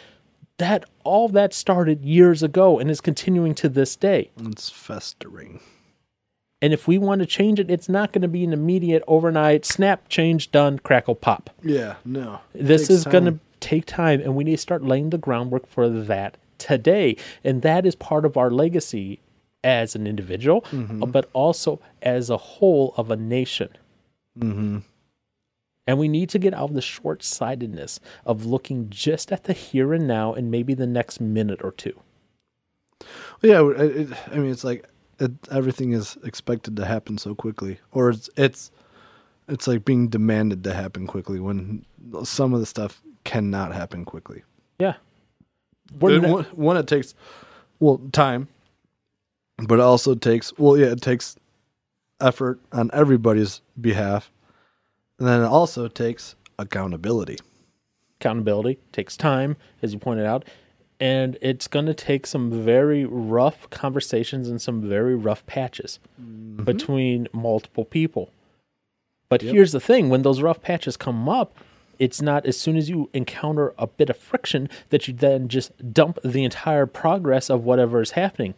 that 0.57 0.85
all 1.03 1.27
that 1.29 1.53
started 1.53 2.03
years 2.03 2.43
ago 2.43 2.79
and 2.79 2.89
is 2.89 3.01
continuing 3.01 3.55
to 3.55 3.69
this 3.69 3.95
day. 3.95 4.31
It's 4.37 4.69
festering. 4.69 5.59
And 6.65 6.73
if 6.73 6.87
we 6.87 6.97
want 6.97 7.19
to 7.19 7.27
change 7.27 7.59
it, 7.59 7.69
it's 7.69 7.87
not 7.87 8.11
going 8.11 8.23
to 8.23 8.27
be 8.27 8.43
an 8.43 8.51
immediate 8.51 9.03
overnight 9.05 9.65
snap, 9.65 10.09
change, 10.09 10.51
done, 10.51 10.79
crackle, 10.79 11.13
pop. 11.13 11.51
Yeah. 11.61 11.97
No. 12.03 12.39
This 12.55 12.89
is 12.89 13.05
going 13.05 13.25
to 13.25 13.37
take 13.59 13.85
time, 13.85 14.19
and 14.19 14.35
we 14.35 14.43
need 14.43 14.55
to 14.55 14.57
start 14.57 14.83
laying 14.83 15.11
the 15.11 15.19
groundwork 15.19 15.67
for 15.67 15.87
that 15.87 16.37
today. 16.57 17.17
And 17.43 17.61
that 17.61 17.85
is 17.85 17.93
part 17.93 18.25
of 18.25 18.35
our 18.35 18.49
legacy 18.49 19.19
as 19.63 19.95
an 19.95 20.07
individual, 20.07 20.61
Mm-hmm. 20.71 21.03
uh, 21.03 21.05
but 21.05 21.29
also 21.33 21.79
as 22.01 22.31
a 22.31 22.37
whole 22.37 22.95
of 22.97 23.11
a 23.11 23.15
nation. 23.15 23.69
Mm-hmm. 24.39 24.79
And 25.85 25.99
we 25.99 26.07
need 26.07 26.29
to 26.29 26.39
get 26.39 26.55
out 26.55 26.69
of 26.69 26.73
the 26.73 26.81
short 26.81 27.21
sightedness 27.23 27.99
of 28.25 28.47
looking 28.47 28.89
just 28.89 29.31
at 29.31 29.43
the 29.43 29.53
here 29.53 29.93
and 29.93 30.07
now 30.07 30.33
and 30.33 30.49
maybe 30.49 30.73
the 30.73 30.87
next 30.87 31.21
minute 31.21 31.59
or 31.63 31.73
two. 31.73 31.99
Yeah, 33.43 33.59
I 33.59 34.37
mean, 34.37 34.49
it's 34.49 34.63
like 34.63 34.89
it, 35.19 35.31
everything 35.51 35.91
is 35.93 36.17
expected 36.23 36.75
to 36.77 36.85
happen 36.85 37.17
so 37.17 37.35
quickly, 37.35 37.79
or 37.91 38.09
it's 38.09 38.29
it's 38.35 38.71
it's 39.47 39.67
like 39.67 39.85
being 39.85 40.07
demanded 40.07 40.63
to 40.63 40.73
happen 40.73 41.05
quickly 41.07 41.39
when 41.39 41.85
some 42.23 42.53
of 42.53 42.59
the 42.59 42.65
stuff 42.65 43.01
cannot 43.23 43.73
happen 43.73 44.05
quickly. 44.05 44.43
Yeah. 44.79 44.95
It- 46.01 46.21
ne- 46.21 46.31
one, 46.31 46.43
one, 46.45 46.77
it 46.77 46.87
takes 46.87 47.13
well 47.79 47.99
time, 48.11 48.47
but 49.57 49.75
it 49.75 49.81
also 49.81 50.15
takes 50.15 50.51
well, 50.57 50.77
yeah, 50.77 50.87
it 50.87 51.01
takes 51.01 51.35
effort 52.21 52.59
on 52.71 52.89
everybody's 52.93 53.61
behalf, 53.79 54.31
and 55.19 55.27
then 55.27 55.41
it 55.41 55.45
also 55.47 55.87
takes 55.87 56.35
accountability. 56.57 57.37
accountability 58.19 58.79
takes 58.93 59.15
time, 59.17 59.57
as 59.81 59.93
you 59.93 59.99
pointed 59.99 60.25
out, 60.25 60.45
and 61.05 61.37
it's 61.39 61.67
going 61.67 61.85
to 61.85 61.93
take 61.93 62.25
some 62.25 62.49
very 62.63 63.05
rough 63.05 63.69
conversations 63.69 64.49
and 64.49 64.59
some 64.59 64.81
very 64.81 65.13
rough 65.13 65.45
patches 65.45 65.99
mm-hmm. 66.19 66.63
between 66.63 67.27
multiple 67.31 67.85
people. 67.85 68.31
But 69.29 69.43
here's 69.43 69.71
the 69.71 69.79
thing 69.79 70.09
when 70.09 70.23
those 70.23 70.41
rough 70.41 70.63
patches 70.63 70.97
come 70.97 71.29
up, 71.29 71.55
it's 71.99 72.23
not 72.23 72.47
as 72.47 72.59
soon 72.59 72.75
as 72.75 72.89
you 72.89 73.11
encounter 73.13 73.75
a 73.77 73.85
bit 73.85 74.09
of 74.09 74.17
friction 74.17 74.67
that 74.89 75.07
you 75.07 75.13
then 75.13 75.47
just 75.47 75.71
dump 75.93 76.17
the 76.23 76.43
entire 76.43 76.87
progress 76.87 77.51
of 77.51 77.63
whatever 77.63 78.01
is 78.01 78.11
happening. 78.11 78.55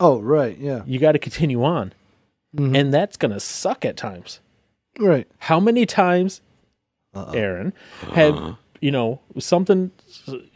Oh, 0.00 0.20
right, 0.20 0.56
yeah, 0.56 0.82
You 0.86 0.98
got 0.98 1.12
to 1.12 1.18
continue 1.18 1.64
on. 1.64 1.92
Mm-hmm. 2.56 2.76
And 2.76 2.94
that's 2.94 3.18
going 3.18 3.32
to 3.32 3.40
suck 3.40 3.84
at 3.84 3.98
times. 3.98 4.40
right. 4.98 5.28
How 5.38 5.60
many 5.60 5.84
times, 5.84 6.40
uh-uh. 7.14 7.32
Aaron, 7.32 7.72
have 8.12 8.34
uh-huh. 8.36 8.54
You 8.84 8.90
know 8.90 9.18
something? 9.38 9.90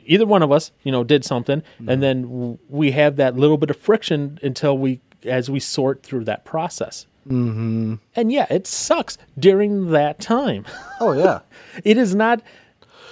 Either 0.05 0.27
one 0.27 0.43
of 0.43 0.53
us, 0.53 0.71
you 0.83 0.93
know, 0.93 1.03
did 1.03 1.25
something, 1.25 1.63
and 1.87 2.03
then 2.03 2.59
we 2.69 2.91
have 2.91 3.17
that 3.17 3.37
little 3.37 3.57
bit 3.57 3.71
of 3.71 3.77
friction 3.77 4.39
until 4.43 4.77
we, 4.77 5.01
as 5.25 5.49
we 5.49 5.59
sort 5.59 6.03
through 6.03 6.25
that 6.25 6.45
process. 6.45 7.07
Mm-hmm. 7.27 7.95
And 8.15 8.31
yeah, 8.31 8.47
it 8.51 8.67
sucks 8.67 9.17
during 9.39 9.93
that 9.93 10.21
time. 10.21 10.67
Oh, 11.01 11.13
yeah. 11.13 11.41
It 11.85 11.97
is 11.97 12.15
not. 12.15 12.43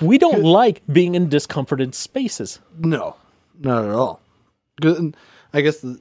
We 0.02 0.18
don't 0.18 0.42
like 0.42 0.82
being 0.92 1.14
in 1.14 1.30
discomforted 1.30 1.94
spaces. 1.94 2.60
No, 2.78 3.16
not 3.58 3.84
at 3.84 3.90
all 3.90 4.20
I 5.54 5.62
guess 5.62 5.78
the 5.78 5.98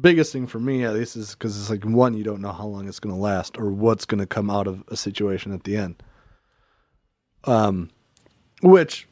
biggest 0.00 0.32
thing 0.32 0.48
for 0.48 0.58
me, 0.58 0.84
at 0.84 0.94
least, 0.94 1.14
is 1.14 1.36
because 1.36 1.56
it's 1.56 1.70
like 1.70 1.84
one, 1.84 2.14
you 2.14 2.24
don't 2.24 2.40
know 2.40 2.50
how 2.50 2.66
long 2.66 2.88
it's 2.88 2.98
going 2.98 3.14
to 3.14 3.20
last 3.20 3.56
or 3.58 3.70
what's 3.70 4.04
going 4.04 4.18
to 4.18 4.26
come 4.26 4.50
out 4.50 4.66
of 4.66 4.82
a 4.88 4.96
situation 4.96 5.52
at 5.52 5.62
the 5.62 5.76
end. 5.76 6.02
Um, 7.44 7.90
which, 8.60 9.06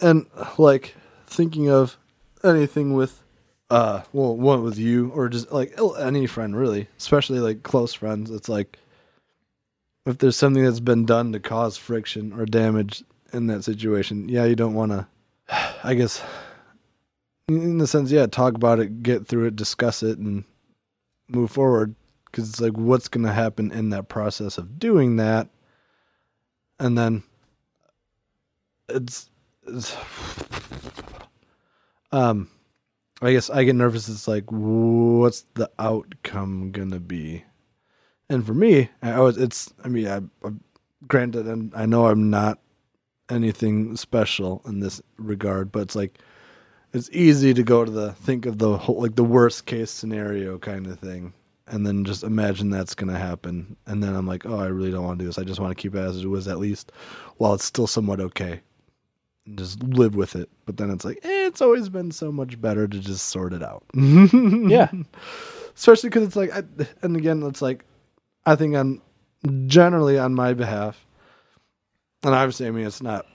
and 0.00 0.26
like 0.56 0.94
thinking 1.26 1.70
of 1.70 1.96
anything 2.44 2.94
with, 2.94 3.22
uh, 3.70 4.02
well, 4.12 4.36
one 4.36 4.62
with 4.62 4.78
you 4.78 5.10
or 5.10 5.28
just 5.28 5.52
like 5.52 5.78
any 5.98 6.26
friend 6.26 6.56
really, 6.56 6.88
especially 6.98 7.40
like 7.40 7.62
close 7.62 7.92
friends. 7.94 8.30
It's 8.30 8.48
like 8.48 8.78
if 10.06 10.18
there's 10.18 10.36
something 10.36 10.64
that's 10.64 10.80
been 10.80 11.04
done 11.04 11.32
to 11.32 11.40
cause 11.40 11.76
friction 11.76 12.32
or 12.32 12.46
damage 12.46 13.04
in 13.32 13.46
that 13.48 13.64
situation, 13.64 14.28
yeah, 14.28 14.44
you 14.44 14.56
don't 14.56 14.74
want 14.74 14.92
to. 14.92 15.06
I 15.82 15.94
guess, 15.94 16.22
in 17.48 17.78
the 17.78 17.86
sense, 17.86 18.10
yeah, 18.10 18.26
talk 18.26 18.54
about 18.54 18.80
it, 18.80 19.02
get 19.02 19.26
through 19.26 19.46
it, 19.46 19.56
discuss 19.56 20.02
it, 20.02 20.18
and 20.18 20.44
move 21.28 21.50
forward. 21.50 21.94
Because 22.26 22.50
it's 22.50 22.60
like, 22.60 22.76
what's 22.76 23.08
going 23.08 23.24
to 23.24 23.32
happen 23.32 23.72
in 23.72 23.88
that 23.90 24.08
process 24.08 24.58
of 24.58 24.78
doing 24.78 25.16
that, 25.16 25.48
and 26.78 26.98
then 26.98 27.22
it's, 28.88 29.30
it's 29.66 29.96
um, 32.12 32.48
I 33.20 33.32
guess 33.32 33.50
I 33.50 33.64
get 33.64 33.74
nervous. 33.74 34.08
It's 34.08 34.28
like, 34.28 34.44
what's 34.50 35.44
the 35.54 35.70
outcome 35.78 36.72
gonna 36.72 37.00
be? 37.00 37.44
And 38.30 38.44
for 38.46 38.54
me, 38.54 38.90
I 39.02 39.12
always, 39.14 39.36
it's, 39.36 39.72
I 39.84 39.88
mean, 39.88 40.06
I, 40.06 40.18
I 40.46 40.52
granted, 41.06 41.46
and 41.46 41.72
I 41.74 41.86
know 41.86 42.06
I'm 42.06 42.30
not 42.30 42.58
anything 43.30 43.96
special 43.96 44.62
in 44.66 44.80
this 44.80 45.00
regard, 45.16 45.72
but 45.72 45.80
it's 45.80 45.96
like 45.96 46.18
it's 46.92 47.10
easy 47.12 47.52
to 47.54 47.62
go 47.62 47.84
to 47.84 47.90
the 47.90 48.12
think 48.12 48.46
of 48.46 48.58
the 48.58 48.76
whole 48.76 49.00
like 49.00 49.16
the 49.16 49.24
worst 49.24 49.66
case 49.66 49.90
scenario 49.90 50.58
kind 50.58 50.86
of 50.86 50.98
thing 50.98 51.34
and 51.66 51.86
then 51.86 52.04
just 52.04 52.22
imagine 52.22 52.70
that's 52.70 52.94
to 52.94 53.06
happen 53.18 53.76
and 53.86 54.02
then 54.02 54.14
I'm 54.16 54.26
like, 54.26 54.46
"Oh, 54.46 54.58
I 54.58 54.68
really 54.68 54.90
don't 54.90 55.04
want 55.04 55.18
to 55.18 55.24
do 55.24 55.28
this. 55.28 55.38
I 55.38 55.44
just 55.44 55.60
want 55.60 55.76
to 55.76 55.80
keep 55.80 55.94
it 55.94 55.98
as 55.98 56.22
it 56.22 56.26
was 56.26 56.48
at 56.48 56.58
least 56.58 56.92
while 57.36 57.54
it's 57.54 57.64
still 57.64 57.86
somewhat 57.86 58.20
okay." 58.20 58.60
And 59.48 59.58
just 59.58 59.82
live 59.82 60.14
with 60.14 60.36
it. 60.36 60.48
But 60.66 60.76
then 60.76 60.90
it's 60.90 61.04
like, 61.04 61.18
eh, 61.22 61.46
it's 61.46 61.62
always 61.62 61.88
been 61.88 62.10
so 62.10 62.30
much 62.30 62.60
better 62.60 62.86
to 62.86 62.98
just 62.98 63.28
sort 63.28 63.52
it 63.52 63.62
out. 63.62 63.84
Yeah. 63.94 64.90
Especially 65.74 66.10
cuz 66.10 66.24
it's 66.24 66.36
like 66.36 66.52
I, 66.52 66.62
and 67.02 67.16
again, 67.16 67.42
it's 67.44 67.62
like 67.62 67.84
I 68.44 68.56
think 68.56 68.74
on 68.74 69.00
generally 69.66 70.18
on 70.18 70.34
my 70.34 70.52
behalf 70.52 71.06
and 72.24 72.34
obviously 72.34 72.66
I 72.66 72.72
mean 72.72 72.84
it's 72.84 73.00
not 73.00 73.26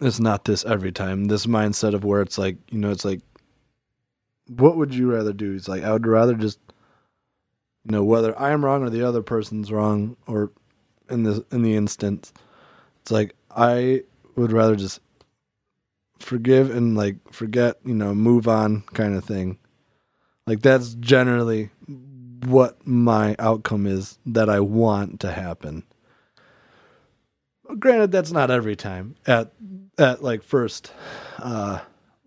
it's 0.00 0.18
not 0.18 0.46
this 0.46 0.64
every 0.64 0.90
time. 0.90 1.26
This 1.26 1.46
mindset 1.46 1.94
of 1.94 2.02
where 2.02 2.22
it's 2.22 2.38
like, 2.38 2.56
you 2.70 2.78
know, 2.78 2.90
it's 2.90 3.04
like 3.04 3.20
what 4.48 4.76
would 4.76 4.94
you 4.94 5.12
rather 5.12 5.32
do? 5.32 5.54
It's 5.54 5.68
like 5.68 5.84
I 5.84 5.92
would 5.92 6.06
rather 6.06 6.34
just 6.34 6.58
you 7.84 7.92
know, 7.92 8.04
whether 8.04 8.38
I'm 8.40 8.64
wrong 8.64 8.82
or 8.82 8.90
the 8.90 9.06
other 9.06 9.22
person's 9.22 9.70
wrong 9.70 10.16
or 10.26 10.50
in 11.10 11.24
the 11.24 11.44
in 11.52 11.62
the 11.62 11.76
instance, 11.76 12.32
it's 13.02 13.10
like 13.10 13.34
I 13.54 14.02
would 14.36 14.52
rather 14.52 14.76
just 14.76 15.00
forgive 16.18 16.70
and 16.70 16.96
like 16.96 17.16
forget, 17.32 17.76
you 17.84 17.94
know, 17.94 18.14
move 18.14 18.48
on 18.48 18.82
kind 18.94 19.14
of 19.14 19.24
thing. 19.24 19.58
Like 20.46 20.62
that's 20.62 20.94
generally 20.94 21.70
what 22.46 22.84
my 22.86 23.36
outcome 23.38 23.86
is 23.86 24.18
that 24.26 24.48
I 24.48 24.60
want 24.60 25.20
to 25.20 25.30
happen. 25.30 25.84
Granted, 27.78 28.12
that's 28.12 28.32
not 28.32 28.50
every 28.50 28.76
time 28.76 29.14
at 29.26 29.52
at 29.98 30.22
like 30.22 30.42
first 30.42 30.92
uh 31.38 31.80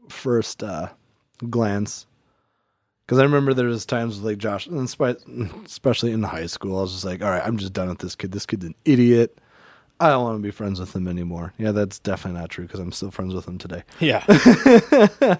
first 0.10 0.64
uh 0.64 0.90
glance. 1.50 2.06
Because 3.06 3.20
I 3.20 3.24
remember 3.24 3.54
there 3.54 3.68
was 3.68 3.86
times 3.86 4.16
with 4.16 4.26
like 4.26 4.38
Josh, 4.40 4.66
and 4.66 4.90
especially 5.66 6.12
in 6.12 6.24
high 6.24 6.48
school, 6.48 6.80
I 6.80 6.82
was 6.82 6.94
just 6.94 7.06
like, 7.06 7.22
"All 7.22 7.30
right, 7.30 7.46
I'm 7.46 7.58
just 7.58 7.74
done 7.74 7.90
with 7.90 8.00
this 8.00 8.16
kid. 8.16 8.32
This 8.32 8.48
kid's 8.48 8.66
an 8.66 8.74
idiot. 8.84 9.40
I 10.00 10.10
don't 10.10 10.24
want 10.24 10.38
to 10.38 10.44
be 10.44 10.52
friends 10.52 10.80
with 10.80 10.96
him 10.96 11.08
anymore." 11.08 11.54
Yeah, 11.58 11.72
that's 11.72 12.00
definitely 12.00 12.40
not 12.40 12.50
true 12.50 12.66
because 12.66 12.80
I'm 12.80 12.92
still 12.92 13.12
friends 13.12 13.34
with 13.34 13.48
him 13.48 13.58
today. 13.58 13.84
Yeah. 14.00 14.26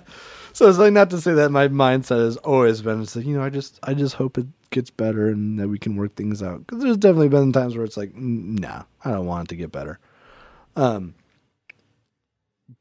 So 0.56 0.70
it's 0.70 0.78
like 0.78 0.94
not 0.94 1.10
to 1.10 1.20
say 1.20 1.34
that 1.34 1.52
my 1.52 1.68
mindset 1.68 2.24
has 2.24 2.38
always 2.38 2.82
been 2.82 3.02
it's 3.02 3.14
like 3.14 3.26
you 3.26 3.36
know 3.36 3.44
I 3.44 3.50
just 3.50 3.78
I 3.84 3.94
just 3.94 4.16
hope 4.16 4.38
it 4.38 4.48
gets 4.70 4.90
better 4.90 5.28
and 5.28 5.60
that 5.60 5.68
we 5.68 5.78
can 5.78 5.98
work 5.98 6.16
things 6.16 6.42
out 6.42 6.66
because 6.66 6.82
there's 6.82 6.96
definitely 6.96 7.28
been 7.28 7.52
times 7.52 7.76
where 7.76 7.84
it's 7.84 7.98
like 7.98 8.14
"Mm, 8.14 8.60
nah 8.60 8.84
I 9.04 9.12
don't 9.12 9.26
want 9.26 9.48
it 9.48 9.50
to 9.50 9.58
get 9.58 9.74
better, 9.74 10.00
um. 10.78 11.14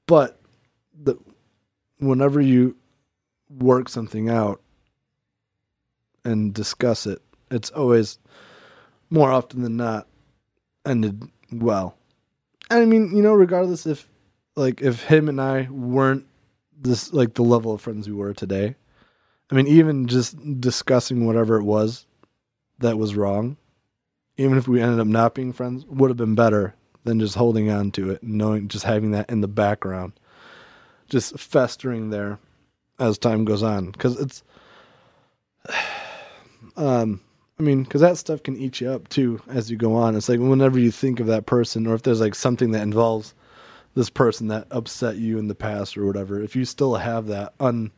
But 0.06 0.40
the 1.02 1.16
whenever 1.98 2.40
you 2.40 2.76
work 3.50 3.88
something 3.88 4.28
out 4.28 4.60
and 6.24 6.54
discuss 6.54 7.08
it, 7.08 7.20
it's 7.50 7.70
always 7.70 8.18
more 9.10 9.32
often 9.32 9.62
than 9.62 9.76
not 9.76 10.06
ended 10.86 11.28
well. 11.62 11.96
And 12.70 12.80
I 12.80 12.84
mean, 12.84 13.14
you 13.14 13.22
know, 13.22 13.34
regardless 13.34 13.86
if 13.86 14.08
like 14.56 14.82
if 14.82 15.02
him 15.04 15.28
and 15.28 15.40
I 15.40 15.68
weren't 15.70 16.26
this 16.80 17.12
like 17.12 17.34
the 17.34 17.42
level 17.42 17.72
of 17.72 17.80
friends 17.80 18.08
we 18.08 18.14
were 18.14 18.32
today. 18.32 18.74
I 19.50 19.54
mean, 19.54 19.66
even 19.66 20.06
just 20.06 20.36
discussing 20.60 21.26
whatever 21.26 21.56
it 21.58 21.64
was 21.64 22.06
that 22.78 22.98
was 22.98 23.14
wrong, 23.14 23.56
even 24.36 24.58
if 24.58 24.66
we 24.66 24.80
ended 24.80 25.00
up 25.00 25.06
not 25.06 25.34
being 25.34 25.52
friends, 25.52 25.84
would 25.86 26.10
have 26.10 26.16
been 26.16 26.34
better 26.34 26.74
than 27.04 27.20
just 27.20 27.34
holding 27.34 27.70
on 27.70 27.90
to 27.92 28.10
it 28.10 28.22
and 28.22 28.34
knowing 28.34 28.68
just 28.68 28.84
having 28.84 29.10
that 29.12 29.28
in 29.30 29.42
the 29.42 29.48
background, 29.48 30.12
just 31.08 31.38
festering 31.38 32.10
there 32.10 32.38
as 32.98 33.18
time 33.18 33.44
goes 33.44 33.62
on. 33.62 33.90
Because 33.90 34.18
it's, 34.18 34.42
um, 36.76 37.20
I 37.58 37.62
mean, 37.62 37.84
because 37.84 38.00
that 38.00 38.18
stuff 38.18 38.42
can 38.42 38.56
eat 38.56 38.80
you 38.80 38.90
up 38.90 39.08
too 39.08 39.40
as 39.48 39.70
you 39.70 39.76
go 39.76 39.94
on. 39.94 40.16
It's 40.16 40.28
like 40.28 40.40
whenever 40.40 40.78
you 40.78 40.90
think 40.90 41.20
of 41.20 41.28
that 41.28 41.46
person, 41.46 41.86
or 41.86 41.94
if 41.94 42.02
there's 42.02 42.20
like 42.20 42.34
something 42.34 42.72
that 42.72 42.82
involves 42.82 43.34
this 43.94 44.10
person 44.10 44.48
that 44.48 44.66
upset 44.72 45.16
you 45.16 45.38
in 45.38 45.46
the 45.46 45.54
past 45.54 45.96
or 45.96 46.04
whatever, 46.04 46.42
if 46.42 46.56
you 46.56 46.64
still 46.64 46.96
have 46.96 47.26
that 47.28 47.54
un, 47.60 47.92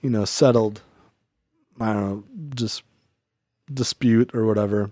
you 0.00 0.10
know, 0.10 0.24
settled, 0.24 0.82
I 1.80 1.92
don't 1.92 2.08
know, 2.08 2.24
just 2.56 2.82
dispute 3.72 4.34
or 4.34 4.46
whatever, 4.46 4.90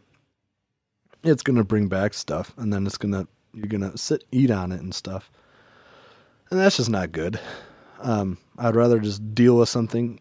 it's 1.25 1.43
gonna 1.43 1.65
bring 1.65 1.89
back 1.89 2.15
stuff, 2.15 2.55
and 2.57 2.73
then 2.73 2.87
it's 2.87 2.97
gonna 2.97 3.27
you're 3.53 3.67
gonna 3.67 3.99
sit 3.99 4.23
eat 4.31 4.53
on 4.53 4.71
it 4.71 4.81
and 4.81 4.95
stuff, 4.95 5.33
and 6.51 6.61
that's 6.61 6.77
just 6.77 6.91
not 6.91 7.11
good. 7.11 7.41
Um, 7.99 8.39
I'd 8.57 8.77
rather 8.77 9.01
just 9.01 9.35
deal 9.35 9.59
with 9.59 9.69
something 9.69 10.21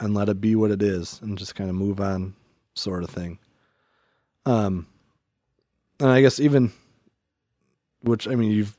and 0.00 0.14
let 0.14 0.28
it 0.28 0.40
be 0.40 0.56
what 0.56 0.72
it 0.72 0.82
is, 0.82 1.20
and 1.22 1.38
just 1.38 1.54
kind 1.54 1.70
of 1.70 1.76
move 1.76 2.00
on, 2.00 2.34
sort 2.74 3.04
of 3.04 3.10
thing. 3.10 3.38
Um, 4.46 4.86
and 6.00 6.10
I 6.10 6.20
guess 6.20 6.40
even, 6.40 6.72
which 8.02 8.28
I 8.28 8.34
mean, 8.34 8.50
you've 8.50 8.76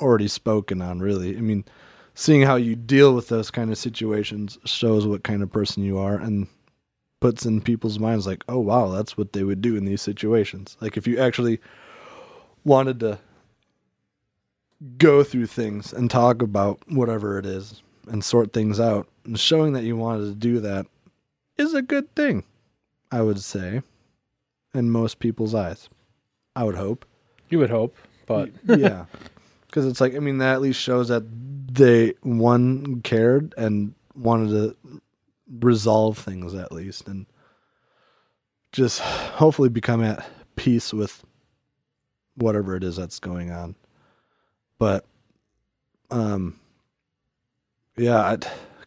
already 0.00 0.28
spoken 0.28 0.82
on. 0.82 1.00
Really, 1.00 1.36
I 1.36 1.40
mean, 1.40 1.64
seeing 2.14 2.42
how 2.42 2.56
you 2.56 2.76
deal 2.76 3.14
with 3.14 3.28
those 3.28 3.50
kind 3.50 3.70
of 3.70 3.78
situations 3.78 4.58
shows 4.64 5.06
what 5.06 5.24
kind 5.24 5.42
of 5.42 5.50
person 5.50 5.82
you 5.82 5.98
are, 5.98 6.16
and 6.16 6.46
puts 7.18 7.46
in 7.46 7.62
people's 7.62 7.98
minds 7.98 8.26
like, 8.26 8.44
oh 8.48 8.58
wow, 8.58 8.88
that's 8.88 9.16
what 9.16 9.32
they 9.32 9.42
would 9.42 9.62
do 9.62 9.74
in 9.74 9.86
these 9.86 10.02
situations. 10.02 10.76
Like 10.80 10.96
if 10.96 11.06
you 11.06 11.18
actually 11.18 11.60
wanted 12.64 13.00
to 13.00 13.18
go 14.98 15.24
through 15.24 15.46
things 15.46 15.94
and 15.94 16.10
talk 16.10 16.42
about 16.42 16.78
whatever 16.88 17.38
it 17.38 17.46
is 17.46 17.82
and 18.08 18.22
sort 18.22 18.52
things 18.52 18.78
out, 18.78 19.08
and 19.24 19.40
showing 19.40 19.72
that 19.72 19.84
you 19.84 19.96
wanted 19.96 20.26
to 20.26 20.34
do 20.34 20.60
that 20.60 20.86
is 21.56 21.72
a 21.72 21.80
good 21.80 22.14
thing, 22.14 22.44
I 23.10 23.22
would 23.22 23.40
say, 23.40 23.82
in 24.74 24.90
most 24.90 25.18
people's 25.18 25.54
eyes. 25.54 25.88
I 26.54 26.64
would 26.64 26.74
hope. 26.74 27.04
You 27.48 27.58
would 27.58 27.70
hope, 27.70 27.96
but 28.26 28.50
yeah. 28.64 29.06
Because 29.66 29.86
it's 29.86 30.00
like, 30.00 30.14
I 30.14 30.18
mean, 30.18 30.38
that 30.38 30.54
at 30.54 30.60
least 30.62 30.80
shows 30.80 31.08
that 31.08 31.24
they, 31.72 32.14
one, 32.22 33.02
cared 33.02 33.54
and 33.56 33.94
wanted 34.14 34.50
to 34.50 35.00
resolve 35.60 36.18
things 36.18 36.54
at 36.54 36.72
least 36.72 37.06
and 37.08 37.26
just 38.72 39.00
hopefully 39.00 39.68
become 39.68 40.02
at 40.02 40.26
peace 40.56 40.92
with 40.92 41.24
whatever 42.36 42.76
it 42.76 42.84
is 42.84 42.96
that's 42.96 43.18
going 43.18 43.50
on. 43.50 43.74
But, 44.78 45.04
um, 46.10 46.58
yeah, 47.96 48.18
I, 48.20 48.38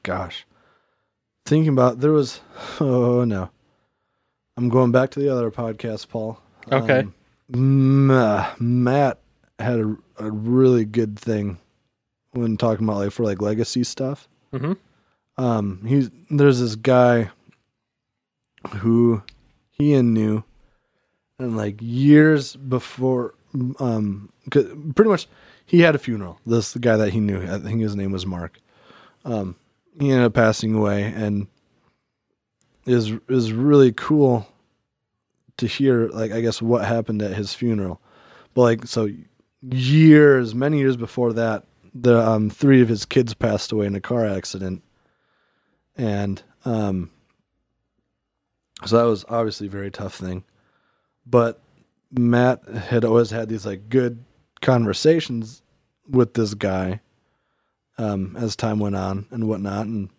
gosh, 0.04 0.46
thinking 1.46 1.74
about 1.74 2.00
there 2.00 2.12
was, 2.12 2.42
oh 2.80 3.24
no, 3.26 3.50
I'm 4.60 4.68
going 4.68 4.92
back 4.92 5.10
to 5.12 5.22
the 5.22 5.30
other 5.30 5.50
podcast, 5.52 6.10
Paul. 6.10 6.38
Okay. 6.70 7.08
Um, 7.54 8.12
uh, 8.12 8.46
Matt 8.60 9.20
had 9.58 9.80
a, 9.80 9.96
a 10.18 10.30
really 10.30 10.84
good 10.84 11.18
thing 11.18 11.58
when 12.32 12.58
talking 12.58 12.84
about 12.86 12.98
like 12.98 13.12
for 13.14 13.24
like 13.24 13.42
legacy 13.42 13.86
stuff. 13.86 14.28
Mhm. 14.52 14.76
Um, 15.38 15.82
he's 15.86 16.12
there's 16.30 16.60
this 16.60 16.76
guy 16.76 17.32
who 18.72 19.24
Ian 19.80 20.14
knew, 20.14 20.44
and 21.40 21.56
like 21.56 21.78
years 21.80 22.58
before, 22.58 23.36
um, 23.80 24.30
pretty 24.52 25.10
much 25.10 25.30
he 25.68 25.80
had 25.80 25.96
a 25.96 26.00
funeral. 26.00 26.38
This 26.46 26.76
guy 26.76 26.98
that 26.98 27.12
he 27.14 27.22
knew, 27.22 27.42
I 27.50 27.60
think 27.60 27.80
his 27.80 27.96
name 27.96 28.12
was 28.12 28.26
Mark. 28.26 28.60
Um, 29.24 29.56
he 29.98 30.12
ended 30.12 30.26
up 30.26 30.34
passing 30.34 30.76
away, 30.76 31.04
and 31.16 31.48
is 32.90 33.12
is 33.28 33.54
really 33.54 33.92
cool 33.92 34.48
to 35.58 35.68
hear 35.68 36.08
like 36.08 36.32
I 36.32 36.42
guess 36.42 36.60
what 36.62 36.86
happened 36.86 37.22
at 37.22 37.34
his 37.34 37.54
funeral. 37.54 38.02
But 38.56 38.62
like 38.64 38.88
so 38.88 39.10
years, 39.62 40.56
many 40.56 40.80
years 40.80 40.98
before 40.98 41.34
that, 41.34 41.66
the 41.94 42.20
um 42.20 42.50
three 42.50 42.82
of 42.82 42.90
his 42.90 43.06
kids 43.06 43.36
passed 43.36 43.72
away 43.72 43.86
in 43.86 43.96
a 43.96 44.02
car 44.02 44.26
accident. 44.26 44.84
And 45.98 46.42
um 46.66 47.12
so 48.86 48.98
that 48.98 49.04
was 49.04 49.24
obviously 49.30 49.68
a 49.68 49.72
very 49.72 49.92
tough 49.92 50.16
thing. 50.16 50.44
But 51.28 51.62
Matt 52.12 52.68
had 52.68 53.06
always 53.06 53.30
had 53.30 53.50
these 53.50 53.68
like 53.68 53.90
good 53.90 54.24
conversations 54.62 55.62
with 56.10 56.34
this 56.34 56.56
guy 56.56 57.02
um 58.00 58.36
as 58.40 58.56
time 58.56 58.80
went 58.80 58.96
on 58.96 59.28
and 59.30 59.48
whatnot 59.48 59.86
and 59.86 60.10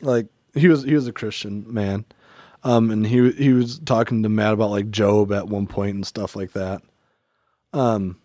like 0.00 0.28
he 0.58 0.68
was 0.68 0.82
he 0.84 0.94
was 0.94 1.06
a 1.06 1.12
Christian 1.12 1.64
man. 1.72 2.04
Um, 2.64 2.90
and 2.90 3.06
he 3.06 3.30
he 3.32 3.52
was 3.52 3.78
talking 3.80 4.22
to 4.22 4.28
Matt 4.28 4.54
about 4.54 4.70
like 4.70 4.90
Job 4.90 5.32
at 5.32 5.48
one 5.48 5.66
point 5.66 5.94
and 5.94 6.06
stuff 6.06 6.34
like 6.34 6.52
that. 6.52 6.82
Um, 7.72 8.18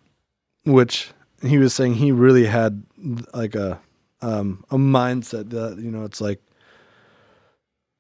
which 0.65 1.11
he 1.41 1.57
was 1.57 1.73
saying 1.73 1.95
he 1.95 2.11
really 2.11 2.45
had 2.45 2.83
like 3.33 3.55
a 3.55 3.79
um 4.21 4.63
a 4.71 4.77
mindset 4.77 5.49
that 5.51 5.77
you 5.77 5.91
know 5.91 6.03
it's 6.03 6.21
like 6.21 6.41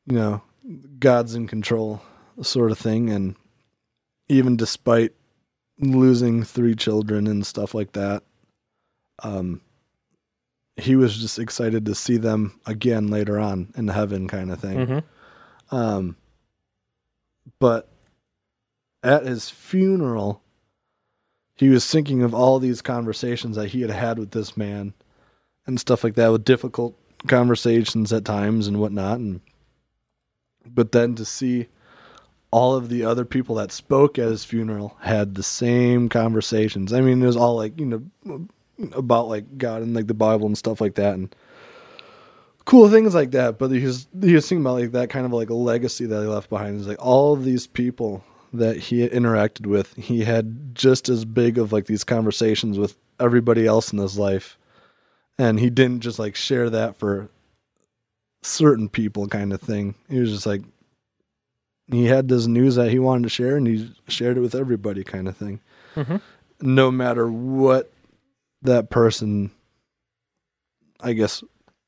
you 0.05 0.15
know 0.15 0.41
God's 0.99 1.35
in 1.35 1.47
control 1.47 2.01
sort 2.41 2.71
of 2.71 2.79
thing, 2.79 3.09
and 3.09 3.35
even 4.29 4.57
despite 4.57 5.13
losing 5.79 6.43
three 6.43 6.75
children 6.75 7.27
and 7.27 7.45
stuff 7.45 7.73
like 7.73 7.91
that, 7.93 8.23
um, 9.21 9.61
he 10.77 10.95
was 10.95 11.17
just 11.17 11.39
excited 11.39 11.85
to 11.85 11.95
see 11.95 12.17
them 12.17 12.59
again 12.65 13.07
later 13.07 13.39
on 13.39 13.71
in 13.77 13.87
heaven, 13.87 14.27
kind 14.27 14.51
of 14.51 14.59
thing. 14.59 14.87
Mhm. 14.87 15.03
Um, 15.71 16.15
but 17.59 17.89
at 19.03 19.25
his 19.25 19.49
funeral, 19.49 20.41
he 21.55 21.69
was 21.69 21.89
thinking 21.89 22.23
of 22.23 22.33
all 22.33 22.59
these 22.59 22.81
conversations 22.81 23.55
that 23.55 23.69
he 23.69 23.81
had 23.81 23.91
had 23.91 24.17
with 24.17 24.31
this 24.31 24.57
man 24.57 24.93
and 25.67 25.79
stuff 25.79 26.03
like 26.03 26.15
that, 26.15 26.31
with 26.31 26.43
difficult 26.43 26.97
conversations 27.27 28.11
at 28.11 28.25
times 28.25 28.67
and 28.67 28.79
whatnot. 28.79 29.19
And 29.19 29.41
but 30.65 30.91
then 30.91 31.15
to 31.15 31.25
see 31.25 31.67
all 32.51 32.75
of 32.75 32.89
the 32.89 33.03
other 33.03 33.25
people 33.25 33.55
that 33.55 33.71
spoke 33.71 34.17
at 34.19 34.29
his 34.29 34.45
funeral 34.45 34.95
had 35.01 35.35
the 35.35 35.43
same 35.43 36.07
conversations. 36.09 36.93
I 36.93 37.01
mean, 37.01 37.21
it 37.21 37.25
was 37.25 37.37
all 37.37 37.55
like 37.55 37.79
you 37.79 37.85
know 38.25 38.47
about 38.93 39.27
like 39.27 39.57
God 39.57 39.81
and 39.81 39.93
like 39.93 40.07
the 40.07 40.13
Bible 40.13 40.47
and 40.47 40.57
stuff 40.57 40.81
like 40.81 40.95
that, 40.95 41.13
and 41.13 41.33
cool 42.65 42.89
things 42.89 43.13
like 43.13 43.31
that. 43.31 43.57
But 43.57 43.71
he 43.71 43.85
was 43.85 44.07
he 44.21 44.33
was 44.33 44.47
thinking 44.47 44.63
about 44.63 44.79
like 44.79 44.91
that 44.91 45.09
kind 45.09 45.25
of 45.25 45.33
like 45.33 45.49
a 45.49 45.55
legacy 45.55 46.05
that 46.05 46.21
he 46.21 46.27
left 46.27 46.49
behind. 46.49 46.79
Is 46.79 46.87
like 46.87 47.03
all 47.03 47.33
of 47.33 47.43
these 47.43 47.67
people 47.67 48.23
that 48.53 48.77
he 48.77 49.07
interacted 49.07 49.65
with, 49.65 49.95
he 49.95 50.23
had 50.23 50.75
just 50.75 51.09
as 51.09 51.25
big 51.25 51.57
of 51.57 51.71
like 51.73 51.85
these 51.85 52.03
conversations 52.03 52.77
with 52.77 52.95
everybody 53.19 53.65
else 53.65 53.91
in 53.91 53.99
his 53.99 54.17
life, 54.17 54.57
and 55.37 55.59
he 55.59 55.69
didn't 55.69 56.01
just 56.01 56.19
like 56.19 56.35
share 56.35 56.69
that 56.69 56.95
for 56.97 57.29
certain 58.41 58.89
people 58.89 59.27
kind 59.27 59.53
of 59.53 59.61
thing. 59.61 59.95
He 60.09 60.19
was 60.19 60.31
just 60.31 60.45
like 60.45 60.61
he 61.91 62.05
had 62.05 62.27
this 62.27 62.47
news 62.47 62.75
that 62.75 62.91
he 62.91 62.99
wanted 62.99 63.23
to 63.23 63.29
share, 63.29 63.57
and 63.57 63.67
he 63.67 63.91
shared 64.07 64.37
it 64.37 64.41
with 64.41 64.55
everybody 64.55 65.03
kind 65.03 65.27
of 65.27 65.35
thing. 65.37 65.59
Mhm. 65.95 66.21
No 66.61 66.91
matter 66.91 67.29
what 67.29 67.91
that 68.63 68.89
person, 68.89 69.51
I 70.99 71.13
guess, 71.13 71.43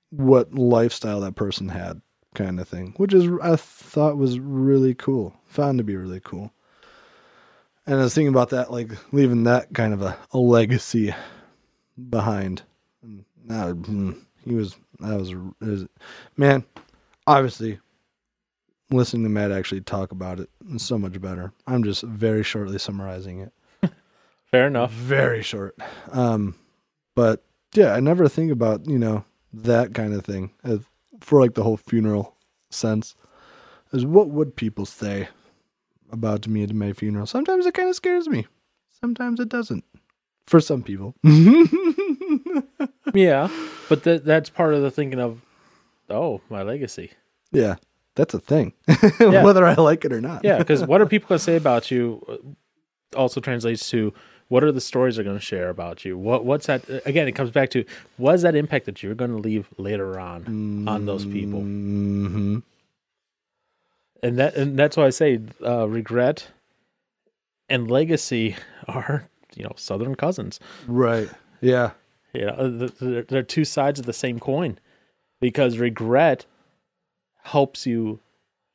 what 0.09 0.53
lifestyle 0.53 1.21
that 1.21 1.35
person 1.35 1.69
had, 1.69 2.01
kind 2.35 2.59
of 2.59 2.67
thing, 2.67 2.93
which 2.97 3.13
is 3.13 3.29
I 3.41 3.55
thought 3.55 4.17
was 4.17 4.39
really 4.39 4.93
cool. 4.93 5.35
Found 5.47 5.77
to 5.79 5.83
be 5.83 5.95
really 5.95 6.21
cool. 6.21 6.51
And 7.87 7.99
I 7.99 8.03
was 8.03 8.15
thinking 8.15 8.33
about 8.33 8.49
that, 8.49 8.71
like 8.71 8.91
leaving 9.13 9.43
that 9.43 9.73
kind 9.73 9.93
of 9.93 10.01
a, 10.01 10.17
a 10.31 10.37
legacy 10.37 11.13
behind. 12.09 12.63
And 13.03 13.85
mm, 13.85 14.19
he 14.43 14.53
was 14.53 14.75
that 14.99 15.19
was, 15.19 15.33
was 15.61 15.85
man. 16.37 16.63
Obviously, 17.27 17.79
listening 18.91 19.23
to 19.23 19.29
Matt 19.29 19.51
actually 19.51 19.81
talk 19.81 20.11
about 20.11 20.39
it 20.39 20.49
is 20.73 20.83
so 20.83 20.97
much 20.97 21.19
better. 21.19 21.51
I'm 21.67 21.83
just 21.83 22.03
very 22.03 22.43
shortly 22.43 22.77
summarizing 22.77 23.39
it 23.39 23.91
fair 24.51 24.67
enough. 24.67 24.91
very 24.91 25.41
short. 25.41 25.75
Um, 26.11 26.55
but 27.15 27.43
yeah, 27.73 27.93
I 27.93 27.99
never 27.99 28.27
think 28.29 28.51
about 28.51 28.87
you 28.87 28.99
know 28.99 29.25
that 29.53 29.93
kind 29.93 30.13
of 30.13 30.23
thing 30.25 30.51
as, 30.63 30.79
for 31.21 31.39
like 31.41 31.53
the 31.55 31.63
whole 31.63 31.77
funeral 31.77 32.35
sense. 32.69 33.15
Is 33.93 34.05
what 34.05 34.29
would 34.29 34.55
people 34.55 34.85
say 34.85 35.29
about 36.11 36.47
me 36.47 36.63
at 36.63 36.73
my 36.73 36.91
funeral? 36.93 37.25
Sometimes 37.25 37.65
it 37.65 37.73
kind 37.73 37.87
of 37.89 37.95
scares 37.95 38.27
me. 38.27 38.45
Sometimes 38.99 39.39
it 39.39 39.47
doesn't. 39.49 39.83
For 40.47 40.59
some 40.59 40.83
people. 40.83 41.15
Yeah, 43.13 43.47
but 43.87 44.03
that 44.03 44.25
that's 44.25 44.49
part 44.49 44.73
of 44.73 44.81
the 44.81 44.91
thinking 44.91 45.19
of, 45.19 45.39
oh, 46.09 46.41
my 46.49 46.63
legacy. 46.63 47.11
yeah, 47.51 47.75
that's 48.15 48.33
a 48.33 48.39
thing. 48.39 48.73
Whether 49.19 49.65
I 49.65 49.75
like 49.75 50.03
it 50.05 50.11
or 50.11 50.19
not. 50.19 50.43
Yeah, 50.43 50.57
because 50.57 50.83
what 50.85 50.99
are 51.01 51.05
people 51.13 51.29
going 51.29 51.39
to 51.39 51.43
say 51.43 51.55
about 51.55 51.91
you? 51.91 52.21
uh, 52.27 53.17
Also 53.19 53.39
translates 53.39 53.89
to 53.91 54.13
what 54.47 54.63
are 54.63 54.71
the 54.71 54.81
stories 54.81 55.15
they're 55.15 55.25
going 55.25 55.37
to 55.37 55.41
share 55.43 55.69
about 55.69 56.05
you? 56.05 56.17
What 56.17 56.45
what's 56.45 56.67
that? 56.67 56.83
Again, 57.05 57.27
it 57.27 57.33
comes 57.33 57.51
back 57.51 57.69
to 57.71 57.83
what 58.17 58.35
is 58.35 58.41
that 58.43 58.55
impact 58.55 58.85
that 58.85 59.01
you're 59.01 59.15
going 59.15 59.31
to 59.31 59.37
leave 59.37 59.67
later 59.77 60.19
on 60.19 60.85
on 60.87 61.05
those 61.05 61.25
people? 61.25 61.61
hmm 61.61 62.59
And 64.21 64.37
that 64.37 64.55
and 64.55 64.77
that's 64.77 64.97
why 64.97 65.05
I 65.05 65.09
say 65.09 65.39
uh, 65.65 65.87
regret 65.87 66.47
and 67.69 67.89
legacy 67.89 68.55
are 68.87 69.27
you 69.55 69.63
know 69.63 69.73
southern 69.75 70.15
cousins. 70.15 70.59
Right. 70.87 71.29
Yeah. 71.61 71.91
You 72.33 72.47
know, 72.47 72.79
th- 72.79 72.99
th- 72.99 73.27
they're 73.27 73.43
two 73.43 73.63
sides 73.65 73.99
of 73.99 74.05
the 74.05 74.13
same 74.13 74.39
coin 74.39 74.77
because 75.39 75.77
regret 75.77 76.45
helps 77.43 77.85
you 77.85 78.19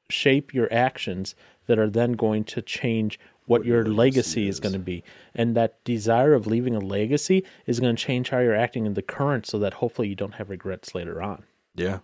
shape 0.08 0.54
your 0.54 0.72
actions 0.72 1.34
that 1.66 1.78
are 1.78 1.90
then 1.90 2.12
going 2.12 2.42
to 2.44 2.62
change 2.62 3.20
what 3.50 3.64
your 3.64 3.84
legacy 3.84 4.46
is 4.46 4.60
going 4.60 4.72
to 4.72 4.78
be. 4.78 5.02
And 5.34 5.56
that 5.56 5.82
desire 5.82 6.34
of 6.34 6.46
leaving 6.46 6.76
a 6.76 6.78
legacy 6.78 7.44
is 7.66 7.80
going 7.80 7.96
to 7.96 8.00
change 8.00 8.30
how 8.30 8.38
you're 8.38 8.54
acting 8.54 8.86
in 8.86 8.94
the 8.94 9.02
current 9.02 9.44
so 9.44 9.58
that 9.58 9.74
hopefully 9.74 10.06
you 10.08 10.14
don't 10.14 10.34
have 10.34 10.50
regrets 10.50 10.94
later 10.94 11.20
on. 11.20 11.42
Yeah. 11.74 11.98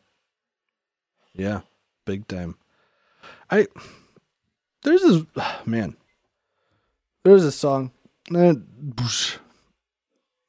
Yeah. 1.35 1.61
Big 2.05 2.27
time. 2.27 2.57
I 3.49 3.69
there's 4.83 5.03
this 5.03 5.23
man. 5.67 5.97
there's 7.23 7.45
a 7.45 7.53
song. 7.53 7.93
boosh. 8.29 9.39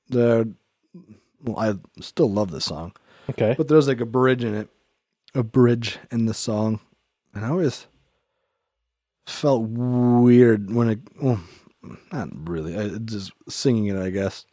The 0.10 0.52
well, 1.44 1.60
I 1.60 1.76
still 2.02 2.32
love 2.32 2.50
this 2.50 2.66
song, 2.66 2.94
Okay. 3.30 3.54
but 3.56 3.68
there's 3.68 3.88
like 3.88 4.00
a 4.02 4.06
bridge 4.06 4.44
in 4.44 4.56
it, 4.56 4.68
a 5.36 5.44
bridge 5.44 6.00
in 6.12 6.26
the 6.26 6.34
song, 6.34 6.80
and 7.36 7.46
I 7.46 7.50
always 7.50 7.86
felt 9.28 9.64
weird 9.64 10.74
when 10.74 10.90
it. 10.90 11.00
Well, 11.22 11.40
not 12.12 12.30
really. 12.50 12.78
I 12.78 12.98
just 13.00 13.32
singing 13.48 13.88
it, 13.88 13.98
I 13.98 14.10
guess. 14.10 14.46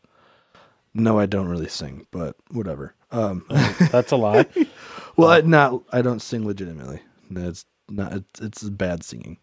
No, 0.92 1.18
I 1.18 1.26
don't 1.26 1.48
really 1.48 1.68
sing, 1.68 2.06
but 2.10 2.36
whatever. 2.50 2.94
Um, 3.10 3.44
That's 3.90 4.12
a 4.12 4.16
lie. 4.16 4.46
well, 5.16 5.30
I 5.30 5.40
not 5.40 5.82
I 5.92 6.02
don't 6.02 6.20
sing 6.20 6.46
legitimately. 6.46 7.00
That's 7.30 7.64
not 7.88 8.12
it's, 8.12 8.40
it's 8.40 8.62
bad 8.64 9.02
singing. 9.02 9.38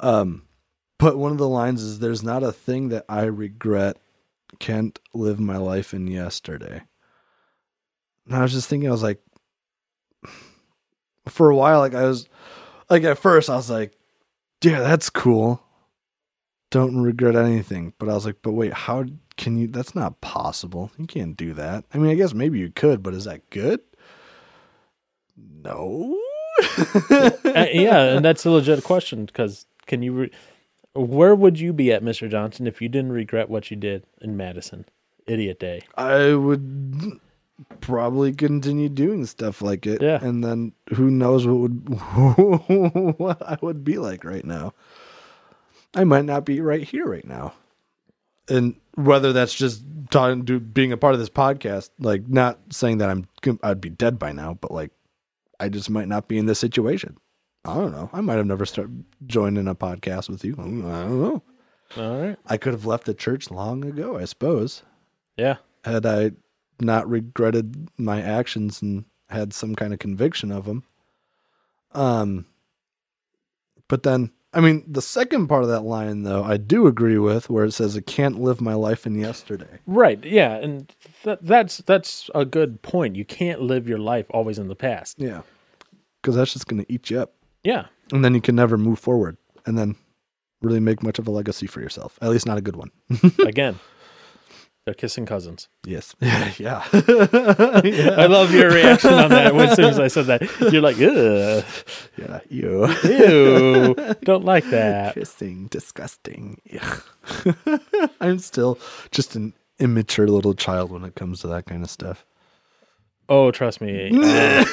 Um, 0.00 0.42
but 0.98 1.18
one 1.18 1.32
of 1.32 1.38
the 1.38 1.48
lines 1.48 1.82
is 1.82 1.98
"There's 1.98 2.22
not 2.22 2.42
a 2.42 2.52
thing 2.52 2.90
that 2.90 3.04
I 3.08 3.24
regret. 3.24 3.98
Can't 4.58 4.98
live 5.12 5.40
my 5.40 5.56
life 5.56 5.92
in 5.92 6.06
yesterday." 6.06 6.82
And 8.26 8.34
I 8.34 8.42
was 8.42 8.52
just 8.52 8.68
thinking, 8.68 8.88
I 8.88 8.92
was 8.92 9.02
like, 9.02 9.20
for 11.28 11.50
a 11.50 11.56
while, 11.56 11.78
like 11.78 11.94
I 11.94 12.04
was, 12.04 12.28
like 12.90 13.04
at 13.04 13.18
first, 13.18 13.48
I 13.48 13.56
was 13.56 13.70
like, 13.70 13.96
"Yeah, 14.66 14.80
that's 14.80 15.10
cool. 15.10 15.62
Don't 16.70 17.02
regret 17.02 17.36
anything." 17.36 17.92
But 17.98 18.08
I 18.08 18.14
was 18.14 18.26
like, 18.26 18.36
"But 18.42 18.52
wait, 18.52 18.72
how 18.72 19.04
can 19.36 19.56
you? 19.56 19.68
That's 19.68 19.94
not 19.94 20.20
possible. 20.20 20.90
You 20.98 21.06
can't 21.06 21.36
do 21.36 21.52
that. 21.54 21.84
I 21.94 21.98
mean, 21.98 22.10
I 22.10 22.14
guess 22.14 22.34
maybe 22.34 22.58
you 22.58 22.70
could, 22.70 23.02
but 23.02 23.14
is 23.14 23.24
that 23.24 23.48
good?" 23.50 23.80
No. 25.36 26.18
Uh, 27.10 27.66
yeah, 27.72 28.16
and 28.16 28.24
that's 28.24 28.44
a 28.46 28.50
legit 28.50 28.82
question 28.82 29.26
because 29.26 29.66
can 29.86 30.02
you? 30.02 30.12
Re- 30.12 30.30
where 30.94 31.34
would 31.34 31.60
you 31.60 31.72
be 31.72 31.92
at, 31.92 32.02
Mister 32.02 32.28
Johnson, 32.28 32.66
if 32.66 32.80
you 32.80 32.88
didn't 32.88 33.12
regret 33.12 33.50
what 33.50 33.70
you 33.70 33.76
did 33.76 34.04
in 34.22 34.36
Madison, 34.36 34.86
Idiot 35.26 35.60
Day? 35.60 35.82
I 35.96 36.34
would 36.34 37.20
probably 37.80 38.32
continue 38.32 38.88
doing 38.88 39.24
stuff 39.26 39.62
like 39.62 39.86
it. 39.86 40.02
Yeah. 40.02 40.22
And 40.22 40.42
then 40.44 40.72
who 40.94 41.10
knows 41.10 41.46
what 41.46 41.56
would 41.58 41.88
what 43.18 43.42
I 43.42 43.58
would 43.62 43.84
be 43.84 43.98
like 43.98 44.24
right 44.24 44.44
now. 44.44 44.74
I 45.94 46.04
might 46.04 46.24
not 46.24 46.44
be 46.44 46.60
right 46.60 46.82
here 46.82 47.06
right 47.06 47.26
now. 47.26 47.54
And 48.48 48.76
whether 48.94 49.32
that's 49.32 49.54
just 49.54 49.82
talking 50.10 50.44
to 50.46 50.60
being 50.60 50.92
a 50.92 50.96
part 50.96 51.14
of 51.14 51.20
this 51.20 51.30
podcast, 51.30 51.90
like 51.98 52.28
not 52.28 52.58
saying 52.70 52.98
that 52.98 53.10
I'm 53.10 53.26
I'd 53.62 53.80
be 53.80 53.88
dead 53.90 54.18
by 54.18 54.32
now, 54.32 54.54
but 54.60 54.70
like 54.70 54.90
I 55.58 55.68
just 55.68 55.90
might 55.90 56.08
not 56.08 56.28
be 56.28 56.38
in 56.38 56.46
this 56.46 56.58
situation. 56.58 57.16
I 57.64 57.74
don't 57.74 57.90
know. 57.92 58.08
I 58.12 58.20
might 58.20 58.36
have 58.36 58.46
never 58.46 58.64
started 58.66 59.04
joining 59.26 59.66
a 59.66 59.74
podcast 59.74 60.28
with 60.28 60.44
you. 60.44 60.52
I 60.52 60.62
don't 60.62 60.82
know. 61.20 61.42
All 61.96 62.20
right. 62.20 62.36
I 62.46 62.56
could 62.56 62.72
have 62.74 62.86
left 62.86 63.06
the 63.06 63.14
church 63.14 63.50
long 63.50 63.84
ago, 63.84 64.16
I 64.16 64.24
suppose 64.26 64.82
Yeah. 65.36 65.56
had 65.84 66.06
I 66.06 66.32
not 66.80 67.08
regretted 67.08 67.88
my 67.98 68.20
actions 68.22 68.82
and 68.82 69.04
had 69.28 69.52
some 69.52 69.74
kind 69.74 69.92
of 69.92 69.98
conviction 69.98 70.52
of 70.52 70.64
them. 70.66 70.84
Um, 71.92 72.46
but 73.88 74.02
then, 74.02 74.30
I 74.52 74.60
mean, 74.60 74.84
the 74.86 75.02
second 75.02 75.48
part 75.48 75.62
of 75.62 75.68
that 75.68 75.82
line, 75.82 76.22
though, 76.22 76.42
I 76.42 76.56
do 76.56 76.86
agree 76.86 77.18
with, 77.18 77.48
where 77.50 77.64
it 77.64 77.72
says, 77.72 77.96
"I 77.96 78.00
can't 78.00 78.40
live 78.40 78.60
my 78.60 78.74
life 78.74 79.06
in 79.06 79.14
yesterday." 79.18 79.78
Right. 79.86 80.22
Yeah, 80.24 80.56
and 80.56 80.92
that, 81.24 81.44
that's 81.44 81.78
that's 81.78 82.30
a 82.34 82.44
good 82.44 82.82
point. 82.82 83.16
You 83.16 83.24
can't 83.24 83.60
live 83.62 83.88
your 83.88 83.98
life 83.98 84.26
always 84.30 84.58
in 84.58 84.68
the 84.68 84.76
past. 84.76 85.18
Yeah, 85.18 85.42
because 86.20 86.34
that's 86.36 86.52
just 86.52 86.66
going 86.68 86.84
to 86.84 86.92
eat 86.92 87.10
you 87.10 87.20
up, 87.20 87.34
Yeah. 87.64 87.86
and 88.12 88.24
then 88.24 88.34
you 88.34 88.40
can 88.40 88.56
never 88.56 88.76
move 88.78 88.98
forward, 88.98 89.36
and 89.66 89.76
then 89.78 89.96
really 90.62 90.80
make 90.80 91.02
much 91.02 91.18
of 91.18 91.28
a 91.28 91.30
legacy 91.30 91.66
for 91.66 91.80
yourself. 91.80 92.18
At 92.22 92.30
least 92.30 92.46
not 92.46 92.58
a 92.58 92.62
good 92.62 92.76
one. 92.76 92.90
Again, 93.46 93.78
they're 94.86 94.94
kissing 94.94 95.26
cousins. 95.26 95.68
yes. 95.84 96.14
Yeah. 96.58 96.84
yeah. 97.84 98.14
I 98.16 98.26
love 98.26 98.54
your 98.54 98.70
reaction 98.70 99.12
on 99.12 99.30
that. 99.30 99.54
As 99.54 99.74
soon 99.76 99.86
as 99.86 99.98
I 99.98 100.06
said 100.08 100.26
that, 100.26 100.42
you're 100.72 100.80
like, 100.80 100.96
Ugh, 101.00 101.64
yeah. 102.16 102.40
You. 102.48 102.86
ew, 103.04 103.94
don't 104.22 104.44
like 104.44 104.64
that. 104.70 105.14
Kissing, 105.14 105.66
disgusting. 105.66 106.60
I'm 108.20 108.38
still 108.38 108.78
just 109.10 109.34
an 109.34 109.52
immature 109.80 110.28
little 110.28 110.54
child 110.54 110.92
when 110.92 111.04
it 111.04 111.16
comes 111.16 111.40
to 111.40 111.48
that 111.48 111.66
kind 111.66 111.82
of 111.82 111.90
stuff. 111.90 112.24
Oh, 113.28 113.50
trust 113.50 113.80
me. 113.80 114.10
uh, 114.14 114.64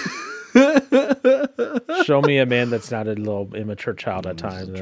show 2.03 2.21
me 2.21 2.37
a 2.37 2.45
man 2.45 2.69
that's 2.69 2.91
not 2.91 3.07
a 3.07 3.13
little 3.13 3.53
immature 3.55 3.95
child 3.95 4.27
at 4.27 4.37
times. 4.37 4.79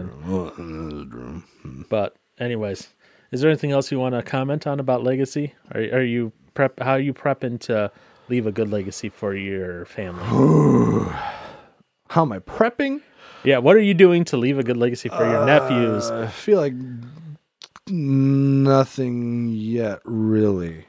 But, 1.89 2.15
anyways, 2.37 2.89
is 3.31 3.41
there 3.41 3.49
anything 3.49 3.71
else 3.71 3.91
you 3.91 3.99
want 3.99 4.15
to 4.15 4.21
comment 4.23 4.67
on 4.67 4.79
about 4.79 5.03
legacy? 5.03 5.53
Are, 5.73 5.81
are 5.81 6.03
you 6.03 6.31
prep? 6.53 6.79
How 6.79 6.91
are 6.91 6.99
you 6.99 7.13
prepping 7.13 7.59
to 7.61 7.91
leave 8.29 8.45
a 8.47 8.51
good 8.51 8.69
legacy 8.71 9.09
for 9.09 9.33
your 9.35 9.85
family? 9.85 10.23
How 12.09 12.23
am 12.23 12.31
I 12.31 12.39
prepping? 12.39 13.01
yeah, 13.43 13.57
what 13.57 13.75
are 13.75 13.81
you 13.81 13.93
doing 13.93 14.23
to 14.25 14.37
leave 14.37 14.59
a 14.59 14.63
good 14.63 14.77
legacy 14.77 15.09
for 15.09 15.25
your 15.25 15.43
uh, 15.43 15.45
nephews? 15.45 16.11
I 16.11 16.27
feel 16.27 16.59
like 16.59 16.73
nothing 17.87 19.49
yet, 19.49 19.99
really. 20.03 20.85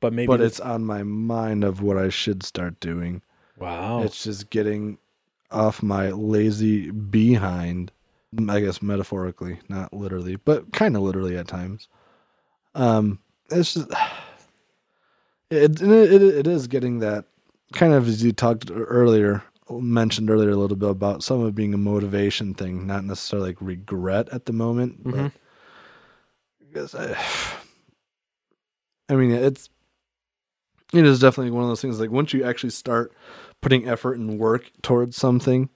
But 0.00 0.12
maybe, 0.12 0.26
But 0.26 0.40
it's 0.40 0.60
on 0.60 0.84
my 0.84 1.02
mind 1.02 1.64
of 1.64 1.82
what 1.82 1.96
I 1.96 2.08
should 2.08 2.42
start 2.42 2.78
doing. 2.80 3.22
wow. 3.58 4.02
It's 4.02 4.24
just 4.24 4.50
getting 4.50 4.98
off 5.50 5.82
my 5.82 6.10
lazy 6.10 6.90
behind. 6.90 7.92
I 8.48 8.60
guess 8.60 8.82
metaphorically, 8.82 9.58
not 9.68 9.92
literally, 9.92 10.36
but 10.36 10.72
kind 10.72 10.96
of 10.96 11.02
literally 11.02 11.36
at 11.36 11.48
times. 11.48 11.88
Um, 12.74 13.18
it's 13.50 13.74
just 13.74 13.90
it, 15.50 15.80
it 15.80 16.22
it 16.22 16.46
is 16.46 16.66
getting 16.66 17.00
that 17.00 17.26
kind 17.72 17.92
of 17.92 18.08
as 18.08 18.22
you 18.22 18.32
talked 18.32 18.70
earlier, 18.72 19.42
mentioned 19.70 20.30
earlier 20.30 20.50
a 20.50 20.56
little 20.56 20.76
bit 20.76 20.90
about 20.90 21.22
some 21.22 21.40
of 21.40 21.54
being 21.54 21.74
a 21.74 21.78
motivation 21.78 22.54
thing, 22.54 22.86
not 22.86 23.04
necessarily 23.04 23.50
like 23.50 23.58
regret 23.60 24.28
at 24.30 24.46
the 24.46 24.52
moment. 24.52 25.04
Mhm. 25.04 25.12
But 25.12 25.32
because 26.60 26.94
I, 26.94 27.16
I 29.08 29.14
mean, 29.14 29.30
it's 29.30 29.68
it 30.92 31.04
is 31.04 31.18
definitely 31.20 31.50
one 31.50 31.64
of 31.64 31.68
those 31.68 31.82
things. 31.82 31.98
Like 32.00 32.10
once 32.10 32.32
you 32.32 32.44
actually 32.44 32.70
start 32.70 33.12
putting 33.60 33.88
effort 33.88 34.18
and 34.18 34.38
work 34.38 34.70
towards 34.82 35.16
something, 35.16 35.68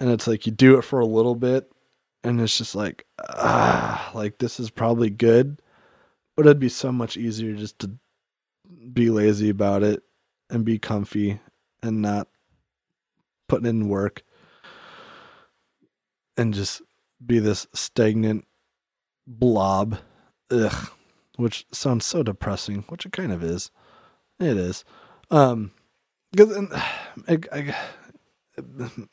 and 0.00 0.10
it's 0.10 0.26
like 0.26 0.46
you 0.46 0.52
do 0.52 0.78
it 0.78 0.82
for 0.82 1.00
a 1.00 1.06
little 1.06 1.34
bit, 1.34 1.70
and 2.24 2.40
it's 2.40 2.58
just 2.58 2.74
like 2.74 3.06
ah, 3.28 4.10
like 4.14 4.38
this 4.38 4.60
is 4.60 4.70
probably 4.70 5.10
good, 5.10 5.60
but 6.36 6.46
it'd 6.46 6.58
be 6.58 6.68
so 6.68 6.92
much 6.92 7.16
easier 7.16 7.54
just 7.54 7.78
to 7.80 7.90
be 8.92 9.10
lazy 9.10 9.48
about 9.48 9.82
it 9.82 10.02
and 10.50 10.64
be 10.64 10.78
comfy 10.78 11.40
and 11.82 12.02
not 12.02 12.28
putting 13.48 13.66
in 13.66 13.88
work 13.88 14.22
and 16.36 16.54
just 16.54 16.82
be 17.24 17.38
this 17.38 17.66
stagnant 17.74 18.46
blob. 19.26 19.98
Ugh 20.50 20.90
which 21.36 21.66
sounds 21.70 22.04
so 22.04 22.22
depressing 22.22 22.84
which 22.88 23.06
it 23.06 23.12
kind 23.12 23.32
of 23.32 23.42
is. 23.42 23.70
It 24.40 24.56
is. 24.56 24.84
Um 25.30 25.72
because 26.32 26.56
I, 27.28 27.32
it 27.52 27.74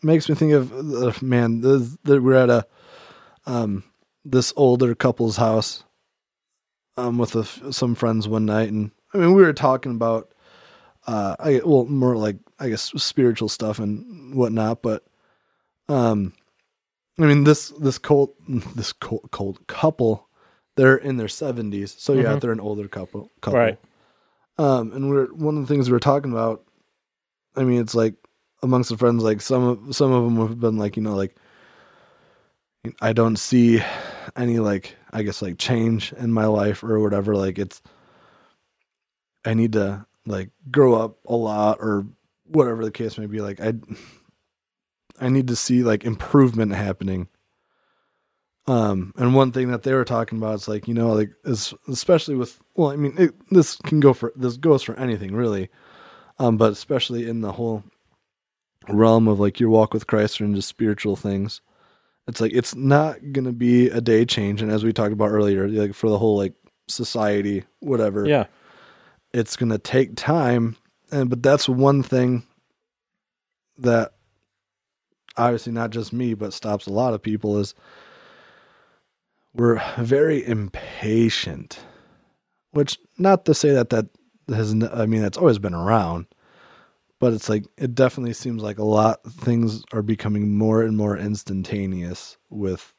makes 0.02 0.30
me 0.30 0.36
think 0.36 0.54
of 0.54 0.72
uh, 0.74 1.12
man 1.22 1.62
this, 1.62 1.98
that 2.04 2.22
we're 2.22 2.34
at 2.36 2.50
a 2.50 2.66
um 3.46 3.84
this 4.26 4.54
older 4.56 4.96
couple's 4.96 5.38
house 5.38 5.84
um 6.98 7.18
with 7.18 7.36
a 7.36 7.74
some 7.74 7.96
friends 7.96 8.28
one 8.28 8.46
night 8.46 8.70
and 8.70 8.92
i 9.14 9.18
mean 9.18 9.34
we 9.34 9.42
were 9.44 9.54
talking 9.54 9.92
about 9.92 10.34
uh 11.08 11.36
i 11.40 11.62
well 11.66 11.86
more 11.86 12.16
like 12.16 12.38
i 12.60 12.70
guess 12.70 12.92
spiritual 13.02 13.50
stuff 13.50 13.80
and 13.80 14.34
whatnot 14.36 14.82
but 14.82 15.04
um 15.90 16.32
i 17.20 17.24
mean 17.26 17.44
this 17.44 17.70
this 17.80 17.98
cold 17.98 18.30
this 18.76 18.94
cold, 18.94 19.28
cold 19.32 19.66
couple 19.68 20.30
they're 20.76 20.96
in 20.98 21.18
their 21.18 21.28
70s 21.28 22.00
so 22.00 22.14
yeah 22.14 22.22
Mhm. 22.36 22.40
they're 22.40 22.52
an 22.52 22.60
older 22.62 22.88
couple 22.88 23.30
couple 23.42 23.60
Right. 23.60 23.80
um 24.58 24.94
and 24.94 25.10
we're 25.10 25.28
one 25.34 25.58
of 25.58 25.68
the 25.68 25.74
things 25.74 25.90
we 25.90 25.94
were 25.94 26.00
talking 26.00 26.32
about 26.32 26.64
i 27.58 27.64
mean 27.64 27.82
it's 27.82 27.96
like 27.96 28.16
amongst 28.64 28.90
the 28.90 28.98
friends 28.98 29.24
like 29.24 29.42
some 29.42 29.64
of 29.64 29.96
some 29.96 30.12
of 30.12 30.24
them 30.24 30.48
have 30.48 30.60
been 30.60 30.78
like 30.78 30.98
you 30.98 31.04
know 31.04 31.16
like 31.16 31.36
i 33.02 33.14
don't 33.14 33.38
see 33.38 33.80
any 34.36 34.60
like 34.60 34.96
i 35.12 35.22
guess 35.22 35.42
like 35.42 35.58
change 35.58 36.12
in 36.14 36.34
my 36.34 36.46
life 36.46 36.84
or 36.84 37.00
whatever 37.00 37.36
like 37.36 37.60
it's 37.60 37.82
i 39.46 39.54
need 39.54 39.74
to 39.74 40.06
like 40.26 40.50
grow 40.72 40.96
up 40.96 41.18
a 41.28 41.36
lot 41.36 41.78
or 41.80 42.06
whatever 42.46 42.84
the 42.84 42.92
case 42.92 43.18
may 43.18 43.26
be 43.26 43.42
like 43.42 43.60
i 43.60 43.74
i 45.20 45.30
need 45.30 45.48
to 45.48 45.56
see 45.56 45.84
like 45.84 46.04
improvement 46.04 46.74
happening. 46.74 47.28
Um 48.66 49.14
and 49.18 49.36
one 49.36 49.52
thing 49.52 49.72
that 49.72 49.84
they 49.84 49.94
were 49.94 50.06
talking 50.06 50.38
about 50.38 50.56
is 50.56 50.68
like 50.68 50.88
you 50.88 50.94
know 50.94 51.12
like 51.12 51.32
is 51.44 51.74
especially 51.90 52.36
with 52.36 52.60
well 52.76 52.92
i 52.92 52.96
mean 52.96 53.14
it, 53.18 53.34
this 53.50 53.76
can 53.78 54.00
go 54.00 54.14
for 54.14 54.32
this 54.36 54.58
goes 54.58 54.84
for 54.84 54.98
anything 54.98 55.36
really. 55.36 55.70
Um 56.40 56.58
but 56.58 56.72
especially 56.72 57.28
in 57.28 57.42
the 57.42 57.52
whole 57.52 57.84
realm 58.90 59.28
of 59.28 59.40
like 59.40 59.60
your 59.60 59.70
walk 59.70 59.94
with 59.94 60.08
christ 60.08 60.40
or 60.42 60.46
into 60.46 60.62
spiritual 60.62 61.16
things 61.16 61.62
it's 62.28 62.40
like 62.40 62.54
it's 62.54 62.74
not 62.76 63.18
gonna 63.34 63.52
be 63.52 63.90
a 63.90 64.00
day 64.00 64.24
change. 64.24 64.62
And 64.62 64.72
as 64.72 64.82
we 64.86 64.94
talked 64.94 65.12
about 65.12 65.32
earlier, 65.32 65.68
like 65.68 65.94
for 65.94 66.10
the 66.10 66.18
whole 66.18 66.38
like 66.38 66.54
society, 66.88 67.66
whatever, 67.82 68.26
Yeah. 68.26 68.46
it's 69.34 69.58
gonna 69.58 69.78
take 69.78 70.16
time. 70.16 70.78
And 71.12 71.30
but 71.30 71.44
that's 71.44 71.68
one 71.68 72.02
thing 72.02 72.44
that 73.78 74.14
obviously 75.36 75.74
not 75.74 75.90
just 75.90 76.14
me, 76.14 76.34
but 76.34 76.54
stops 76.54 76.88
a 76.88 76.94
lot 76.94 77.14
of 77.14 77.22
people 77.22 77.58
is 77.60 77.76
we're 79.54 79.82
very 79.98 80.46
impatient. 80.48 81.80
Which 82.72 82.98
not 83.18 83.44
to 83.46 83.54
say 83.54 83.72
that 83.74 83.90
that 83.90 84.06
has 84.48 84.72
I 84.94 85.06
mean 85.08 85.22
that's 85.22 85.38
always 85.38 85.60
been 85.60 85.74
around, 85.76 86.26
but 87.24 87.32
it's 87.32 87.48
like 87.48 87.64
it 87.78 87.96
definitely 87.96 88.34
seems 88.34 88.62
like 88.62 88.80
a 88.80 88.84
lot 88.84 89.24
things 89.24 89.82
are 89.94 90.02
becoming 90.02 90.58
more 90.58 90.84
and 90.84 90.98
more 90.98 91.18
instantaneous 91.18 92.36
with 92.50 92.94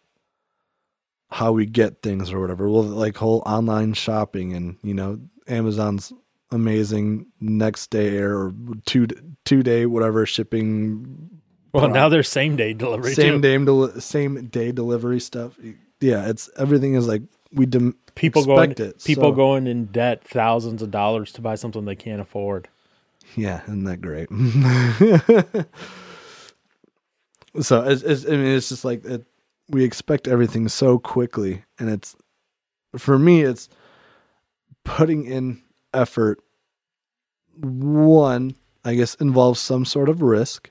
how 1.29 1.53
we 1.53 1.66
get 1.66 2.01
things 2.01 2.33
or 2.33 2.41
whatever. 2.41 2.70
Well, 2.70 2.85
like 2.85 3.18
whole 3.18 3.43
online 3.45 3.93
shopping 3.93 4.55
and 4.55 4.79
you 4.83 4.95
know 4.95 5.20
Amazon's 5.47 6.11
amazing 6.51 7.27
next 7.39 7.91
day 7.91 8.16
or 8.16 8.55
two 8.87 9.09
two 9.45 9.62
day 9.62 9.85
whatever 9.85 10.25
shipping 10.25 11.29
Well, 11.75 11.89
now 11.91 12.09
they're 12.09 12.22
same 12.22 12.57
day 12.57 12.72
delivery 12.72 13.12
same 13.12 13.43
too. 13.43 13.66
day 13.93 14.01
same 14.01 14.47
day 14.47 14.72
delivery 14.72 15.20
stuff. 15.20 15.59
Yeah, 16.01 16.31
it's 16.31 16.49
everything 16.57 16.95
is 16.95 17.07
like 17.07 17.20
we 17.53 17.66
dem- 17.66 17.99
people 18.14 18.47
going 18.47 18.70
it. 18.70 19.05
people 19.05 19.33
so- 19.33 19.33
going 19.33 19.66
in 19.66 19.85
debt 19.85 20.25
thousands 20.25 20.81
of 20.81 20.91
dollars 20.91 21.31
to 21.33 21.43
buy 21.43 21.57
something 21.57 21.85
they 21.85 21.95
can't 21.95 22.22
afford. 22.22 22.68
Yeah, 23.37 23.62
isn't 23.64 23.85
that 23.85 24.01
great? 24.01 24.28
so 27.61 27.82
it's, 27.82 28.03
it's, 28.03 28.26
I 28.26 28.30
mean, 28.30 28.47
it's 28.47 28.68
just 28.68 28.85
like 28.85 29.05
it, 29.05 29.24
we 29.68 29.85
expect 29.85 30.28
everything 30.28 30.68
so 30.68 30.99
quickly, 30.99 31.64
and 31.78 31.89
it's 31.89 32.16
for 32.97 33.18
me, 33.18 33.43
it's 33.43 33.68
putting 34.85 35.24
in 35.24 35.62
effort. 35.93 36.41
One, 37.61 38.55
I 38.85 38.95
guess, 38.95 39.14
involves 39.16 39.61
some 39.61 39.85
sort 39.85 40.09
of 40.09 40.22
risk 40.22 40.70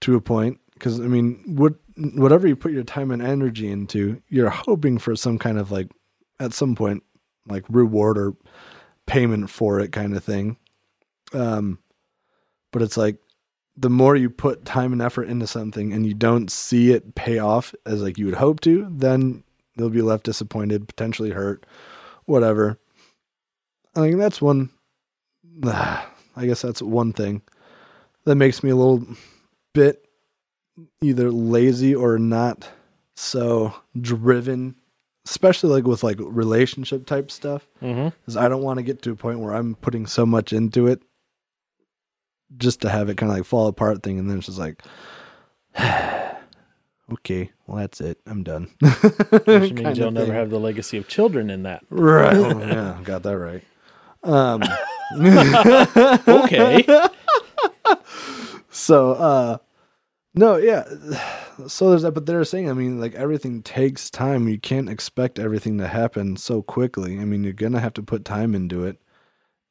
to 0.00 0.16
a 0.16 0.20
point, 0.20 0.60
because 0.74 1.00
I 1.00 1.04
mean, 1.04 1.42
what 1.56 1.74
whatever 1.96 2.48
you 2.48 2.56
put 2.56 2.72
your 2.72 2.84
time 2.84 3.10
and 3.10 3.22
energy 3.22 3.70
into, 3.70 4.20
you're 4.28 4.50
hoping 4.50 4.98
for 4.98 5.14
some 5.14 5.38
kind 5.38 5.58
of 5.58 5.70
like, 5.70 5.88
at 6.40 6.54
some 6.54 6.74
point, 6.74 7.02
like 7.46 7.64
reward 7.68 8.16
or 8.16 8.34
payment 9.06 9.50
for 9.50 9.78
it, 9.78 9.92
kind 9.92 10.16
of 10.16 10.24
thing. 10.24 10.56
Um, 11.34 11.78
but 12.72 12.82
it's 12.82 12.96
like 12.96 13.16
the 13.76 13.90
more 13.90 14.16
you 14.16 14.28
put 14.28 14.64
time 14.64 14.92
and 14.92 15.00
effort 15.00 15.24
into 15.24 15.46
something 15.46 15.92
and 15.92 16.06
you 16.06 16.14
don't 16.14 16.50
see 16.50 16.92
it 16.92 17.14
pay 17.14 17.38
off 17.38 17.74
as 17.86 18.02
like 18.02 18.18
you 18.18 18.26
would 18.26 18.34
hope 18.34 18.60
to, 18.60 18.86
then 18.90 19.42
you'll 19.76 19.90
be 19.90 20.02
left 20.02 20.24
disappointed, 20.24 20.88
potentially 20.88 21.30
hurt, 21.30 21.64
whatever. 22.26 22.78
I 23.94 24.00
think 24.00 24.18
that's 24.18 24.42
one. 24.42 24.70
I 25.64 26.46
guess 26.46 26.62
that's 26.62 26.80
one 26.80 27.12
thing 27.12 27.42
that 28.24 28.36
makes 28.36 28.62
me 28.62 28.70
a 28.70 28.76
little 28.76 29.06
bit 29.74 30.06
either 31.02 31.30
lazy 31.30 31.94
or 31.94 32.18
not 32.18 32.68
so 33.16 33.74
driven, 34.00 34.74
especially 35.26 35.70
like 35.70 35.84
with 35.84 36.02
like 36.02 36.16
relationship 36.20 37.06
type 37.06 37.30
stuff 37.30 37.66
Mm-hmm. 37.82 38.38
I 38.38 38.48
don't 38.48 38.62
want 38.62 38.78
to 38.78 38.82
get 38.82 39.02
to 39.02 39.12
a 39.12 39.16
point 39.16 39.40
where 39.40 39.52
I'm 39.54 39.74
putting 39.76 40.06
so 40.06 40.24
much 40.24 40.52
into 40.52 40.86
it 40.86 41.02
just 42.58 42.80
to 42.82 42.88
have 42.90 43.08
it 43.08 43.16
kind 43.16 43.30
of 43.32 43.38
like 43.38 43.46
fall 43.46 43.66
apart 43.68 44.02
thing, 44.02 44.18
and 44.18 44.28
then 44.30 44.38
it's 44.38 44.46
just 44.46 44.58
like, 44.58 44.82
okay, 47.12 47.50
well 47.66 47.78
that's 47.78 48.00
it, 48.00 48.18
I'm 48.26 48.42
done. 48.42 48.70
Which 48.80 49.72
means 49.72 49.98
you'll 49.98 50.10
never 50.10 50.32
have 50.32 50.50
the 50.50 50.60
legacy 50.60 50.96
of 50.98 51.08
children 51.08 51.50
in 51.50 51.62
that. 51.64 51.84
right. 51.90 52.34
Oh, 52.36 52.58
yeah, 52.58 52.98
got 53.04 53.22
that 53.24 53.38
right. 53.38 53.62
Um, 54.24 54.62
Okay. 56.28 56.84
so 58.70 59.12
uh, 59.12 59.58
no, 60.34 60.56
yeah. 60.56 60.84
So 61.68 61.90
there's 61.90 62.00
that, 62.00 62.12
but 62.12 62.24
they're 62.24 62.44
saying, 62.44 62.70
I 62.70 62.72
mean, 62.72 62.98
like 62.98 63.14
everything 63.14 63.62
takes 63.62 64.08
time. 64.08 64.48
You 64.48 64.58
can't 64.58 64.88
expect 64.88 65.38
everything 65.38 65.76
to 65.78 65.86
happen 65.86 66.38
so 66.38 66.62
quickly. 66.62 67.20
I 67.20 67.26
mean, 67.26 67.44
you're 67.44 67.52
gonna 67.52 67.78
have 67.78 67.92
to 67.94 68.02
put 68.02 68.24
time 68.24 68.54
into 68.54 68.84
it, 68.84 68.96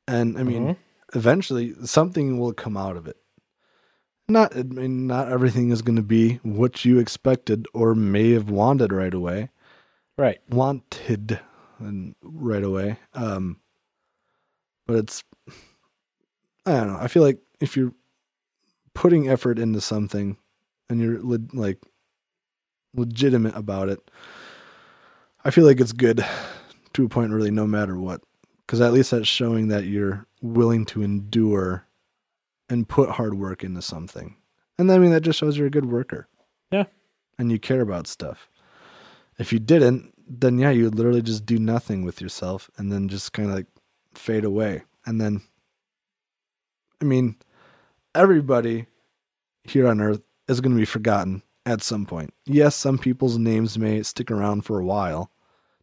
and 0.08 0.38
I 0.38 0.44
mean, 0.44 0.68
Mhm. 0.68 0.76
Eventually 1.14 1.74
something 1.84 2.40
will 2.40 2.54
come 2.54 2.78
out 2.78 2.98
of 2.98 3.08
it. 3.08 3.18
Not, 4.28 4.56
I 4.56 4.64
mean, 4.64 5.08
not 5.08 5.30
everything 5.30 5.72
is 5.72 5.82
going 5.82 5.98
to 5.98 6.02
be 6.02 6.36
what 6.44 6.86
you 6.86 7.00
expected 7.00 7.68
or 7.74 7.96
may 7.96 8.32
have 8.32 8.50
wanted 8.50 8.94
right 8.94 9.14
away. 9.14 9.50
right. 10.18 10.40
Wanted 10.50 11.40
and 11.80 12.16
right 12.22 12.64
away. 12.64 12.98
Um, 13.14 13.60
but 14.88 14.98
it's, 14.98 15.24
I 16.66 16.72
don't 16.72 16.94
know. 16.94 17.00
I 17.00 17.08
feel 17.08 17.24
like 17.24 17.40
if 17.60 17.76
you're 17.76 17.94
putting 18.94 19.28
effort 19.28 19.58
into 19.60 19.82
something 19.82 20.38
and 20.90 21.02
you're 21.02 21.22
le- 21.22 21.40
like 21.54 21.80
legitimate 22.94 23.56
about 23.56 23.90
it, 23.90 24.00
I 25.44 25.50
feel 25.50 25.66
like 25.66 25.80
it's 25.80 25.92
good 25.94 26.24
to 26.94 27.06
a 27.06 27.10
point, 27.10 27.32
really, 27.32 27.52
no 27.52 27.66
matter 27.66 27.98
what. 27.98 28.22
Because 28.72 28.80
at 28.80 28.94
least 28.94 29.12
that's 29.12 29.28
showing 29.28 29.68
that 29.68 29.84
you're 29.84 30.26
willing 30.42 30.86
to 30.86 31.04
endure 31.04 31.86
and 32.70 32.88
put 32.88 33.10
hard 33.10 33.34
work 33.34 33.66
into 33.66 33.82
something. 33.82 34.38
And 34.78 34.90
I 34.90 34.98
mean, 34.98 35.12
that 35.12 35.24
just 35.24 35.38
shows 35.38 35.58
you're 35.58 35.68
a 35.68 35.70
good 35.70 35.92
worker. 35.92 36.30
Yeah. 36.72 36.86
And 37.38 37.52
you 37.52 37.60
care 37.60 37.82
about 37.82 38.08
stuff. 38.08 38.48
If 39.38 39.52
you 39.52 39.60
didn't, 39.60 40.14
then 40.26 40.58
yeah, 40.58 40.70
you 40.70 40.86
would 40.86 40.96
literally 40.96 41.22
just 41.22 41.46
do 41.46 41.60
nothing 41.60 42.06
with 42.06 42.22
yourself 42.22 42.70
and 42.78 42.90
then 42.90 43.10
just 43.10 43.34
kind 43.34 43.50
of 43.50 43.56
like 43.56 43.68
fade 44.16 44.46
away. 44.46 44.84
And 45.06 45.20
then, 45.20 45.42
I 47.02 47.04
mean, 47.04 47.36
everybody 48.16 48.86
here 49.66 49.86
on 49.86 50.00
earth 50.00 50.22
is 50.48 50.62
going 50.62 50.74
to 50.74 50.80
be 50.80 50.86
forgotten 50.86 51.44
at 51.66 51.82
some 51.82 52.06
point. 52.06 52.34
Yes, 52.46 52.78
some 52.78 52.98
people's 52.98 53.38
names 53.38 53.78
may 53.78 54.02
stick 54.04 54.32
around 54.32 54.62
for 54.62 54.80
a 54.80 54.86
while, 54.86 55.30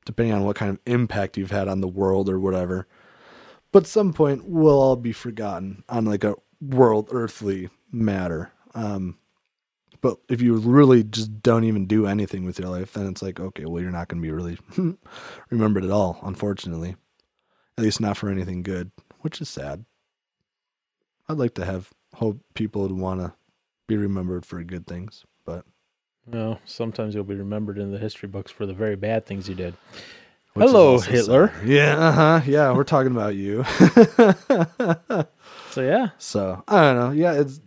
depending 0.09 0.33
on 0.33 0.43
what 0.43 0.57
kind 0.57 0.71
of 0.71 0.79
impact 0.87 1.37
you've 1.37 1.51
had 1.51 1.69
on 1.69 1.83
the 1.83 1.87
world 1.87 2.31
or 2.31 2.41
whatever. 2.41 2.87
But 3.73 3.87
some 3.87 4.15
point 4.15 4.49
we'll 4.49 4.81
all 4.81 4.97
be 4.97 5.13
forgotten 5.13 5.85
on 5.87 6.07
like 6.07 6.25
a 6.25 6.35
world 6.63 7.11
earthly 7.13 7.69
matter. 7.93 8.51
Um, 8.75 9.19
but 10.01 10.17
if 10.31 10.41
you 10.41 10.55
really 10.55 11.05
just 11.05 11.43
don't 11.43 11.65
even 11.65 11.85
do 11.85 12.07
anything 12.07 12.47
with 12.47 12.59
your 12.59 12.71
life, 12.71 12.95
then 12.95 13.07
it's 13.07 13.21
like, 13.21 13.39
okay, 13.39 13.67
well, 13.67 13.83
you're 13.83 13.91
not 13.91 14.09
going 14.09 14.23
to 14.23 14.27
be 14.27 14.33
really 14.33 14.59
remembered 15.51 15.85
at 15.85 15.91
all, 15.91 16.19
unfortunately. 16.23 16.97
At 17.77 17.85
least 17.85 18.01
not 18.01 18.17
for 18.17 18.31
anything 18.31 18.63
good, 18.63 18.91
which 19.21 19.43
is 19.43 19.51
sad. 19.51 19.85
I'd 21.29 21.37
like 21.37 21.53
to 21.57 21.67
have 21.67 21.91
hope 22.15 22.41
people 22.55 22.81
would 22.81 22.93
want 22.93 23.21
to 23.21 23.35
be 23.87 23.99
remembered 23.99 24.47
for 24.47 24.65
good 24.65 24.87
things, 24.87 25.27
but 25.45 25.67
No, 26.31 26.59
sometimes 26.65 27.15
you'll 27.15 27.25
be 27.25 27.35
remembered 27.35 27.79
in 27.79 27.91
the 27.91 27.99
history 27.99 28.29
books 28.29 28.51
for 28.51 28.67
the 28.67 28.75
very 28.75 28.97
bad 28.97 29.25
things 29.27 29.49
you 29.49 29.55
did. 29.55 29.75
which 30.55 30.67
Hello, 30.67 30.99
Hitler. 31.01 31.53
sad. 31.57 31.69
Yeah, 31.69 31.97
uh-huh. 31.97 32.41
Yeah, 32.47 32.73
we're 32.73 32.85
talking 32.85 33.13
about 33.13 33.35
you. 33.35 33.65
So 35.71 35.83
yeah, 35.83 36.09
So 36.19 36.65
I 36.67 36.81
don't 36.81 36.97
know. 36.99 37.11
Yeah, 37.13 37.35
it's 37.35 37.61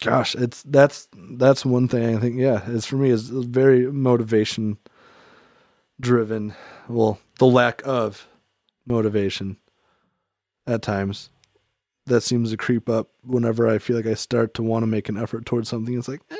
gosh, 0.00 0.34
it's 0.36 0.62
that's 0.62 1.08
that's 1.32 1.64
one 1.66 1.88
thing 1.88 2.16
I 2.16 2.20
think. 2.20 2.36
Yeah, 2.38 2.62
it's 2.68 2.86
for 2.86 2.96
me 2.96 3.10
is 3.10 3.28
very 3.28 3.90
motivation 3.90 4.78
driven. 6.00 6.54
Well, 6.88 7.18
the 7.38 7.46
lack 7.46 7.82
of 7.84 8.26
motivation 8.86 9.56
at 10.66 10.82
times 10.82 11.30
that 12.06 12.20
seems 12.22 12.50
to 12.52 12.56
creep 12.56 12.88
up 12.88 13.08
whenever 13.24 13.68
I 13.68 13.78
feel 13.78 13.96
like 13.96 14.06
I 14.06 14.14
start 14.14 14.54
to 14.54 14.62
want 14.62 14.84
to 14.84 14.86
make 14.86 15.08
an 15.08 15.18
effort 15.18 15.44
towards 15.46 15.68
something. 15.68 15.98
It's 15.98 16.08
like, 16.08 16.22
eh, 16.30 16.36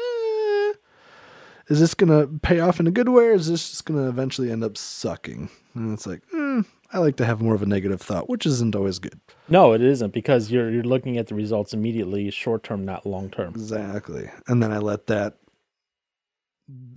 is 1.68 1.80
this 1.80 1.94
gonna 1.94 2.26
pay 2.42 2.60
off 2.60 2.80
in 2.80 2.86
a 2.86 2.90
good 2.90 3.08
way, 3.08 3.26
or 3.28 3.32
is 3.32 3.48
this 3.48 3.70
just 3.70 3.84
gonna 3.86 4.08
eventually 4.08 4.50
end 4.50 4.62
up 4.64 4.76
sucking? 4.76 5.48
And 5.74 5.92
it's 5.94 6.06
like, 6.06 6.22
hmm, 6.30 6.60
I 6.92 6.98
like 6.98 7.16
to 7.16 7.24
have 7.24 7.40
more 7.40 7.54
of 7.54 7.62
a 7.62 7.66
negative 7.66 8.00
thought, 8.00 8.28
which 8.28 8.46
isn't 8.46 8.76
always 8.76 8.98
good. 8.98 9.20
no, 9.48 9.72
it 9.72 9.82
isn't 9.82 10.12
because 10.12 10.50
you're 10.50 10.70
you're 10.70 10.82
looking 10.84 11.18
at 11.18 11.26
the 11.28 11.34
results 11.34 11.72
immediately, 11.74 12.30
short 12.30 12.62
term, 12.62 12.84
not 12.84 13.06
long 13.06 13.30
term. 13.30 13.50
Exactly. 13.54 14.30
And 14.46 14.62
then 14.62 14.70
I 14.72 14.78
let 14.78 15.06
that 15.08 15.38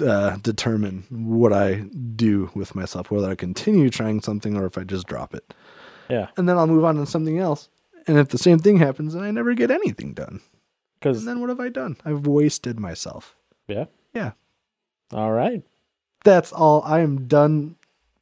uh, 0.01 0.37
determine 0.37 1.03
what 1.09 1.51
I 1.53 1.85
do 2.15 2.49
with 2.55 2.75
myself, 2.75 3.11
whether 3.11 3.29
I 3.29 3.35
continue 3.35 3.89
trying 3.89 4.21
something 4.21 4.55
or 4.55 4.65
if 4.65 4.77
I 4.77 4.83
just 4.83 5.07
drop 5.07 5.33
it. 5.33 5.53
Yeah, 6.09 6.27
And 6.37 6.47
then 6.47 6.57
I'll 6.57 6.67
move 6.67 6.85
on 6.85 6.95
to 6.95 7.05
something 7.05 7.37
else. 7.37 7.67
And 8.07 8.17
if 8.17 8.29
the 8.29 8.37
same 8.37 8.59
thing 8.59 8.77
happens, 8.77 9.13
then 9.13 9.23
I 9.23 9.31
never 9.31 9.53
get 9.53 9.69
anything 9.71 10.13
done. 10.13 10.39
because 10.99 11.19
And 11.19 11.27
then 11.27 11.41
what 11.41 11.49
have 11.49 11.59
I 11.59 11.67
done? 11.67 11.97
I've 12.05 12.25
wasted 12.25 12.79
myself. 12.79 13.35
yeah, 13.67 13.85
Yeah. 14.13 14.31
All 15.11 15.31
right. 15.31 15.63
That's 16.23 16.51
all. 16.51 16.81
I 16.83 16.99
am 16.99 17.27
done 17.27 17.75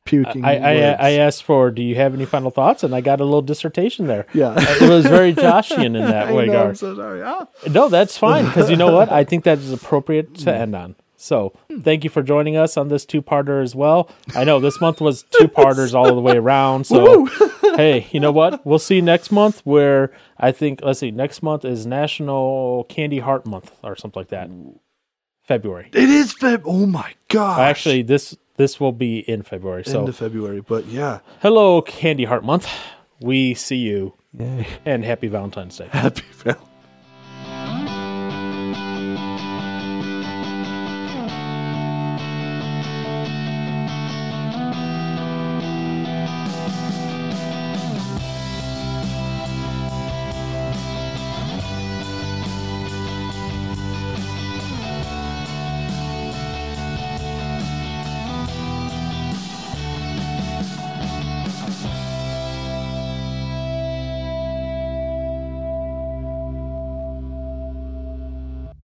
puking. 0.05 0.45
I 0.45 0.57
I. 0.57 0.73
I 0.91 1.11
asked 1.11 1.43
for, 1.43 1.71
do 1.71 1.81
you 1.81 1.95
have 1.95 2.13
any 2.13 2.25
final 2.25 2.51
thoughts? 2.51 2.83
And 2.83 2.95
I 2.95 3.01
got 3.01 3.19
a 3.19 3.25
little 3.25 3.41
dissertation 3.41 4.07
there. 4.07 4.27
yeah. 4.33 4.49
Uh, 4.49 4.75
it 4.81 4.89
was 4.89 5.05
very 5.05 5.33
Joshian 5.33 5.85
in 5.85 5.93
that 5.93 6.27
I 6.27 6.31
know, 6.31 6.39
I'm 6.39 6.47
regard. 6.47 6.77
so 6.77 6.95
sorry. 6.95 7.23
Ah. 7.23 7.47
No, 7.69 7.89
that's 7.89 8.17
fine 8.17 8.45
because 8.45 8.69
you 8.69 8.75
know 8.75 8.93
what? 8.93 9.11
I 9.11 9.23
think 9.23 9.43
that 9.45 9.57
is 9.57 9.71
appropriate 9.71 10.35
to 10.35 10.45
mm. 10.45 10.59
end 10.59 10.75
on. 10.75 10.95
So 11.17 11.53
hmm. 11.71 11.79
thank 11.79 12.03
you 12.03 12.09
for 12.09 12.21
joining 12.21 12.55
us 12.55 12.77
on 12.77 12.89
this 12.89 13.05
two 13.05 13.21
parter 13.21 13.63
as 13.63 13.73
well. 13.73 14.09
I 14.35 14.43
know 14.43 14.59
this 14.59 14.79
month 14.79 15.01
was 15.01 15.23
two 15.23 15.47
parters 15.47 15.95
all 15.95 16.13
the 16.13 16.21
way 16.21 16.37
around. 16.37 16.85
So 16.85 17.25
hey, 17.75 18.07
you 18.11 18.19
know 18.19 18.31
what? 18.31 18.63
We'll 18.65 18.79
see 18.79 19.01
next 19.01 19.31
month 19.31 19.61
where 19.63 20.11
I 20.37 20.51
think 20.51 20.81
let's 20.83 20.99
see, 20.99 21.11
next 21.11 21.41
month 21.41 21.65
is 21.65 21.85
National 21.87 22.85
Candy 22.89 23.19
Heart 23.19 23.47
Month 23.47 23.71
or 23.81 23.95
something 23.95 24.19
like 24.19 24.29
that. 24.29 24.49
February. 25.45 25.89
It 25.93 26.09
is 26.09 26.33
Feb. 26.33 26.63
Oh 26.65 26.85
my 26.85 27.13
god! 27.29 27.61
Actually, 27.61 28.01
this 28.01 28.35
this 28.57 28.79
will 28.79 28.91
be 28.91 29.19
in 29.19 29.43
February. 29.43 29.83
So 29.85 29.99
end 29.99 30.09
of 30.09 30.15
February, 30.15 30.61
but 30.61 30.85
yeah, 30.87 31.19
hello, 31.41 31.81
Candy 31.81 32.25
Heart 32.25 32.43
Month. 32.43 32.67
We 33.21 33.53
see 33.53 33.77
you 33.77 34.13
and 34.85 35.05
happy 35.05 35.27
Valentine's 35.27 35.77
Day. 35.77 35.87
happy 35.91 36.21
Valentine's. 36.31 36.74